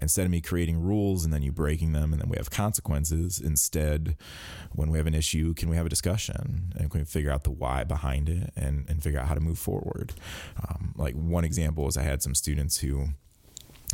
instead 0.00 0.24
of 0.24 0.30
me 0.30 0.40
creating 0.40 0.80
rules 0.80 1.24
and 1.24 1.34
then 1.34 1.42
you 1.42 1.52
breaking 1.52 1.92
them 1.92 2.14
and 2.14 2.22
then 2.22 2.30
we 2.30 2.38
have 2.38 2.50
consequences, 2.50 3.38
instead, 3.38 4.16
when 4.72 4.90
we 4.90 4.96
have 4.96 5.06
an 5.06 5.14
issue, 5.14 5.52
can 5.52 5.68
we 5.68 5.76
have 5.76 5.84
a 5.84 5.90
discussion 5.90 6.72
and 6.78 6.90
can 6.90 7.00
we 7.00 7.04
figure 7.04 7.30
out 7.30 7.44
the 7.44 7.50
why 7.50 7.84
behind 7.84 8.30
it 8.30 8.50
and, 8.56 8.88
and 8.88 9.02
figure 9.02 9.20
out 9.20 9.26
how 9.26 9.34
to 9.34 9.40
move 9.40 9.58
forward? 9.58 10.14
Um, 10.66 10.94
like 10.96 11.14
one 11.14 11.44
example 11.44 11.86
is 11.88 11.98
I 11.98 12.02
had 12.02 12.22
some 12.22 12.34
students 12.34 12.78
who, 12.78 13.08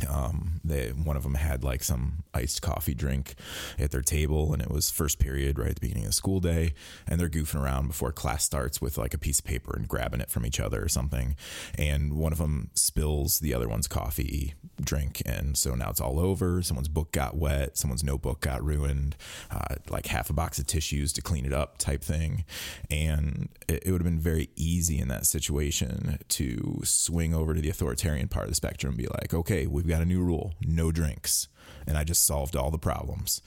um, 0.09 0.59
they 0.63 0.89
one 0.89 1.15
of 1.15 1.23
them 1.23 1.35
had 1.35 1.63
like 1.63 1.83
some 1.83 2.23
iced 2.33 2.61
coffee 2.61 2.93
drink 2.93 3.35
at 3.79 3.91
their 3.91 4.01
table, 4.01 4.53
and 4.53 4.61
it 4.61 4.69
was 4.69 4.89
first 4.89 5.19
period 5.19 5.59
right 5.59 5.69
at 5.69 5.75
the 5.75 5.81
beginning 5.81 6.03
of 6.03 6.09
the 6.09 6.13
school 6.13 6.39
day, 6.39 6.73
and 7.07 7.19
they're 7.19 7.29
goofing 7.29 7.61
around 7.61 7.87
before 7.87 8.11
class 8.11 8.43
starts 8.43 8.81
with 8.81 8.97
like 8.97 9.13
a 9.13 9.17
piece 9.17 9.39
of 9.39 9.45
paper 9.45 9.73
and 9.75 9.87
grabbing 9.87 10.21
it 10.21 10.29
from 10.29 10.45
each 10.45 10.59
other 10.59 10.83
or 10.83 10.89
something, 10.89 11.35
and 11.77 12.13
one 12.13 12.31
of 12.31 12.37
them 12.37 12.69
spills 12.73 13.39
the 13.39 13.53
other 13.53 13.67
one's 13.67 13.87
coffee 13.87 14.53
drink, 14.81 15.21
and 15.25 15.57
so 15.57 15.75
now 15.75 15.89
it's 15.89 16.01
all 16.01 16.19
over. 16.19 16.61
Someone's 16.61 16.87
book 16.87 17.11
got 17.11 17.37
wet, 17.37 17.77
someone's 17.77 18.03
notebook 18.03 18.41
got 18.41 18.63
ruined, 18.63 19.15
uh, 19.51 19.75
like 19.89 20.07
half 20.07 20.29
a 20.29 20.33
box 20.33 20.59
of 20.59 20.67
tissues 20.67 21.13
to 21.13 21.21
clean 21.21 21.45
it 21.45 21.53
up 21.53 21.77
type 21.77 22.03
thing, 22.03 22.43
and 22.89 23.49
it, 23.67 23.83
it 23.85 23.91
would 23.91 24.01
have 24.01 24.11
been 24.11 24.19
very 24.19 24.49
easy 24.55 24.99
in 24.99 25.07
that 25.07 25.25
situation 25.25 26.19
to 26.29 26.81
swing 26.83 27.33
over 27.33 27.53
to 27.53 27.61
the 27.61 27.69
authoritarian 27.69 28.27
part 28.27 28.45
of 28.45 28.51
the 28.51 28.55
spectrum 28.55 28.91
and 28.91 28.97
be 28.97 29.07
like, 29.07 29.33
okay, 29.33 29.67
we've 29.83 29.91
got 29.91 30.01
a 30.01 30.05
new 30.05 30.21
rule 30.21 30.53
no 30.61 30.91
drinks. 30.91 31.47
And 31.85 31.97
i 31.97 32.03
just 32.05 32.25
solved 32.25 32.55
all 32.55 32.71
the 32.71 32.77
problems. 32.77 33.41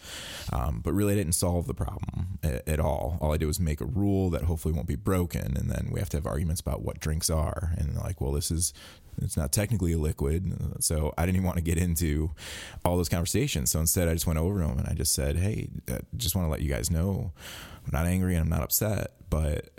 Um, 0.53 0.81
but 0.85 0.93
really 0.93 1.15
i 1.15 1.17
didn't 1.17 1.35
solve 1.35 1.67
the 1.67 1.75
problem 1.75 2.39
at, 2.43 2.69
at, 2.69 2.81
all. 2.81 3.19
All 3.21 3.33
i 3.33 3.37
did 3.37 3.47
was 3.47 3.59
make 3.59 3.81
a 3.81 3.87
rule 3.87 4.31
that 4.31 4.43
hopefully 4.43 4.75
won't 4.75 4.87
be 4.87 4.97
broken. 4.97 5.57
And 5.57 5.71
then 5.71 5.89
we 5.91 6.01
have 6.01 6.11
to 6.11 6.17
have 6.19 6.27
arguments 6.27 6.61
about 6.61 6.83
what 6.83 7.01
drinks 7.01 7.31
are. 7.31 7.73
And 7.79 7.97
like 7.97 8.21
well 8.21 8.33
this 8.33 8.51
is 8.51 8.75
it's 9.23 9.37
not 9.37 9.51
technically 9.51 9.93
a 9.93 9.99
liquid. 9.99 10.83
So 10.85 11.15
i 11.17 11.25
didn't 11.25 11.37
even 11.37 11.47
want 11.47 11.57
to 11.57 11.65
get 11.65 11.79
into 11.79 12.33
all 12.85 12.97
those 12.97 13.09
conversations. 13.09 13.71
So 13.71 13.81
instead 13.81 14.09
i 14.09 14.13
just 14.13 14.27
went 14.27 14.39
over 14.39 14.61
to 14.61 14.67
them 14.67 14.79
and 14.79 14.89
i 14.89 14.93
just 14.93 15.15
said 15.15 15.37
hey 15.37 15.71
i 15.89 16.01
just 16.17 16.37
want 16.37 16.47
to 16.47 16.51
let 16.51 16.61
you 16.61 16.71
guys 16.71 16.91
know 16.91 17.33
i'm 17.85 17.93
not 17.93 18.07
angry 18.07 18.35
and 18.35 18.43
i'm 18.43 18.51
not 18.51 18.63
upset. 18.63 19.13
But 19.31 19.71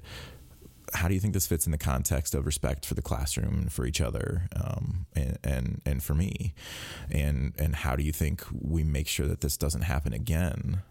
how 0.98 1.08
do 1.08 1.14
you 1.14 1.20
think 1.20 1.34
this 1.36 1.46
fits 1.46 1.68
in 1.68 1.72
the 1.72 1.78
context 1.78 2.34
of 2.34 2.46
respect 2.46 2.86
for 2.86 2.96
the 2.96 3.04
classroom 3.04 3.60
and 3.60 3.72
for 3.72 3.86
each 3.86 4.02
other 4.02 4.48
um, 4.56 5.06
and, 5.16 5.38
and 5.44 5.82
and 5.86 6.04
for 6.04 6.16
me 6.16 6.54
and 7.12 7.54
and 7.60 7.76
how 7.76 7.96
do 7.96 8.04
you 8.04 8.12
think 8.12 8.44
we 8.52 8.84
make 8.84 9.08
sure 9.08 9.28
that 9.28 9.42
this 9.42 9.58
doesn't 9.58 9.84
happen 9.84 10.12
again 10.12 10.82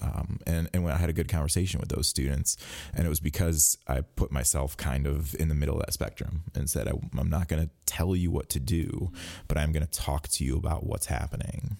um, 0.00 0.38
and 0.46 0.68
and 0.72 0.84
when 0.84 0.92
I 0.92 0.98
had 0.98 1.08
a 1.08 1.12
good 1.12 1.28
conversation 1.28 1.80
with 1.80 1.88
those 1.88 2.06
students, 2.06 2.58
and 2.92 3.06
it 3.06 3.08
was 3.08 3.18
because 3.18 3.78
I 3.88 4.02
put 4.02 4.30
myself 4.30 4.76
kind 4.76 5.06
of 5.06 5.34
in 5.36 5.48
the 5.48 5.54
middle 5.54 5.76
of 5.76 5.86
that 5.86 5.94
spectrum 5.94 6.42
and 6.54 6.68
said 6.68 6.86
I, 6.86 6.92
I'm 7.18 7.30
not 7.30 7.48
going 7.48 7.62
to 7.62 7.70
tell 7.86 8.14
you 8.14 8.30
what 8.30 8.50
to 8.50 8.60
do, 8.60 9.10
but 9.48 9.56
I'm 9.56 9.72
going 9.72 9.86
to 9.86 9.90
talk 9.90 10.28
to 10.28 10.44
you 10.44 10.58
about 10.58 10.84
what's 10.84 11.06
happening. 11.06 11.78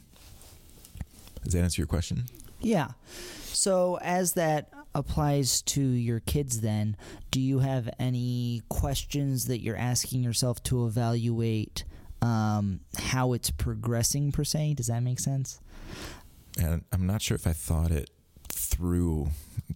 Does 1.44 1.52
that 1.52 1.62
answer 1.62 1.82
your 1.82 1.86
question? 1.86 2.24
Yeah. 2.60 2.92
So 3.52 3.98
as 4.00 4.32
that 4.32 4.70
applies 4.96 5.62
to 5.62 5.80
your 5.80 6.20
kids 6.20 6.60
then, 6.60 6.96
do 7.30 7.40
you 7.40 7.60
have 7.60 7.88
any 7.98 8.62
questions 8.68 9.46
that 9.46 9.60
you're 9.60 9.76
asking 9.76 10.22
yourself 10.22 10.62
to 10.64 10.86
evaluate 10.86 11.84
um, 12.22 12.80
how 12.96 13.32
it's 13.32 13.50
progressing 13.50 14.32
per 14.32 14.44
se? 14.44 14.74
Does 14.74 14.86
that 14.86 15.02
make 15.02 15.20
sense? 15.20 15.60
And 16.58 16.84
I'm 16.92 17.06
not 17.06 17.22
sure 17.22 17.34
if 17.34 17.46
I 17.46 17.52
thought 17.52 17.90
it 17.90 18.10
through 18.48 19.28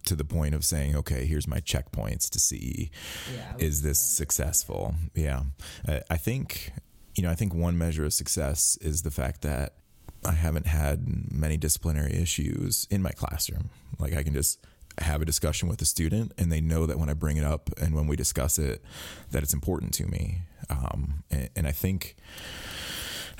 to 0.05 0.15
the 0.15 0.25
point 0.25 0.55
of 0.55 0.65
saying, 0.65 0.95
okay, 0.95 1.25
here's 1.25 1.47
my 1.47 1.59
checkpoints 1.59 2.29
to 2.31 2.39
see 2.39 2.89
Yeah, 3.33 3.53
is 3.59 3.83
this 3.83 3.99
successful? 3.99 4.95
Yeah. 5.13 5.43
Uh, 5.87 5.99
I 6.09 6.17
think 6.17 6.73
you 7.15 7.23
know, 7.23 7.29
I 7.29 7.35
think 7.35 7.53
one 7.53 7.77
measure 7.77 8.05
of 8.05 8.13
success 8.13 8.77
is 8.81 9.01
the 9.01 9.11
fact 9.11 9.41
that 9.41 9.75
I 10.23 10.31
haven't 10.31 10.67
had 10.67 11.31
many 11.31 11.57
disciplinary 11.57 12.13
issues 12.13 12.87
in 12.89 13.01
my 13.01 13.11
classroom. 13.11 13.69
Like 13.99 14.13
I 14.13 14.23
can 14.23 14.33
just 14.33 14.65
have 14.99 15.21
a 15.21 15.25
discussion 15.25 15.69
with 15.69 15.81
a 15.81 15.85
student 15.85 16.33
and 16.37 16.51
they 16.51 16.61
know 16.61 16.85
that 16.85 16.99
when 16.99 17.09
I 17.09 17.13
bring 17.13 17.37
it 17.37 17.43
up 17.43 17.69
and 17.79 17.95
when 17.95 18.07
we 18.07 18.15
discuss 18.15 18.59
it, 18.59 18.83
that 19.31 19.43
it's 19.43 19.53
important 19.53 19.93
to 19.95 20.05
me. 20.05 20.41
Um, 20.69 21.23
and, 21.29 21.49
and 21.55 21.67
I 21.67 21.71
think, 21.71 22.15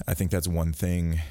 I 0.07 0.13
think 0.13 0.31
that's 0.31 0.47
one 0.47 0.73
thing, 0.73 1.21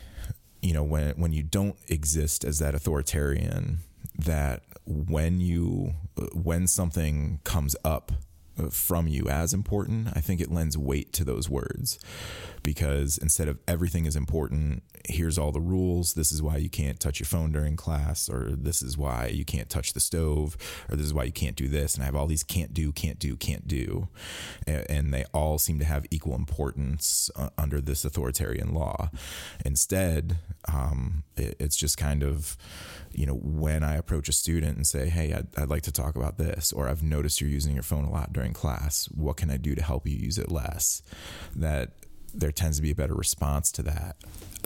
you 0.60 0.74
know, 0.74 0.84
when, 0.84 1.12
when 1.12 1.32
you 1.32 1.42
don't 1.42 1.76
exist 1.88 2.44
as 2.44 2.58
that 2.58 2.74
authoritarian, 2.74 3.78
that 4.18 4.62
when 4.86 5.40
you, 5.40 5.94
when 6.32 6.66
something 6.66 7.40
comes 7.44 7.74
up 7.84 8.12
from 8.68 9.08
you 9.08 9.28
as 9.28 9.54
important, 9.54 10.08
I 10.14 10.20
think 10.20 10.40
it 10.40 10.50
lends 10.50 10.76
weight 10.76 11.12
to 11.14 11.24
those 11.24 11.48
words 11.48 11.98
because 12.62 13.18
instead 13.18 13.48
of 13.48 13.58
everything 13.66 14.06
is 14.06 14.16
important, 14.16 14.82
here's 15.06 15.38
all 15.38 15.52
the 15.52 15.60
rules. 15.60 16.14
This 16.14 16.32
is 16.32 16.42
why 16.42 16.58
you 16.58 16.68
can't 16.68 17.00
touch 17.00 17.20
your 17.20 17.26
phone 17.26 17.52
during 17.52 17.76
class, 17.76 18.28
or 18.28 18.50
this 18.50 18.82
is 18.82 18.98
why 18.98 19.26
you 19.26 19.44
can't 19.44 19.70
touch 19.70 19.92
the 19.92 20.00
stove, 20.00 20.56
or 20.88 20.96
this 20.96 21.06
is 21.06 21.14
why 21.14 21.24
you 21.24 21.32
can't 21.32 21.56
do 21.56 21.68
this. 21.68 21.94
And 21.94 22.02
I 22.02 22.06
have 22.06 22.14
all 22.16 22.26
these 22.26 22.44
can't 22.44 22.74
do, 22.74 22.92
can't 22.92 23.18
do, 23.18 23.36
can't 23.36 23.66
do. 23.66 24.08
And 24.66 25.12
they 25.12 25.24
all 25.32 25.58
seem 25.58 25.78
to 25.78 25.84
have 25.84 26.06
equal 26.10 26.34
importance 26.34 27.30
uh, 27.36 27.50
under 27.56 27.80
this 27.80 28.04
authoritarian 28.04 28.74
law. 28.74 29.10
Instead, 29.64 30.38
um, 30.72 31.24
it, 31.36 31.56
it's 31.58 31.76
just 31.76 31.98
kind 31.98 32.22
of, 32.22 32.56
you 33.12 33.26
know, 33.26 33.34
when 33.34 33.82
I 33.82 33.96
approach 33.96 34.28
a 34.28 34.32
student 34.32 34.76
and 34.76 34.86
say, 34.86 35.08
hey, 35.08 35.32
I'd, 35.32 35.48
I'd 35.56 35.68
like 35.68 35.82
to 35.82 35.92
talk 35.92 36.16
about 36.16 36.38
this, 36.38 36.72
or 36.72 36.88
I've 36.88 37.02
noticed 37.02 37.40
you're 37.40 37.50
using 37.50 37.74
your 37.74 37.82
phone 37.82 38.04
a 38.04 38.10
lot 38.10 38.32
during 38.32 38.52
class. 38.52 39.08
What 39.14 39.36
can 39.36 39.50
I 39.50 39.56
do 39.56 39.74
to 39.74 39.82
help 39.82 40.06
you 40.06 40.16
use 40.16 40.38
it 40.38 40.50
less? 40.50 41.02
That 41.54 41.90
there 42.32 42.52
tends 42.52 42.76
to 42.76 42.82
be 42.82 42.92
a 42.92 42.94
better 42.94 43.14
response 43.14 43.72
to 43.72 43.82
that. 43.82 44.16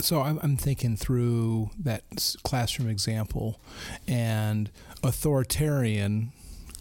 So 0.01 0.21
I'm, 0.21 0.39
I'm 0.43 0.57
thinking 0.57 0.97
through 0.97 1.71
that 1.79 2.03
classroom 2.43 2.89
example, 2.89 3.61
and 4.07 4.71
authoritarian 5.03 6.33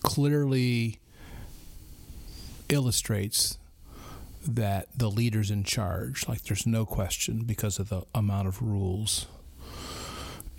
clearly 0.01 0.99
illustrates 2.69 3.57
that 4.47 4.87
the 4.95 5.09
leader's 5.09 5.51
in 5.51 5.63
charge. 5.63 6.27
Like 6.27 6.43
there's 6.43 6.65
no 6.65 6.85
question 6.85 7.43
because 7.45 7.79
of 7.79 7.89
the 7.89 8.03
amount 8.13 8.47
of 8.47 8.61
rules. 8.61 9.27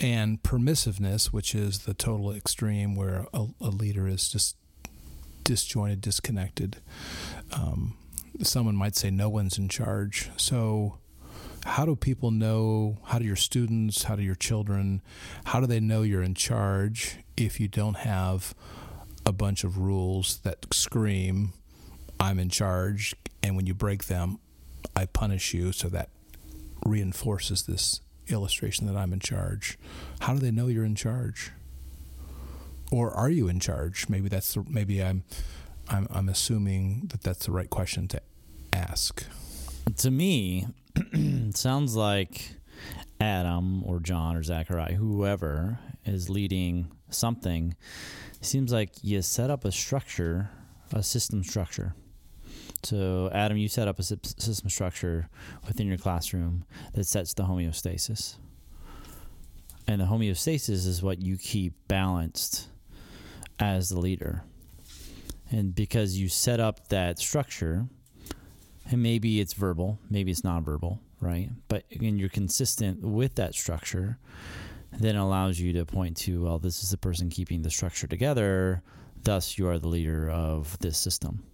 And 0.00 0.42
permissiveness, 0.42 1.26
which 1.26 1.54
is 1.54 1.80
the 1.80 1.94
total 1.94 2.32
extreme 2.32 2.96
where 2.96 3.26
a, 3.32 3.46
a 3.60 3.68
leader 3.68 4.08
is 4.08 4.28
just 4.28 4.56
disjointed, 5.44 6.00
disconnected. 6.00 6.78
Um, 7.52 7.96
someone 8.42 8.74
might 8.74 8.96
say 8.96 9.10
no 9.10 9.28
one's 9.28 9.58
in 9.58 9.68
charge. 9.68 10.30
So, 10.36 10.98
how 11.64 11.86
do 11.86 11.96
people 11.96 12.30
know? 12.30 12.98
How 13.04 13.18
do 13.18 13.24
your 13.24 13.36
students, 13.36 14.04
how 14.04 14.16
do 14.16 14.22
your 14.22 14.34
children, 14.34 15.00
how 15.44 15.60
do 15.60 15.66
they 15.66 15.80
know 15.80 16.02
you're 16.02 16.22
in 16.22 16.34
charge 16.34 17.18
if 17.36 17.60
you 17.60 17.68
don't 17.68 17.98
have 17.98 18.54
a 19.26 19.32
bunch 19.32 19.64
of 19.64 19.78
rules 19.78 20.38
that 20.38 20.66
scream, 20.72 21.52
I'm 22.24 22.38
in 22.38 22.48
charge, 22.48 23.14
and 23.42 23.54
when 23.54 23.66
you 23.66 23.74
break 23.74 24.04
them, 24.04 24.38
I 24.96 25.04
punish 25.06 25.52
you? 25.52 25.72
So 25.72 25.88
that 25.90 26.08
reinforces 26.84 27.64
this 27.64 28.00
illustration 28.28 28.86
that 28.86 28.96
I'm 28.96 29.12
in 29.12 29.20
charge. 29.20 29.78
How 30.20 30.32
do 30.32 30.40
they 30.40 30.50
know 30.50 30.68
you're 30.68 30.84
in 30.84 30.94
charge? 30.94 31.52
Or 32.90 33.10
are 33.10 33.28
you 33.28 33.48
in 33.48 33.60
charge? 33.60 34.08
Maybe 34.08 34.28
that's 34.28 34.54
the, 34.54 34.64
maybe 34.68 35.02
I'm 35.02 35.24
I'm, 35.88 36.06
I'm 36.10 36.28
assuming 36.30 37.08
that 37.08 37.22
that's 37.22 37.44
the 37.44 37.52
right 37.52 37.68
question 37.68 38.08
to 38.08 38.22
ask. 38.72 39.22
To 39.98 40.10
me, 40.10 40.66
it 40.96 41.56
sounds 41.58 41.94
like 41.94 42.56
Adam 43.20 43.84
or 43.84 44.00
John 44.00 44.34
or 44.34 44.42
Zachariah, 44.42 44.94
whoever 44.94 45.78
is 46.06 46.30
leading 46.30 46.90
something, 47.10 47.76
seems 48.40 48.72
like 48.72 48.92
you 49.02 49.20
set 49.20 49.50
up 49.50 49.66
a 49.66 49.72
structure, 49.72 50.48
a 50.90 51.02
system 51.02 51.44
structure. 51.44 51.94
So, 52.84 53.30
Adam, 53.32 53.56
you 53.56 53.68
set 53.68 53.88
up 53.88 53.98
a 53.98 54.02
system 54.02 54.68
structure 54.68 55.28
within 55.66 55.86
your 55.86 55.96
classroom 55.96 56.64
that 56.92 57.04
sets 57.04 57.32
the 57.32 57.44
homeostasis. 57.44 58.36
And 59.86 60.00
the 60.00 60.06
homeostasis 60.06 60.86
is 60.86 61.02
what 61.02 61.20
you 61.20 61.36
keep 61.38 61.72
balanced 61.88 62.68
as 63.58 63.88
the 63.88 63.98
leader. 63.98 64.42
And 65.50 65.74
because 65.74 66.18
you 66.18 66.28
set 66.28 66.60
up 66.60 66.88
that 66.88 67.18
structure, 67.18 67.86
and 68.90 69.02
maybe 69.02 69.40
it's 69.40 69.54
verbal, 69.54 69.98
maybe 70.10 70.30
it's 70.30 70.42
nonverbal, 70.42 70.98
right? 71.20 71.50
But 71.68 71.84
again, 71.90 72.18
you're 72.18 72.28
consistent 72.28 73.02
with 73.02 73.34
that 73.36 73.54
structure, 73.54 74.18
then 74.92 75.16
allows 75.16 75.58
you 75.58 75.72
to 75.72 75.86
point 75.86 76.16
to, 76.18 76.44
well, 76.44 76.58
this 76.58 76.82
is 76.82 76.90
the 76.90 76.98
person 76.98 77.30
keeping 77.30 77.62
the 77.62 77.70
structure 77.70 78.06
together, 78.06 78.82
thus 79.22 79.56
you 79.58 79.68
are 79.68 79.78
the 79.78 79.88
leader 79.88 80.28
of 80.28 80.78
this 80.80 80.98
system. 80.98 81.44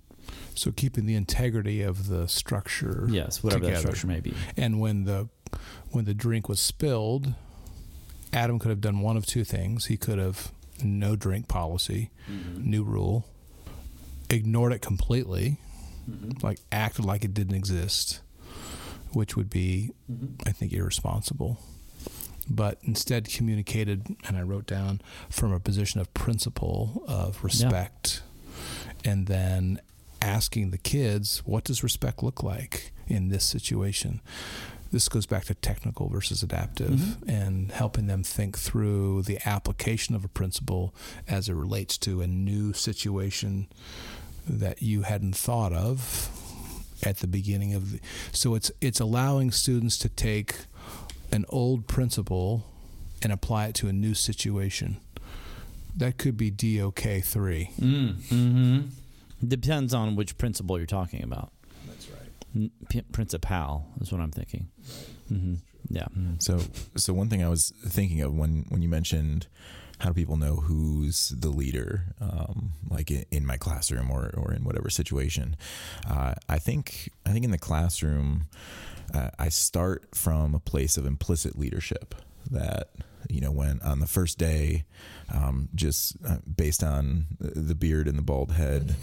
So 0.54 0.72
keeping 0.72 1.06
the 1.06 1.14
integrity 1.14 1.82
of 1.82 2.08
the 2.08 2.28
structure. 2.28 3.06
Yes, 3.10 3.42
whatever 3.42 3.60
together. 3.60 3.74
that 3.76 3.80
structure 3.80 4.06
may 4.06 4.20
be. 4.20 4.34
And 4.56 4.80
when 4.80 5.04
the 5.04 5.28
when 5.90 6.04
the 6.04 6.14
drink 6.14 6.48
was 6.48 6.60
spilled, 6.60 7.34
Adam 8.32 8.58
could 8.58 8.70
have 8.70 8.80
done 8.80 9.00
one 9.00 9.16
of 9.16 9.26
two 9.26 9.44
things. 9.44 9.86
He 9.86 9.96
could 9.96 10.18
have 10.18 10.52
no 10.82 11.16
drink 11.16 11.48
policy, 11.48 12.10
mm-hmm. 12.30 12.68
new 12.68 12.82
rule, 12.84 13.26
ignored 14.28 14.72
it 14.72 14.80
completely, 14.80 15.58
mm-hmm. 16.08 16.44
like 16.44 16.58
acted 16.70 17.04
like 17.04 17.24
it 17.24 17.34
didn't 17.34 17.54
exist, 17.54 18.20
which 19.12 19.36
would 19.36 19.50
be, 19.50 19.90
mm-hmm. 20.10 20.36
I 20.46 20.52
think, 20.52 20.72
irresponsible. 20.72 21.58
But 22.48 22.78
instead 22.82 23.28
communicated, 23.28 24.16
and 24.26 24.36
I 24.36 24.42
wrote 24.42 24.66
down 24.66 25.00
from 25.28 25.52
a 25.52 25.60
position 25.60 26.00
of 26.00 26.12
principle, 26.14 27.04
of 27.06 27.42
respect, 27.44 28.22
yeah. 29.04 29.12
and 29.12 29.26
then 29.26 29.80
asking 30.22 30.70
the 30.70 30.78
kids, 30.78 31.42
what 31.44 31.64
does 31.64 31.82
respect 31.82 32.22
look 32.22 32.42
like 32.42 32.92
in 33.06 33.28
this 33.28 33.44
situation? 33.44 34.20
this 34.92 35.08
goes 35.08 35.26
back 35.26 35.44
to 35.44 35.54
technical 35.54 36.08
versus 36.08 36.42
adaptive 36.42 36.90
mm-hmm. 36.90 37.30
and 37.30 37.72
helping 37.72 38.06
them 38.06 38.22
think 38.22 38.58
through 38.58 39.22
the 39.22 39.38
application 39.46 40.14
of 40.14 40.24
a 40.24 40.28
principle 40.28 40.94
as 41.28 41.48
it 41.48 41.54
relates 41.54 41.96
to 41.98 42.20
a 42.20 42.26
new 42.26 42.72
situation 42.72 43.68
that 44.48 44.82
you 44.82 45.02
hadn't 45.02 45.36
thought 45.36 45.72
of 45.72 46.28
at 47.04 47.18
the 47.18 47.26
beginning 47.26 47.72
of 47.72 47.92
the, 47.92 48.00
so 48.32 48.54
it's 48.54 48.70
it's 48.80 49.00
allowing 49.00 49.50
students 49.50 49.96
to 49.96 50.08
take 50.08 50.56
an 51.32 51.44
old 51.48 51.86
principle 51.86 52.66
and 53.22 53.32
apply 53.32 53.66
it 53.66 53.74
to 53.74 53.88
a 53.88 53.92
new 53.92 54.14
situation 54.14 54.96
that 55.96 56.18
could 56.18 56.36
be 56.36 56.50
DOK 56.50 57.00
3 57.00 57.70
mm, 57.80 58.14
mm-hmm. 58.14 58.80
Depends 59.46 59.94
on 59.94 60.16
which 60.16 60.36
principle 60.38 60.78
you're 60.78 60.86
talking 60.86 61.22
about 61.22 61.52
that's 61.86 62.08
right 62.08 62.70
P- 62.88 63.02
principal 63.12 63.86
is 64.00 64.12
what 64.12 64.20
I'm 64.20 64.30
thinking 64.30 64.68
right. 64.78 65.32
mm-hmm. 65.32 65.54
yeah 65.88 66.04
mm-hmm. 66.04 66.34
so 66.38 66.60
so 66.96 67.12
one 67.12 67.28
thing 67.28 67.44
I 67.44 67.48
was 67.48 67.72
thinking 67.86 68.20
of 68.20 68.34
when 68.34 68.66
when 68.68 68.82
you 68.82 68.88
mentioned 68.88 69.46
how 70.00 70.08
do 70.08 70.14
people 70.14 70.36
know 70.36 70.56
who's 70.56 71.28
the 71.28 71.50
leader, 71.50 72.06
um, 72.20 72.72
like 72.88 73.10
in, 73.10 73.44
my 73.44 73.58
classroom 73.58 74.10
or, 74.10 74.30
or 74.34 74.52
in 74.52 74.64
whatever 74.64 74.88
situation? 74.88 75.56
Uh, 76.08 76.34
I 76.48 76.58
think 76.58 77.10
I 77.26 77.32
think 77.32 77.44
in 77.44 77.50
the 77.50 77.58
classroom, 77.58 78.46
uh, 79.14 79.30
I 79.38 79.50
start 79.50 80.08
from 80.14 80.54
a 80.54 80.58
place 80.58 80.96
of 80.96 81.04
implicit 81.04 81.58
leadership 81.58 82.14
that 82.50 82.88
you 83.30 83.40
know 83.40 83.50
when 83.52 83.80
on 83.82 84.00
the 84.00 84.06
first 84.06 84.38
day 84.38 84.84
um, 85.32 85.68
just 85.74 86.16
uh, 86.26 86.38
based 86.56 86.82
on 86.82 87.26
the 87.38 87.74
beard 87.74 88.08
and 88.08 88.18
the 88.18 88.22
bald 88.22 88.52
head 88.52 88.96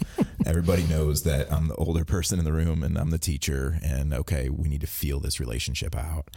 everybody 0.46 0.84
knows 0.84 1.22
that 1.22 1.52
i'm 1.52 1.68
the 1.68 1.74
older 1.76 2.04
person 2.04 2.38
in 2.38 2.44
the 2.44 2.52
room 2.52 2.82
and 2.82 2.96
i'm 2.96 3.10
the 3.10 3.18
teacher 3.18 3.78
and 3.82 4.14
okay 4.14 4.48
we 4.48 4.68
need 4.68 4.80
to 4.80 4.86
feel 4.86 5.20
this 5.20 5.40
relationship 5.40 5.96
out. 5.96 6.28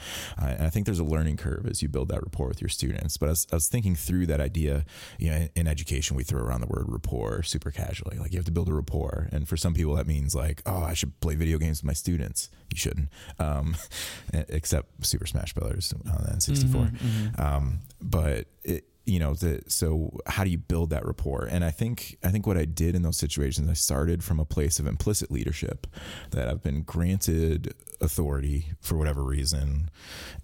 Uh, 0.41 0.47
and 0.47 0.63
i 0.63 0.69
think 0.69 0.85
there's 0.85 0.99
a 0.99 1.03
learning 1.03 1.37
curve 1.37 1.65
as 1.67 1.81
you 1.81 1.87
build 1.87 2.09
that 2.09 2.21
rapport 2.21 2.47
with 2.47 2.61
your 2.61 2.69
students. 2.69 3.17
But 3.17 3.27
I 3.27 3.29
was, 3.29 3.47
I 3.51 3.55
was 3.55 3.67
thinking 3.67 3.95
through 3.95 4.25
that 4.27 4.39
idea 4.39 4.85
you 5.19 5.29
know 5.29 5.35
in, 5.35 5.49
in, 5.55 5.67
education 5.67 6.17
we 6.17 6.23
throw 6.23 6.41
around 6.41 6.61
the 6.61 6.67
word 6.67 6.85
rapport 6.87 7.43
super 7.43 7.71
casually. 7.71 8.17
Like 8.17 8.31
you 8.33 8.39
have 8.39 8.45
to 8.45 8.51
build 8.51 8.69
a 8.69 8.73
rapport. 8.73 9.29
And 9.31 9.47
for 9.47 9.55
some 9.55 9.73
people 9.73 9.95
that 9.95 10.07
means 10.07 10.35
like 10.35 10.61
oh 10.65 10.83
i 10.83 10.93
should 10.93 11.19
play 11.19 11.35
video 11.35 11.57
games 11.57 11.81
with 11.81 11.87
my 11.87 11.93
students. 11.93 12.49
You 12.71 12.77
shouldn't. 12.77 13.09
Um, 13.39 13.75
except 14.33 15.05
super 15.05 15.25
smash 15.25 15.53
brothers 15.53 15.93
on 16.05 16.23
n64 16.35 16.65
mm-hmm, 16.65 16.95
mm-hmm. 16.95 17.41
Um, 17.41 17.79
but 18.01 18.47
it, 18.63 18.85
you 19.11 19.19
know 19.19 19.33
the, 19.33 19.61
so 19.67 20.17
how 20.25 20.45
do 20.45 20.49
you 20.49 20.57
build 20.57 20.89
that 20.91 21.05
rapport? 21.05 21.47
And 21.51 21.65
i 21.65 21.71
think 21.71 22.17
i 22.23 22.29
think 22.29 22.47
what 22.47 22.57
i 22.57 22.65
did 22.65 22.95
in 22.95 23.01
those 23.01 23.17
situations 23.17 23.69
i 23.69 23.73
started 23.73 24.23
from 24.23 24.39
a 24.39 24.45
place 24.45 24.79
of 24.79 24.87
implicit 24.87 25.29
leadership 25.29 25.85
that 26.31 26.47
i've 26.47 26.63
been 26.63 26.83
granted 26.83 27.73
authority 27.99 28.71
for 28.79 28.95
whatever 28.97 29.23
reason 29.23 29.89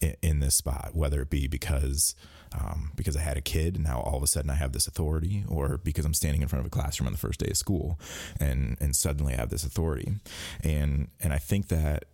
in, 0.01 0.15
in 0.21 0.39
this 0.39 0.55
spot 0.55 0.91
whether 0.93 1.21
it 1.21 1.29
be 1.29 1.47
because 1.47 2.13
um, 2.57 2.93
because 2.95 3.17
I 3.17 3.19
had 3.19 3.35
a 3.35 3.41
kid 3.41 3.75
and 3.75 3.83
now 3.83 3.99
all 3.99 4.15
of 4.15 4.23
a 4.23 4.27
sudden 4.27 4.49
I 4.49 4.55
have 4.55 4.71
this 4.71 4.87
authority, 4.87 5.43
or 5.49 5.77
because 5.77 6.05
I'm 6.05 6.13
standing 6.13 6.41
in 6.41 6.47
front 6.47 6.61
of 6.61 6.65
a 6.65 6.69
classroom 6.69 7.05
on 7.05 7.11
the 7.11 7.19
first 7.19 7.41
day 7.41 7.49
of 7.49 7.57
school 7.57 7.99
and 8.39 8.77
and 8.79 8.95
suddenly 8.95 9.33
I 9.33 9.37
have 9.37 9.49
this 9.49 9.65
authority, 9.65 10.13
and 10.63 11.09
and 11.19 11.33
I 11.33 11.39
think 11.39 11.67
that 11.67 12.05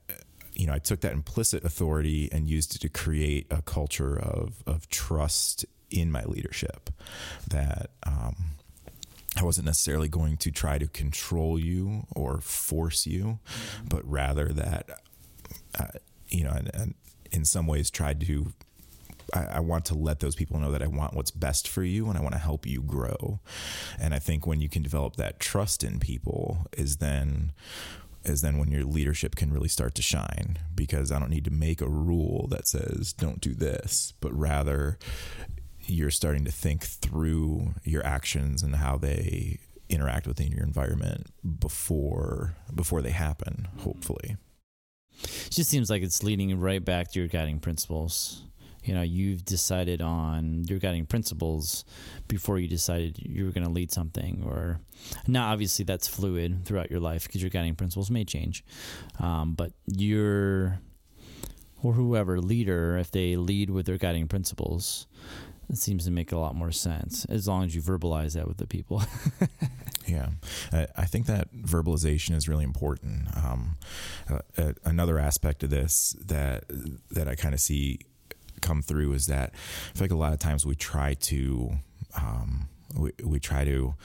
you 0.55 0.67
know, 0.67 0.73
I 0.73 0.79
took 0.79 1.01
that 1.01 1.13
implicit 1.13 1.63
authority 1.63 2.29
and 2.31 2.47
used 2.47 2.75
it 2.75 2.79
to 2.79 2.89
create 2.89 3.47
a 3.51 3.61
culture 3.61 4.17
of 4.19 4.63
of 4.65 4.89
trust 4.89 5.65
in 5.93 6.11
my 6.11 6.23
leadership. 6.25 6.89
That 7.47 7.91
um, 8.03 8.35
I 9.37 9.43
wasn't 9.43 9.65
necessarily 9.65 10.07
going 10.07 10.37
to 10.37 10.51
try 10.51 10.77
to 10.77 10.87
control 10.87 11.59
you 11.59 12.05
or 12.15 12.41
force 12.41 13.05
you, 13.05 13.39
but 13.87 14.07
rather 14.09 14.49
that, 14.49 14.89
uh, 15.79 15.85
you 16.29 16.43
know, 16.43 16.51
and, 16.51 16.71
and 16.73 16.93
in 17.31 17.45
some 17.45 17.67
ways 17.67 17.89
tried 17.89 18.21
to 18.21 18.53
I, 19.33 19.45
I, 19.45 19.59
want 19.61 19.85
to 19.85 19.95
let 19.95 20.19
those 20.19 20.35
people 20.35 20.59
know 20.59 20.71
that 20.71 20.81
I 20.81 20.87
want 20.87 21.13
what's 21.13 21.31
best 21.31 21.67
for 21.67 21.83
you 21.83 22.09
and 22.09 22.17
I 22.17 22.21
want 22.21 22.33
to 22.33 22.39
help 22.39 22.65
you 22.65 22.81
grow. 22.81 23.39
And 23.99 24.13
I 24.13 24.19
think 24.19 24.45
when 24.45 24.59
you 24.59 24.69
can 24.69 24.81
develop 24.83 25.15
that 25.15 25.39
trust 25.39 25.83
in 25.83 25.99
people 25.99 26.67
is 26.73 26.97
then 26.97 27.53
is 28.25 28.41
then 28.41 28.57
when 28.57 28.71
your 28.71 28.85
leadership 28.85 29.35
can 29.35 29.51
really 29.51 29.67
start 29.67 29.95
to 29.95 30.01
shine 30.01 30.57
because 30.73 31.11
I 31.11 31.19
don't 31.19 31.29
need 31.29 31.43
to 31.45 31.51
make 31.51 31.81
a 31.81 31.89
rule 31.89 32.47
that 32.51 32.67
says 32.67 33.13
don't 33.13 33.41
do 33.41 33.53
this, 33.53 34.13
but 34.19 34.37
rather 34.37 34.97
you're 35.86 36.11
starting 36.11 36.45
to 36.45 36.51
think 36.51 36.84
through 36.84 37.73
your 37.84 38.05
actions 38.05 38.63
and 38.63 38.75
how 38.75 38.97
they 38.97 39.59
interact 39.89 40.27
within 40.27 40.51
your 40.51 40.63
environment 40.63 41.27
before 41.59 42.55
before 42.73 43.01
they 43.01 43.11
happen, 43.11 43.67
hopefully. 43.79 44.38
It 45.23 45.51
just 45.51 45.69
seems 45.69 45.89
like 45.89 46.01
it's 46.01 46.23
leading 46.23 46.59
right 46.59 46.84
back 46.84 47.11
to 47.11 47.19
your 47.19 47.27
guiding 47.27 47.59
principles 47.59 48.43
you 48.84 48.93
know 48.93 49.01
you've 49.01 49.45
decided 49.45 50.01
on 50.01 50.63
your 50.65 50.79
guiding 50.79 51.05
principles 51.05 51.86
before 52.27 52.59
you 52.59 52.67
decided 52.67 53.17
you 53.19 53.45
were 53.45 53.51
going 53.51 53.65
to 53.65 53.71
lead 53.71 53.91
something 53.91 54.43
or 54.45 54.79
now 55.27 55.51
obviously 55.51 55.86
that's 55.86 56.07
fluid 56.07 56.65
throughout 56.65 56.91
your 56.91 56.99
life 56.99 57.23
because 57.25 57.41
your 57.41 57.49
guiding 57.49 57.75
principles 57.75 58.11
may 58.11 58.25
change 58.25 58.63
um, 59.19 59.53
but 59.53 59.71
you're 59.88 60.79
or 61.81 61.93
whoever 61.93 62.39
leader 62.39 62.97
if 62.97 63.11
they 63.11 63.36
lead 63.36 63.69
with 63.69 63.86
their 63.86 63.97
guiding 63.97 64.27
principles 64.27 65.07
it 65.70 65.78
seems 65.78 66.05
to 66.05 66.11
make 66.11 66.32
a 66.32 66.38
lot 66.38 66.55
more 66.55 66.72
sense 66.72 67.26
as 67.26 67.47
long 67.47 67.64
as 67.64 67.76
you 67.76 67.82
verbalize 67.82 68.34
that 68.34 68.47
with 68.47 68.57
the 68.57 68.68
people. 68.68 69.03
Yeah. 70.05 70.30
I 70.72 71.05
think 71.05 71.28
that 71.28 71.53
verbalization 71.53 72.36
is 72.36 72.49
really 72.49 72.64
important. 72.64 73.28
Um, 73.36 73.78
uh, 74.30 74.74
another 74.84 75.18
aspect 75.18 75.64
of 75.64 75.70
this 75.70 76.16
that 76.26 76.66
that 77.11 77.28
i 77.28 77.36
kind 77.36 77.53
of 77.53 77.59
see 77.59 77.99
come 78.61 78.82
through 78.82 79.14
is 79.14 79.28
that 79.28 79.51
I 79.53 79.97
feel 79.97 80.05
like 80.05 80.11
a 80.11 80.16
lot 80.16 80.34
of 80.34 80.39
times 80.39 80.66
we 80.66 80.76
try 80.76 81.14
to 81.16 81.74
um, 82.16 82.70
we, 82.95 83.11
we 83.23 83.39
try 83.39 83.63
to 83.65 83.95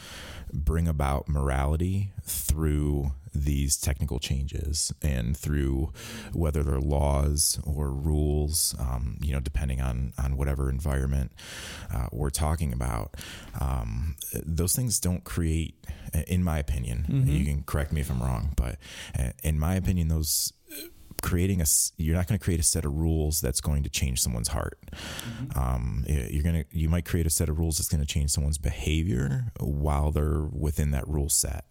bring 0.53 0.89
about 0.89 1.28
morality 1.28 2.12
through 2.22 3.12
these 3.34 3.76
technical 3.76 4.18
changes 4.18 4.93
and 5.03 5.36
through 5.36 5.93
whether 6.32 6.62
they're 6.62 6.80
laws 6.80 7.61
or 7.64 7.91
rules, 7.91 8.74
um, 8.78 9.18
you 9.20 9.32
know, 9.32 9.41
depending 9.41 9.80
on 9.80 10.12
on 10.18 10.36
whatever 10.36 10.70
environment 10.70 11.32
uh, 11.93 12.07
we're 12.11 12.30
talking 12.30 12.72
about. 12.72 13.14
Um, 13.61 14.16
those 14.32 14.74
things 14.74 14.99
don't 14.99 15.24
create, 15.24 15.74
in 16.26 16.43
my 16.43 16.59
opinion, 16.59 17.07
mm-hmm. 17.09 17.30
you 17.30 17.45
can 17.45 17.62
correct 17.62 17.93
me 17.93 18.01
if 18.01 18.11
I'm 18.11 18.22
wrong, 18.22 18.53
but 18.57 18.76
uh, 19.18 19.30
in 19.43 19.59
my 19.59 19.74
opinion, 19.74 20.09
those 20.09 20.53
creating 21.23 21.61
a 21.61 21.64
you're 21.97 22.16
not 22.16 22.27
going 22.27 22.39
to 22.39 22.43
create 22.43 22.61
a 22.61 22.64
set 22.64 22.85
of 22.85 22.95
rules 22.95 23.41
that's 23.41 23.61
going 23.61 23.83
to 23.83 23.91
change 23.91 24.21
someone's 24.21 24.49
heart. 24.49 24.79
Mm-hmm. 24.89 25.59
um, 25.59 26.05
you're 26.09 26.43
going 26.43 26.64
to 26.64 26.64
you 26.71 26.89
might 26.89 27.05
create 27.05 27.27
a 27.27 27.31
set 27.31 27.49
of 27.49 27.59
rules 27.59 27.79
that's 27.79 27.89
going 27.89 28.01
to 28.01 28.07
change 28.07 28.31
someone's 28.31 28.59
behavior 28.59 29.53
while 29.61 30.11
they're 30.11 30.43
within 30.53 30.91
that 30.93 31.07
rule 31.09 31.29
set 31.29 31.64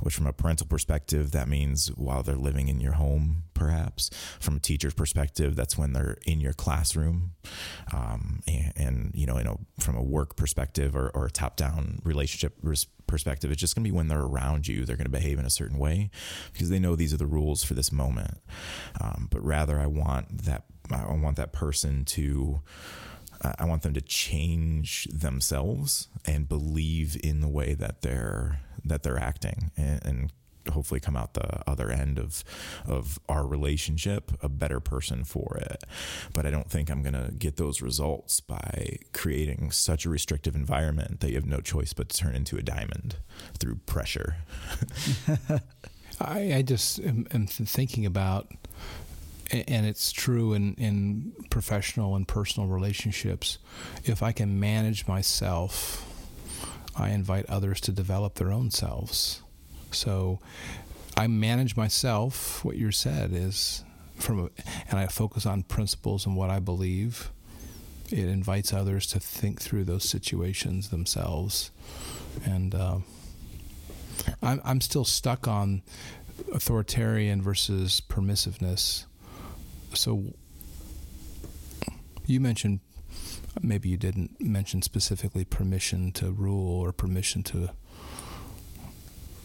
which 0.00 0.14
from 0.14 0.26
a 0.26 0.32
parental 0.32 0.66
perspective 0.66 1.32
that 1.32 1.48
means 1.48 1.88
while 1.96 2.22
they're 2.22 2.36
living 2.36 2.68
in 2.68 2.80
your 2.80 2.92
home 2.92 3.44
perhaps. 3.60 4.10
From 4.40 4.56
a 4.56 4.58
teacher's 4.58 4.94
perspective 4.94 5.54
that's 5.54 5.76
when 5.76 5.92
they're 5.92 6.16
in 6.26 6.40
your 6.40 6.54
classroom. 6.54 7.32
Um, 7.92 8.40
and, 8.46 8.72
and, 8.76 9.10
you 9.14 9.26
know 9.26 9.38
you 9.38 9.44
know 9.44 9.60
from 9.78 9.96
a 9.96 10.02
work 10.02 10.36
perspective 10.36 10.96
or, 10.96 11.10
or 11.10 11.26
a 11.26 11.30
top 11.30 11.56
down 11.56 12.00
relationship 12.04 12.56
res- 12.62 12.86
perspective 13.10 13.50
it's 13.50 13.60
just 13.60 13.74
going 13.74 13.84
to 13.84 13.90
be 13.90 13.94
when 13.94 14.08
they're 14.08 14.20
around 14.20 14.68
you 14.68 14.84
they're 14.84 14.96
going 14.96 15.04
to 15.04 15.10
behave 15.10 15.38
in 15.38 15.44
a 15.44 15.50
certain 15.50 15.78
way 15.78 16.10
because 16.52 16.70
they 16.70 16.78
know 16.78 16.96
these 16.96 17.12
are 17.12 17.18
the 17.18 17.26
rules 17.26 17.62
for 17.64 17.74
this 17.74 17.92
moment. 17.92 18.38
Um, 19.00 19.28
but 19.30 19.44
rather 19.44 19.78
I 19.78 19.86
want 19.86 20.44
that 20.44 20.64
I 20.90 21.12
want 21.12 21.36
that 21.36 21.52
person 21.52 22.04
to 22.06 22.60
I 23.42 23.64
want 23.64 23.82
them 23.82 23.94
to 23.94 24.02
change 24.02 25.04
themselves 25.04 26.08
and 26.26 26.48
believe 26.48 27.16
in 27.22 27.40
the 27.40 27.48
way 27.48 27.74
that 27.74 28.02
they're 28.02 28.60
that 28.84 29.02
they're 29.02 29.18
acting 29.18 29.70
and, 29.76 30.04
and 30.04 30.32
hopefully 30.70 31.00
come 31.00 31.16
out 31.16 31.34
the 31.34 31.68
other 31.68 31.90
end 31.90 32.18
of 32.18 32.44
of 32.86 33.18
our 33.28 33.46
relationship 33.46 34.32
a 34.42 34.48
better 34.48 34.80
person 34.80 35.24
for 35.24 35.58
it 35.60 35.84
but 36.32 36.46
i 36.46 36.50
don't 36.50 36.70
think 36.70 36.90
i'm 36.90 37.02
going 37.02 37.14
to 37.14 37.32
get 37.32 37.56
those 37.56 37.82
results 37.82 38.40
by 38.40 38.98
creating 39.12 39.70
such 39.70 40.04
a 40.04 40.10
restrictive 40.10 40.54
environment 40.54 41.20
that 41.20 41.30
you 41.30 41.36
have 41.36 41.46
no 41.46 41.60
choice 41.60 41.92
but 41.92 42.08
to 42.08 42.16
turn 42.16 42.34
into 42.34 42.56
a 42.56 42.62
diamond 42.62 43.16
through 43.58 43.76
pressure 43.86 44.36
I, 46.20 46.54
I 46.56 46.62
just 46.62 46.98
am, 46.98 47.26
am 47.32 47.46
thinking 47.46 48.04
about 48.04 48.52
and 49.50 49.84
it's 49.86 50.12
true 50.12 50.52
in, 50.52 50.74
in 50.74 51.32
professional 51.50 52.14
and 52.14 52.26
personal 52.26 52.68
relationships. 52.68 53.58
If 54.04 54.22
I 54.22 54.32
can 54.32 54.60
manage 54.60 55.08
myself, 55.08 56.06
I 56.96 57.10
invite 57.10 57.46
others 57.46 57.80
to 57.82 57.92
develop 57.92 58.36
their 58.36 58.52
own 58.52 58.70
selves. 58.70 59.42
So 59.94 60.38
I 61.16 61.26
manage 61.26 61.76
myself. 61.76 62.64
What 62.64 62.76
you 62.76 62.90
said 62.90 63.32
is 63.32 63.84
from, 64.16 64.40
a, 64.40 64.50
and 64.88 64.98
I 64.98 65.06
focus 65.06 65.46
on 65.46 65.62
principles 65.62 66.26
and 66.26 66.36
what 66.36 66.50
I 66.50 66.58
believe. 66.58 67.30
It 68.10 68.28
invites 68.28 68.72
others 68.72 69.06
to 69.08 69.20
think 69.20 69.60
through 69.60 69.84
those 69.84 70.08
situations 70.08 70.88
themselves, 70.88 71.70
and 72.44 72.74
uh, 72.74 72.98
I'm 74.42 74.60
I'm 74.64 74.80
still 74.80 75.04
stuck 75.04 75.46
on 75.46 75.82
authoritarian 76.52 77.40
versus 77.40 78.02
permissiveness 78.08 79.04
so 79.94 80.24
you 82.26 82.40
mentioned 82.40 82.80
maybe 83.60 83.88
you 83.88 83.96
didn't 83.96 84.40
mention 84.40 84.82
specifically 84.82 85.44
permission 85.44 86.12
to 86.12 86.30
rule 86.30 86.80
or 86.80 86.92
permission 86.92 87.42
to 87.42 87.70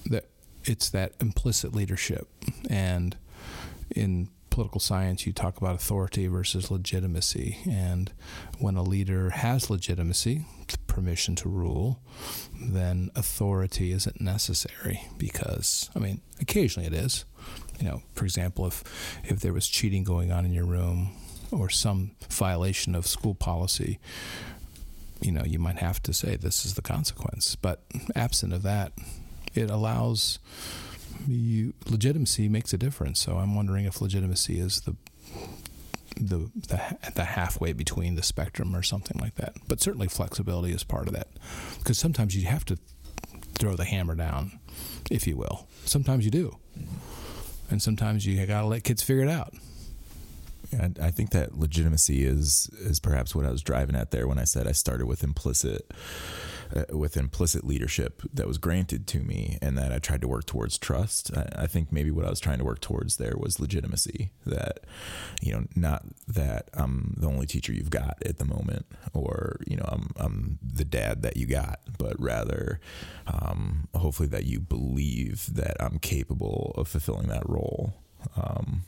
that 0.06 0.30
it's 0.66 0.90
that 0.90 1.14
implicit 1.20 1.74
leadership. 1.74 2.28
And 2.70 3.18
in 3.96 4.30
political 4.50 4.80
science 4.80 5.28
you 5.28 5.34
talk 5.34 5.58
about 5.58 5.76
authority 5.76 6.28
versus 6.28 6.72
legitimacy. 6.72 7.58
And 7.70 8.12
when 8.60 8.76
a 8.76 8.84
leader 8.84 9.32
has 9.32 9.70
legitimacy 9.70 10.46
permission 10.88 11.36
to 11.36 11.50
rule 11.50 12.00
then 12.60 13.12
authority 13.16 13.92
isn't 13.92 14.20
necessary 14.20 15.02
because 15.18 15.92
i 15.96 16.00
mean 16.00 16.22
occasionally 16.40 16.88
it 16.88 16.94
is. 16.94 17.26
You 17.80 17.88
know, 17.88 18.02
for 18.14 18.26
example, 18.26 18.66
if 18.66 18.84
if 19.24 19.40
there 19.40 19.54
was 19.54 19.68
cheating 19.68 20.04
going 20.04 20.32
on 20.32 20.46
in 20.46 20.54
your 20.54 20.66
room 20.66 21.12
or 21.52 21.70
some 21.70 22.12
violation 22.30 22.96
of 22.96 23.06
school 23.06 23.36
policy, 23.36 24.00
you 25.22 25.32
know, 25.32 25.44
you 25.44 25.60
might 25.60 25.78
have 25.78 26.02
to 26.04 26.14
say 26.14 26.36
this 26.36 26.66
is 26.66 26.76
the 26.76 26.82
consequence. 26.82 27.56
But 27.56 27.84
absent 28.16 28.54
of 28.54 28.64
that, 28.64 28.94
it 29.56 29.70
allows 29.70 30.40
you 31.28 31.74
legitimacy 31.90 32.50
makes 32.50 32.74
a 32.74 32.78
difference. 32.78 33.22
So 33.22 33.38
I'm 33.38 33.56
wondering 33.56 33.86
if 33.86 34.02
legitimacy 34.02 34.60
is 34.60 34.82
the 34.82 34.96
the, 36.18 36.50
the 36.56 36.98
the 37.16 37.26
halfway 37.26 37.74
between 37.74 38.16
the 38.16 38.24
spectrum 38.24 38.76
or 38.76 38.84
something 38.84 39.20
like 39.20 39.36
that. 39.36 39.56
But 39.68 39.82
certainly 39.82 40.08
flexibility 40.08 40.74
is 40.74 40.84
part 40.84 41.08
of 41.08 41.14
that 41.14 41.28
because 41.80 41.98
sometimes 41.98 42.36
you 42.36 42.46
have 42.48 42.66
to 42.66 42.78
throw 43.56 43.76
the 43.76 43.86
hammer 43.86 44.16
down, 44.16 44.60
if 45.10 45.28
you 45.28 45.38
will. 45.38 45.68
Sometimes 45.86 46.26
you 46.26 46.32
do 46.32 46.58
and 47.70 47.82
sometimes 47.82 48.26
you 48.26 48.46
got 48.46 48.62
to 48.62 48.68
let 48.68 48.84
kids 48.84 49.02
figure 49.02 49.24
it 49.24 49.30
out. 49.30 49.54
I 51.02 51.12
think 51.12 51.30
that 51.30 51.58
legitimacy 51.58 52.26
is 52.26 52.70
is 52.80 53.00
perhaps 53.00 53.34
what 53.34 53.46
I 53.46 53.52
was 53.52 53.62
driving 53.62 53.96
at 53.96 54.12
there 54.12 54.28
when 54.28 54.40
I 54.40 54.44
said 54.44 54.68
I 54.68 54.74
started 54.74 55.06
with 55.06 55.24
implicit 55.24 55.90
uh, 56.74 56.98
with 56.98 57.18
implicit 57.18 57.66
leadership 57.66 58.22
that 58.34 58.48
was 58.48 58.58
granted 58.58 59.08
to 59.08 59.20
me, 59.20 59.58
and 59.62 59.78
that 59.78 59.92
I 59.92 60.00
tried 60.00 60.22
to 60.22 60.28
work 60.28 60.46
towards 60.46 60.78
trust. 60.78 61.36
I, 61.36 61.64
I, 61.64 61.68
think 61.68 61.92
maybe 61.92 62.12
what 62.12 62.26
I 62.26 62.30
was 62.30 62.40
trying 62.40 62.60
to 62.60 62.64
work 62.64 62.82
towards 62.82 63.18
there 63.18 63.36
was 63.38 63.60
legitimacy. 63.60 64.32
That 64.46 64.80
you 65.42 65.54
know, 65.54 65.66
not 65.76 66.06
that 66.28 66.70
I'm 66.74 67.16
the 67.18 67.28
only 67.28 67.46
teacher 67.46 67.74
you've 67.74 67.90
got 67.90 68.18
at 68.26 68.38
the 68.38 68.46
moment, 68.46 68.86
or 69.14 69.58
you 69.68 69.78
know, 69.78 69.86
I'm 69.88 70.12
I'm 70.18 70.60
the 70.64 70.86
dad 70.86 71.22
that 71.24 71.38
you 71.38 71.46
got, 71.46 71.80
but 71.98 72.20
rather, 72.20 72.80
um, 73.28 73.88
hopefully, 73.94 74.30
that 74.30 74.46
you 74.46 74.60
believe 74.60 75.54
that 75.54 75.78
I'm 75.80 76.00
capable 76.00 76.74
of 76.78 76.88
fulfilling 76.88 77.28
that 77.28 77.48
role. 77.48 77.94
Um, 78.36 78.84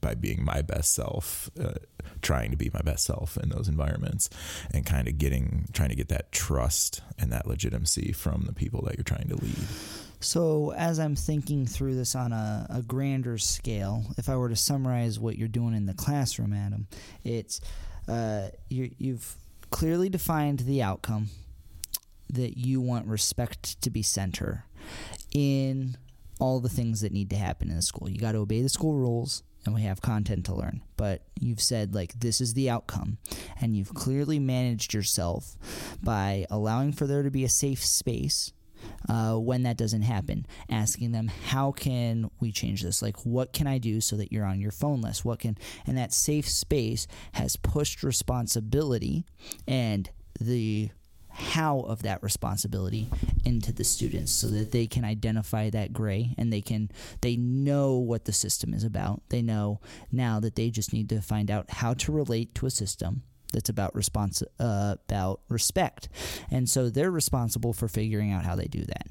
by 0.00 0.14
being 0.14 0.44
my 0.44 0.62
best 0.62 0.94
self, 0.94 1.50
uh, 1.60 1.74
trying 2.22 2.50
to 2.50 2.56
be 2.56 2.70
my 2.72 2.80
best 2.82 3.04
self 3.04 3.36
in 3.36 3.48
those 3.48 3.68
environments, 3.68 4.30
and 4.72 4.84
kind 4.84 5.08
of 5.08 5.18
getting 5.18 5.68
trying 5.72 5.90
to 5.90 5.94
get 5.94 6.08
that 6.08 6.32
trust 6.32 7.02
and 7.18 7.32
that 7.32 7.46
legitimacy 7.46 8.12
from 8.12 8.44
the 8.46 8.52
people 8.52 8.82
that 8.82 8.96
you're 8.96 9.04
trying 9.04 9.28
to 9.28 9.36
lead. 9.36 9.66
So, 10.20 10.72
as 10.72 10.98
I'm 10.98 11.16
thinking 11.16 11.66
through 11.66 11.96
this 11.96 12.14
on 12.14 12.32
a, 12.32 12.66
a 12.70 12.82
grander 12.82 13.36
scale, 13.36 14.04
if 14.16 14.28
I 14.28 14.36
were 14.36 14.48
to 14.48 14.56
summarize 14.56 15.20
what 15.20 15.36
you're 15.36 15.48
doing 15.48 15.74
in 15.74 15.84
the 15.86 15.94
classroom, 15.94 16.54
Adam, 16.54 16.86
it's 17.24 17.60
uh, 18.08 18.48
you, 18.68 18.90
you've 18.98 19.36
clearly 19.70 20.08
defined 20.08 20.60
the 20.60 20.82
outcome 20.82 21.28
that 22.30 22.56
you 22.56 22.80
want 22.80 23.06
respect 23.06 23.80
to 23.82 23.90
be 23.90 24.02
center 24.02 24.64
in 25.32 25.96
all 26.40 26.60
the 26.60 26.68
things 26.68 27.00
that 27.00 27.12
need 27.12 27.30
to 27.30 27.36
happen 27.36 27.70
in 27.70 27.76
the 27.76 27.82
school. 27.82 28.10
You 28.10 28.18
got 28.18 28.32
to 28.32 28.38
obey 28.38 28.62
the 28.62 28.68
school 28.68 28.94
rules 28.94 29.42
and 29.64 29.74
we 29.74 29.82
have 29.82 30.02
content 30.02 30.44
to 30.46 30.54
learn. 30.54 30.82
But 30.96 31.22
you've 31.40 31.60
said, 31.60 31.94
like, 31.94 32.12
this 32.14 32.40
is 32.40 32.54
the 32.54 32.68
outcome. 32.70 33.18
And 33.60 33.76
you've 33.76 33.94
clearly 33.94 34.38
managed 34.38 34.92
yourself 34.92 35.56
by 36.02 36.46
allowing 36.50 36.92
for 36.92 37.06
there 37.06 37.22
to 37.22 37.30
be 37.30 37.44
a 37.44 37.48
safe 37.48 37.84
space 37.84 38.52
uh, 39.08 39.36
when 39.36 39.62
that 39.62 39.78
doesn't 39.78 40.02
happen, 40.02 40.46
asking 40.68 41.12
them, 41.12 41.28
how 41.28 41.72
can 41.72 42.30
we 42.40 42.52
change 42.52 42.82
this? 42.82 43.00
Like, 43.00 43.24
what 43.24 43.52
can 43.52 43.66
I 43.66 43.78
do 43.78 44.00
so 44.00 44.16
that 44.16 44.32
you're 44.32 44.44
on 44.44 44.60
your 44.60 44.70
phone 44.70 45.00
list? 45.00 45.24
What 45.24 45.38
can, 45.38 45.56
and 45.86 45.96
that 45.96 46.12
safe 46.12 46.48
space 46.48 47.06
has 47.32 47.56
pushed 47.56 48.02
responsibility 48.02 49.24
and 49.66 50.10
the 50.38 50.90
how 51.34 51.80
of 51.80 52.02
that 52.02 52.22
responsibility 52.22 53.08
into 53.44 53.72
the 53.72 53.82
students 53.82 54.30
so 54.30 54.46
that 54.46 54.70
they 54.70 54.86
can 54.86 55.04
identify 55.04 55.68
that 55.68 55.92
gray 55.92 56.32
and 56.38 56.52
they 56.52 56.60
can 56.60 56.88
they 57.22 57.36
know 57.36 57.94
what 57.94 58.24
the 58.24 58.32
system 58.32 58.72
is 58.72 58.84
about 58.84 59.20
they 59.30 59.42
know 59.42 59.80
now 60.12 60.38
that 60.38 60.54
they 60.54 60.70
just 60.70 60.92
need 60.92 61.08
to 61.08 61.20
find 61.20 61.50
out 61.50 61.68
how 61.70 61.92
to 61.92 62.12
relate 62.12 62.54
to 62.54 62.66
a 62.66 62.70
system 62.70 63.22
that's 63.52 63.68
about 63.68 63.94
response 63.94 64.42
uh, 64.60 64.94
about 65.08 65.40
respect 65.48 66.08
and 66.52 66.70
so 66.70 66.88
they're 66.88 67.10
responsible 67.10 67.72
for 67.72 67.88
figuring 67.88 68.30
out 68.30 68.44
how 68.44 68.54
they 68.54 68.66
do 68.66 68.84
that 68.84 69.08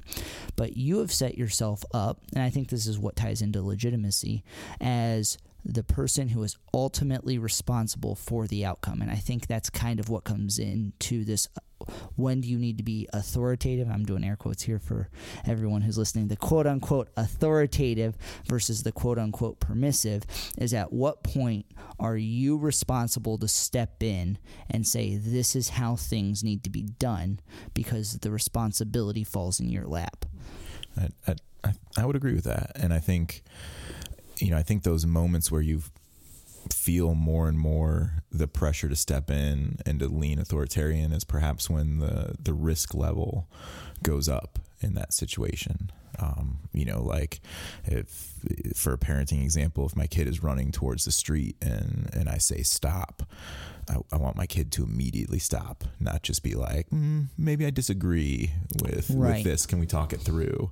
but 0.56 0.78
you 0.78 0.98
have 0.98 1.12
set 1.12 1.36
yourself 1.36 1.84
up 1.92 2.22
and 2.34 2.42
i 2.42 2.48
think 2.48 2.68
this 2.70 2.86
is 2.86 2.98
what 2.98 3.16
ties 3.16 3.42
into 3.42 3.62
legitimacy 3.62 4.42
as 4.80 5.36
the 5.64 5.82
person 5.82 6.28
who 6.28 6.42
is 6.42 6.56
ultimately 6.72 7.38
responsible 7.38 8.14
for 8.14 8.46
the 8.46 8.64
outcome. 8.64 9.00
And 9.00 9.10
I 9.10 9.16
think 9.16 9.46
that's 9.46 9.70
kind 9.70 9.98
of 9.98 10.08
what 10.08 10.24
comes 10.24 10.58
into 10.58 11.24
this. 11.24 11.48
When 12.16 12.40
do 12.40 12.48
you 12.48 12.58
need 12.58 12.78
to 12.78 12.84
be 12.84 13.08
authoritative? 13.12 13.88
I'm 13.88 14.04
doing 14.04 14.24
air 14.24 14.36
quotes 14.36 14.62
here 14.62 14.78
for 14.78 15.08
everyone 15.46 15.82
who's 15.82 15.98
listening. 15.98 16.28
The 16.28 16.36
quote 16.36 16.66
unquote 16.66 17.08
authoritative 17.16 18.16
versus 18.46 18.82
the 18.82 18.92
quote 18.92 19.18
unquote 19.18 19.60
permissive 19.60 20.24
is 20.58 20.74
at 20.74 20.92
what 20.92 21.22
point 21.22 21.66
are 21.98 22.16
you 22.16 22.56
responsible 22.56 23.38
to 23.38 23.48
step 23.48 24.02
in 24.02 24.38
and 24.70 24.86
say, 24.86 25.16
this 25.16 25.54
is 25.54 25.70
how 25.70 25.96
things 25.96 26.42
need 26.42 26.64
to 26.64 26.70
be 26.70 26.82
done 26.82 27.40
because 27.72 28.18
the 28.18 28.30
responsibility 28.30 29.24
falls 29.24 29.60
in 29.60 29.68
your 29.68 29.86
lap? 29.86 30.26
I, 30.96 31.34
I, 31.64 31.72
I 31.96 32.06
would 32.06 32.16
agree 32.16 32.34
with 32.34 32.44
that. 32.44 32.72
And 32.76 32.92
I 32.92 32.98
think 32.98 33.42
you 34.38 34.50
know, 34.50 34.56
I 34.56 34.62
think 34.62 34.82
those 34.82 35.06
moments 35.06 35.50
where 35.50 35.60
you 35.60 35.82
feel 36.72 37.14
more 37.14 37.48
and 37.48 37.58
more 37.58 38.22
the 38.30 38.48
pressure 38.48 38.88
to 38.88 38.96
step 38.96 39.30
in 39.30 39.78
and 39.84 40.00
to 40.00 40.08
lean 40.08 40.38
authoritarian 40.38 41.12
is 41.12 41.24
perhaps 41.24 41.68
when 41.68 41.98
the 41.98 42.34
the 42.40 42.54
risk 42.54 42.94
level 42.94 43.48
goes 44.02 44.28
up 44.28 44.58
in 44.80 44.94
that 44.94 45.12
situation. 45.12 45.90
Um, 46.18 46.58
you 46.72 46.84
know, 46.84 47.02
like 47.02 47.40
if 47.84 48.32
for 48.74 48.92
a 48.92 48.98
parenting 48.98 49.42
example, 49.42 49.86
if 49.86 49.96
my 49.96 50.06
kid 50.06 50.28
is 50.28 50.42
running 50.42 50.70
towards 50.72 51.04
the 51.04 51.12
street 51.12 51.56
and 51.62 52.10
and 52.12 52.28
I 52.28 52.38
say 52.38 52.62
stop, 52.62 53.22
I, 53.88 53.96
I 54.12 54.16
want 54.16 54.36
my 54.36 54.46
kid 54.46 54.72
to 54.72 54.84
immediately 54.84 55.38
stop, 55.38 55.84
not 56.00 56.22
just 56.22 56.42
be 56.42 56.54
like, 56.54 56.88
mm, 56.90 57.26
maybe 57.36 57.66
I 57.66 57.70
disagree 57.70 58.52
with 58.82 59.10
Right. 59.10 59.36
with 59.36 59.44
this. 59.44 59.66
Can 59.66 59.78
we 59.78 59.86
talk 59.86 60.12
it 60.12 60.20
through? 60.20 60.70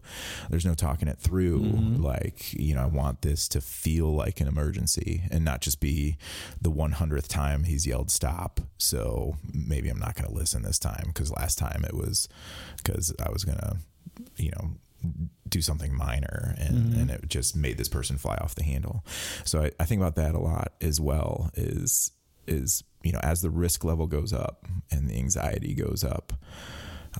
There's 0.50 0.64
no 0.66 0.74
talking 0.74 1.08
it 1.08 1.18
through. 1.18 1.60
Mm-hmm. 1.60 2.02
Like 2.02 2.52
you 2.54 2.74
know, 2.74 2.82
I 2.82 2.86
want 2.86 3.22
this 3.22 3.48
to 3.48 3.60
feel 3.60 4.14
like 4.14 4.40
an 4.40 4.48
emergency 4.48 5.22
and 5.30 5.44
not 5.44 5.60
just 5.60 5.80
be 5.80 6.16
the 6.60 6.70
100th 6.70 7.28
time 7.28 7.64
he's 7.64 7.86
yelled 7.86 8.10
stop. 8.10 8.60
So 8.78 9.36
maybe 9.52 9.88
I'm 9.88 9.98
not 9.98 10.14
going 10.14 10.28
to 10.28 10.34
listen 10.34 10.62
this 10.62 10.78
time 10.78 11.04
because 11.06 11.30
last 11.32 11.58
time 11.58 11.84
it 11.84 11.94
was 11.94 12.28
because 12.76 13.14
I 13.24 13.30
was 13.30 13.44
going 13.44 13.58
to, 13.58 13.76
you 14.36 14.50
know, 14.50 14.72
do 15.48 15.60
something 15.60 15.94
minor 15.94 16.54
and, 16.58 16.76
Mm-hmm. 16.76 17.00
and 17.00 17.10
it 17.10 17.28
just 17.28 17.54
made 17.56 17.76
this 17.78 17.88
person 17.88 18.16
fly 18.18 18.36
off 18.36 18.54
the 18.54 18.62
handle. 18.64 19.04
So 19.44 19.62
I, 19.62 19.70
I 19.80 19.84
think 19.84 20.00
about 20.00 20.14
that 20.16 20.34
a 20.34 20.38
lot 20.40 20.72
as 20.80 21.00
well 21.00 21.50
is 21.54 22.12
is 22.46 22.82
you 23.04 23.12
know 23.12 23.20
as 23.22 23.40
the 23.42 23.50
risk 23.50 23.84
level 23.84 24.06
goes 24.06 24.32
up 24.32 24.66
and 24.90 25.08
the 25.08 25.16
anxiety 25.16 25.74
goes 25.74 26.02
up 26.02 26.32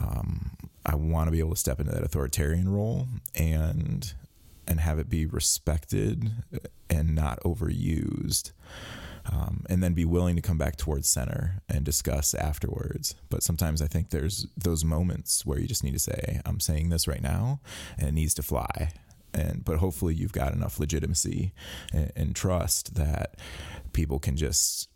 um, 0.00 0.56
I 0.84 0.96
want 0.96 1.28
to 1.28 1.30
be 1.32 1.38
able 1.38 1.50
to 1.50 1.56
step 1.56 1.78
into 1.78 1.92
that 1.92 2.02
authoritarian 2.02 2.68
role 2.68 3.06
and 3.34 4.12
and 4.66 4.80
have 4.80 4.98
it 4.98 5.08
be 5.08 5.26
respected 5.26 6.30
and 6.90 7.14
not 7.14 7.40
overused 7.44 8.50
um, 9.30 9.64
and 9.68 9.82
then 9.82 9.94
be 9.94 10.04
willing 10.04 10.36
to 10.36 10.42
come 10.42 10.58
back 10.58 10.76
towards 10.76 11.08
center 11.08 11.62
and 11.68 11.84
discuss 11.84 12.34
afterwards. 12.34 13.14
But 13.30 13.42
sometimes 13.42 13.80
I 13.80 13.86
think 13.86 14.10
there's 14.10 14.46
those 14.56 14.84
moments 14.84 15.46
where 15.46 15.58
you 15.58 15.66
just 15.66 15.84
need 15.84 15.92
to 15.92 15.98
say, 15.98 16.40
"I'm 16.44 16.60
saying 16.60 16.88
this 16.88 17.06
right 17.06 17.22
now, 17.22 17.60
and 17.98 18.08
it 18.08 18.12
needs 18.12 18.34
to 18.34 18.42
fly." 18.42 18.92
And 19.34 19.64
but 19.64 19.78
hopefully 19.78 20.14
you've 20.14 20.32
got 20.32 20.52
enough 20.52 20.78
legitimacy 20.78 21.52
and, 21.92 22.12
and 22.14 22.36
trust 22.36 22.94
that 22.94 23.36
people 23.92 24.18
can 24.18 24.36
just 24.36 24.88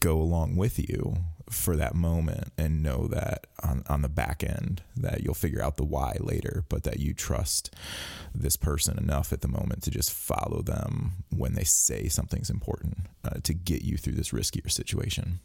go 0.00 0.20
along 0.20 0.56
with 0.56 0.78
you 0.78 1.16
for 1.50 1.76
that 1.76 1.94
moment 1.94 2.52
and 2.58 2.82
know 2.82 3.06
that 3.06 3.46
on, 3.62 3.84
on 3.88 4.02
the 4.02 4.08
back 4.08 4.42
end 4.42 4.82
that 4.96 5.22
you'll 5.22 5.34
figure 5.34 5.62
out 5.62 5.76
the 5.76 5.84
why 5.84 6.16
later 6.20 6.64
but 6.68 6.82
that 6.82 6.98
you 6.98 7.14
trust 7.14 7.74
this 8.34 8.56
person 8.56 8.98
enough 8.98 9.32
at 9.32 9.42
the 9.42 9.48
moment 9.48 9.82
to 9.82 9.90
just 9.90 10.12
follow 10.12 10.60
them 10.62 11.12
when 11.34 11.54
they 11.54 11.64
say 11.64 12.08
something's 12.08 12.50
important 12.50 13.06
uh, 13.24 13.38
to 13.42 13.54
get 13.54 13.82
you 13.82 13.96
through 13.96 14.14
this 14.14 14.30
riskier 14.30 14.70
situation 14.70 15.38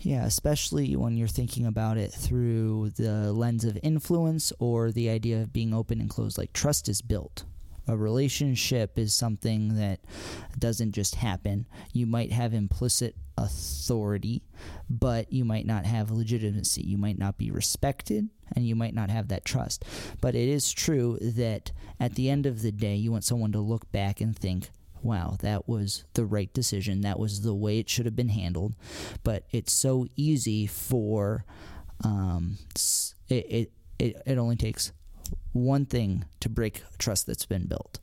Yeah, 0.00 0.24
especially 0.24 0.96
when 0.96 1.16
you're 1.16 1.28
thinking 1.28 1.66
about 1.66 1.96
it 1.98 2.12
through 2.12 2.90
the 2.90 3.32
lens 3.32 3.64
of 3.64 3.78
influence 3.82 4.52
or 4.58 4.90
the 4.92 5.08
idea 5.08 5.42
of 5.42 5.52
being 5.52 5.72
open 5.74 6.00
and 6.00 6.10
closed. 6.10 6.38
Like 6.38 6.52
trust 6.52 6.88
is 6.88 7.02
built. 7.02 7.44
A 7.88 7.96
relationship 7.96 8.98
is 8.98 9.14
something 9.14 9.76
that 9.76 10.00
doesn't 10.58 10.92
just 10.92 11.14
happen. 11.14 11.66
You 11.92 12.06
might 12.06 12.32
have 12.32 12.52
implicit 12.52 13.16
authority, 13.38 14.42
but 14.90 15.32
you 15.32 15.44
might 15.44 15.64
not 15.64 15.86
have 15.86 16.10
legitimacy. 16.10 16.82
You 16.82 16.98
might 16.98 17.18
not 17.18 17.38
be 17.38 17.50
respected, 17.50 18.28
and 18.54 18.66
you 18.66 18.76
might 18.76 18.94
not 18.94 19.10
have 19.10 19.28
that 19.28 19.44
trust. 19.44 19.84
But 20.20 20.34
it 20.34 20.48
is 20.48 20.70
true 20.70 21.18
that 21.20 21.72
at 21.98 22.14
the 22.14 22.28
end 22.28 22.44
of 22.44 22.60
the 22.62 22.72
day, 22.72 22.94
you 22.94 23.10
want 23.10 23.24
someone 23.24 23.52
to 23.52 23.60
look 23.60 23.90
back 23.90 24.20
and 24.20 24.36
think, 24.36 24.70
wow, 25.02 25.36
that 25.40 25.68
was 25.68 26.04
the 26.14 26.26
right 26.26 26.52
decision. 26.52 27.00
That 27.00 27.18
was 27.18 27.40
the 27.40 27.54
way 27.54 27.78
it 27.78 27.88
should 27.88 28.04
have 28.04 28.16
been 28.16 28.28
handled. 28.28 28.74
But 29.22 29.44
it's 29.50 29.72
so 29.72 30.06
easy 30.16 30.66
for 30.66 31.44
um, 32.04 32.58
it, 33.28 33.46
it, 33.50 33.72
it, 33.98 34.22
it 34.26 34.38
only 34.38 34.56
takes 34.56 34.92
one 35.52 35.86
thing 35.86 36.24
to 36.40 36.48
break 36.48 36.82
trust 36.98 37.26
that's 37.26 37.46
been 37.46 37.66
built, 37.66 37.98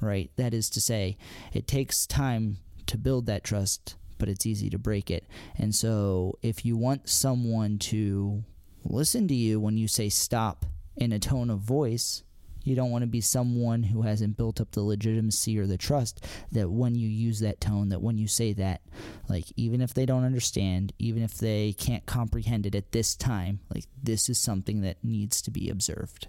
right? 0.00 0.30
That 0.36 0.54
is 0.54 0.70
to 0.70 0.80
say, 0.80 1.16
it 1.52 1.66
takes 1.66 2.06
time 2.06 2.58
to 2.86 2.98
build 2.98 3.26
that 3.26 3.44
trust, 3.44 3.96
but 4.18 4.28
it's 4.28 4.46
easy 4.46 4.70
to 4.70 4.78
break 4.78 5.10
it. 5.10 5.26
And 5.56 5.74
so, 5.74 6.38
if 6.42 6.64
you 6.64 6.76
want 6.76 7.08
someone 7.08 7.78
to 7.78 8.44
listen 8.84 9.28
to 9.28 9.34
you 9.34 9.60
when 9.60 9.76
you 9.76 9.88
say 9.88 10.08
stop 10.08 10.66
in 10.96 11.12
a 11.12 11.18
tone 11.18 11.50
of 11.50 11.60
voice, 11.60 12.22
you 12.64 12.76
don't 12.76 12.90
want 12.90 13.02
to 13.02 13.08
be 13.08 13.20
someone 13.20 13.82
who 13.82 14.02
hasn't 14.02 14.36
built 14.36 14.60
up 14.60 14.72
the 14.72 14.82
legitimacy 14.82 15.58
or 15.58 15.66
the 15.66 15.78
trust 15.78 16.24
that 16.52 16.70
when 16.70 16.94
you 16.94 17.08
use 17.08 17.40
that 17.40 17.60
tone, 17.60 17.88
that 17.88 18.02
when 18.02 18.18
you 18.18 18.28
say 18.28 18.52
that, 18.52 18.82
like 19.28 19.46
even 19.56 19.80
if 19.80 19.94
they 19.94 20.04
don't 20.04 20.24
understand, 20.24 20.92
even 20.98 21.22
if 21.22 21.34
they 21.34 21.72
can't 21.72 22.04
comprehend 22.04 22.66
it 22.66 22.74
at 22.74 22.92
this 22.92 23.16
time, 23.16 23.60
like 23.74 23.84
this 24.02 24.28
is 24.28 24.38
something 24.38 24.82
that 24.82 25.02
needs 25.02 25.40
to 25.42 25.50
be 25.50 25.70
observed. 25.70 26.28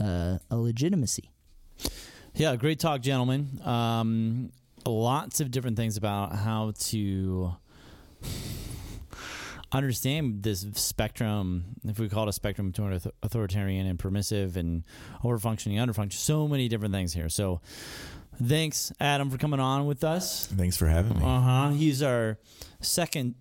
Uh, 0.00 0.38
a 0.50 0.56
legitimacy. 0.56 1.30
Yeah, 2.34 2.56
great 2.56 2.80
talk, 2.80 3.00
gentlemen. 3.00 3.60
Um, 3.64 4.50
lots 4.86 5.40
of 5.40 5.50
different 5.50 5.76
things 5.76 5.96
about 5.96 6.34
how 6.34 6.72
to 6.90 7.54
understand 9.72 10.42
this 10.42 10.64
spectrum, 10.74 11.64
if 11.84 11.98
we 11.98 12.08
call 12.08 12.24
it 12.24 12.28
a 12.28 12.32
spectrum 12.32 12.70
between 12.70 13.00
authoritarian 13.22 13.86
and 13.86 13.98
permissive 13.98 14.56
and 14.56 14.84
overfunctioning, 15.22 15.76
underfunctioning, 15.76 16.12
so 16.12 16.46
many 16.48 16.68
different 16.68 16.94
things 16.94 17.12
here. 17.12 17.28
So 17.28 17.60
thanks, 18.42 18.92
Adam, 19.00 19.30
for 19.30 19.38
coming 19.38 19.60
on 19.60 19.86
with 19.86 20.04
us. 20.04 20.46
thanks 20.46 20.76
for 20.76 20.86
having 20.86 21.18
me 21.18 21.24
Uh 21.24 21.40
huh. 21.40 21.68
He's 21.70 22.02
our 22.02 22.38
second 22.80 23.34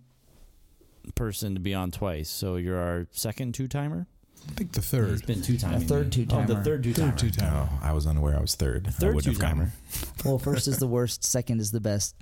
person 1.16 1.54
to 1.54 1.60
be 1.60 1.74
on 1.74 1.91
twice. 1.91 2.30
So 2.30 2.56
you're 2.56 2.78
our 2.80 3.08
second 3.12 3.54
two 3.54 3.68
timer? 3.68 4.08
I 4.50 4.52
think 4.54 4.72
the 4.74 4.82
He's 4.82 4.89
third. 4.89 5.26
been 5.26 5.41
two 5.41 5.58
times. 5.58 5.84
A 5.84 5.88
third 5.88 6.16
me. 6.18 6.28
Oh, 6.30 6.44
the 6.46 6.62
third 6.64 6.84
two 6.84 6.94
timer. 6.94 7.12
Third 7.12 7.20
two 7.20 7.30
time. 7.32 7.54
oh, 7.54 7.80
I 7.82 7.94
was 7.94 8.06
unaware 8.06 8.36
I 8.38 8.41
was 8.41 8.56
third 8.56 8.88
I 8.88 8.91
Third 8.91 9.16
wouldn't 9.16 9.36
two 9.36 9.41
timer. 9.41 9.72
Well, 10.26 10.38
first 10.39 10.68
is 10.68 10.78
the 10.78 10.88
worst, 10.88 11.24
second 11.26 11.60
is 11.60 11.72
the 11.72 11.80
best, 11.82 12.16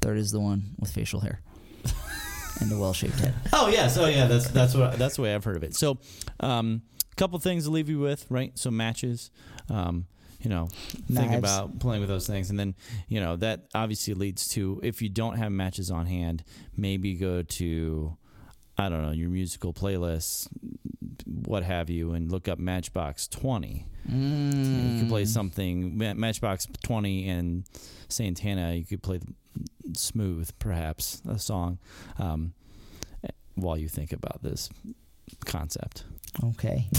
third 0.00 0.18
is 0.18 0.30
the 0.32 0.40
one 0.40 0.74
with 0.78 0.90
facial 0.90 1.20
hair 1.20 1.40
and 2.60 2.70
a 2.72 2.78
well 2.78 2.92
shaped 2.92 3.18
head. 3.20 3.34
Oh 3.52 3.68
yes, 3.68 3.96
oh 3.96 4.06
yeah, 4.06 4.26
that's 4.26 4.48
that's 4.48 4.74
what 4.74 4.98
that's 4.98 5.16
the 5.16 5.22
way 5.22 5.34
I've 5.34 5.44
heard 5.44 5.56
of 5.56 5.62
it. 5.62 5.74
So, 5.74 5.98
um, 6.40 6.82
a 7.12 7.14
couple 7.16 7.38
things 7.38 7.64
to 7.64 7.70
leave 7.70 7.88
you 7.88 7.98
with, 7.98 8.26
right? 8.30 8.56
So 8.58 8.70
matches. 8.70 9.30
Um, 9.70 10.06
you 10.40 10.50
know, 10.50 10.68
think 11.10 11.32
about 11.32 11.80
playing 11.80 12.00
with 12.00 12.08
those 12.08 12.26
things, 12.26 12.50
and 12.50 12.58
then 12.58 12.74
you 13.08 13.20
know 13.20 13.34
that 13.36 13.66
obviously 13.74 14.14
leads 14.14 14.46
to 14.48 14.78
if 14.84 15.02
you 15.02 15.08
don't 15.08 15.36
have 15.36 15.50
matches 15.50 15.90
on 15.90 16.06
hand, 16.06 16.44
maybe 16.76 17.14
go 17.14 17.42
to 17.42 18.16
I 18.78 18.88
don't 18.88 19.02
know 19.02 19.10
your 19.10 19.28
musical 19.28 19.72
playlists, 19.72 20.48
what 21.26 21.64
have 21.64 21.90
you, 21.90 22.12
and 22.12 22.30
look 22.30 22.46
up 22.48 22.58
Matchbox 22.58 23.26
Twenty. 23.26 23.86
Mm. 24.08 24.94
You 24.94 25.00
could 25.00 25.08
play 25.08 25.24
something 25.24 25.98
Matchbox 25.98 26.68
Twenty 26.82 27.28
and 27.28 27.64
Santana. 28.08 28.74
You 28.74 28.84
could 28.84 29.02
play 29.02 29.20
smooth, 29.94 30.50
perhaps 30.60 31.20
a 31.28 31.38
song, 31.38 31.78
um, 32.18 32.52
while 33.56 33.76
you 33.76 33.88
think 33.88 34.12
about 34.12 34.42
this 34.42 34.70
concept. 35.44 36.04
Okay. 36.44 36.86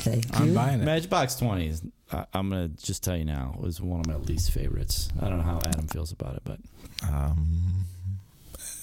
Thank 0.00 0.24
I'm 0.40 0.54
buying 0.54 0.80
it. 0.80 0.84
Matchbox 0.84 1.34
Twenty 1.36 1.66
is. 1.68 1.82
I, 2.12 2.24
I'm 2.32 2.48
gonna 2.48 2.68
just 2.68 3.02
tell 3.02 3.16
you 3.16 3.24
now 3.24 3.56
was 3.58 3.80
one 3.80 4.00
of 4.00 4.06
my 4.06 4.16
least 4.16 4.50
favorites. 4.52 5.08
I 5.20 5.28
don't 5.28 5.38
know 5.38 5.44
how 5.44 5.58
Adam 5.66 5.88
feels 5.88 6.12
about 6.12 6.36
it, 6.36 6.42
but 6.44 6.58
Um, 7.08 7.86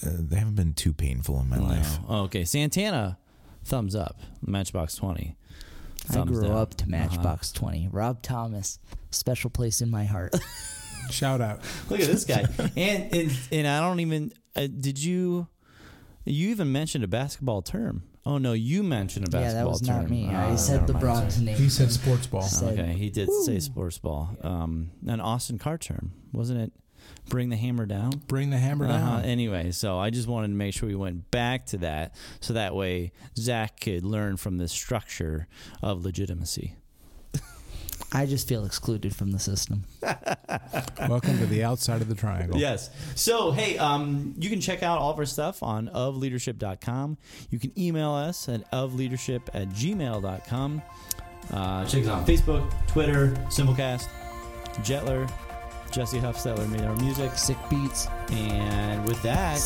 uh, 0.06 0.10
they 0.18 0.36
haven't 0.36 0.54
been 0.54 0.74
too 0.74 0.92
painful 0.92 1.40
in 1.40 1.48
my 1.48 1.58
life. 1.58 1.98
Oh, 2.08 2.22
okay, 2.24 2.44
Santana, 2.44 3.18
thumbs 3.64 3.94
up. 3.94 4.20
Matchbox 4.44 4.94
Twenty. 4.96 5.36
I 6.10 6.24
grew 6.24 6.42
down. 6.42 6.52
up 6.52 6.70
to 6.76 6.84
Uh-huh. 6.84 6.90
Matchbox 6.90 7.52
20. 7.52 7.88
Rob 7.92 8.22
Thomas, 8.22 8.78
special 9.10 9.50
place 9.50 9.82
in 9.82 9.90
my 9.90 10.04
heart. 10.06 10.34
Shout 11.10 11.40
out. 11.42 11.60
Look 11.90 12.00
at 12.00 12.06
this 12.06 12.24
guy, 12.24 12.44
and 12.76 13.12
and 13.14 13.38
and 13.52 13.66
I 13.66 13.80
don't 13.80 14.00
even. 14.00 14.32
Uh, 14.56 14.66
did 14.68 15.02
you? 15.02 15.46
You 16.24 16.50
even 16.50 16.70
mentioned 16.72 17.04
a 17.04 17.08
basketball 17.08 17.62
term. 17.62 18.02
Oh 18.26 18.36
no, 18.38 18.52
you 18.52 18.82
mentioned 18.82 19.26
a 19.26 19.30
basketball. 19.30 19.40
yeah, 19.40 19.64
basketball 19.64 19.64
that 19.64 19.70
was 19.70 19.80
term. 19.80 20.02
not 20.02 20.10
me. 20.10 20.28
Oh, 20.30 20.52
I 20.52 20.56
said 20.56 20.86
the 20.86 20.92
mind. 20.94 21.02
Bronx 21.02 21.38
name. 21.38 21.56
He 21.56 21.68
said 21.70 21.90
sports 21.90 22.26
ball. 22.26 22.42
Said- 22.42 22.78
Okay, 22.78 22.92
he 22.92 23.08
did 23.10 23.30
say 23.44 23.58
sports 23.58 23.96
ball. 23.98 24.36
Um, 24.42 24.90
an 25.06 25.20
Austin 25.20 25.58
Carr 25.58 25.78
term, 25.78 26.12
wasn't 26.32 26.60
it? 26.60 26.72
Bring 27.28 27.48
the 27.50 27.56
hammer 27.56 27.86
down. 27.86 28.22
Bring 28.26 28.50
the 28.50 28.58
hammer 28.58 28.86
Uh-huh. 28.86 28.98
down. 29.16 29.24
Anyway, 29.24 29.70
so 29.72 29.98
I 29.98 30.10
just 30.10 30.28
wanted 30.28 30.48
to 30.48 30.54
make 30.54 30.74
sure 30.74 30.88
we 30.88 30.94
went 30.94 31.30
back 31.30 31.66
to 31.66 31.78
that, 31.78 32.14
so 32.40 32.52
that 32.54 32.74
way 32.74 33.12
Zach 33.36 33.80
could 33.80 34.04
learn 34.04 34.36
from 34.36 34.58
the 34.58 34.68
structure 34.68 35.46
of 35.82 36.04
legitimacy. 36.04 36.74
I 38.10 38.24
just 38.24 38.48
feel 38.48 38.64
excluded 38.64 39.14
from 39.14 39.32
the 39.32 39.38
system. 39.38 39.84
Welcome 41.10 41.36
to 41.40 41.46
the 41.46 41.62
outside 41.64 42.00
of 42.00 42.08
the 42.08 42.14
triangle. 42.14 42.58
Yes. 42.58 42.88
So, 43.14 43.50
hey, 43.50 43.76
um, 43.76 44.34
you 44.38 44.48
can 44.48 44.62
check 44.62 44.82
out 44.82 44.98
all 44.98 45.10
of 45.10 45.18
our 45.18 45.26
stuff 45.26 45.62
on 45.62 45.90
ofleadership.com. 45.94 47.18
You 47.50 47.58
can 47.58 47.78
email 47.78 48.12
us 48.12 48.48
at 48.48 48.70
ofleadership 48.72 49.42
at 49.52 49.68
gmail.com. 49.70 50.82
Uh, 51.52 51.84
check 51.84 52.02
us 52.04 52.08
out 52.08 52.20
on 52.20 52.26
Facebook, 52.26 52.72
Twitter, 52.86 53.28
Simplecast, 53.48 54.08
Jetler, 54.76 55.30
Jesse 55.90 56.20
Huffstetler 56.20 56.68
made 56.68 56.82
our 56.82 56.94
music. 56.96 57.32
Sick 57.34 57.56
beats. 57.70 58.08
And 58.30 59.04
with 59.06 59.20
that, 59.22 59.56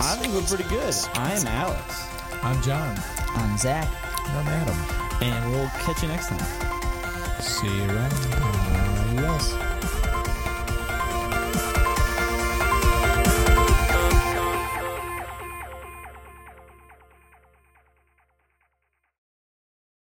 I 0.00 0.16
think 0.16 0.32
we're 0.34 0.42
pretty 0.42 0.68
good. 0.68 0.94
I 1.14 1.32
am 1.32 1.46
Alex, 1.46 2.06
I'm 2.42 2.60
John. 2.62 2.96
I'm 3.34 3.58
Zach. 3.58 3.88
And 4.28 4.38
I'm 4.38 4.48
Adam. 4.48 5.22
and 5.22 5.50
we'll 5.52 5.68
catch 5.84 6.02
you 6.02 6.08
next 6.08 6.28
time. 6.28 7.40
See 7.40 7.66
you 7.66 7.84
around. 7.90 8.12
Uh, 8.12 9.22
yes. 9.22 9.81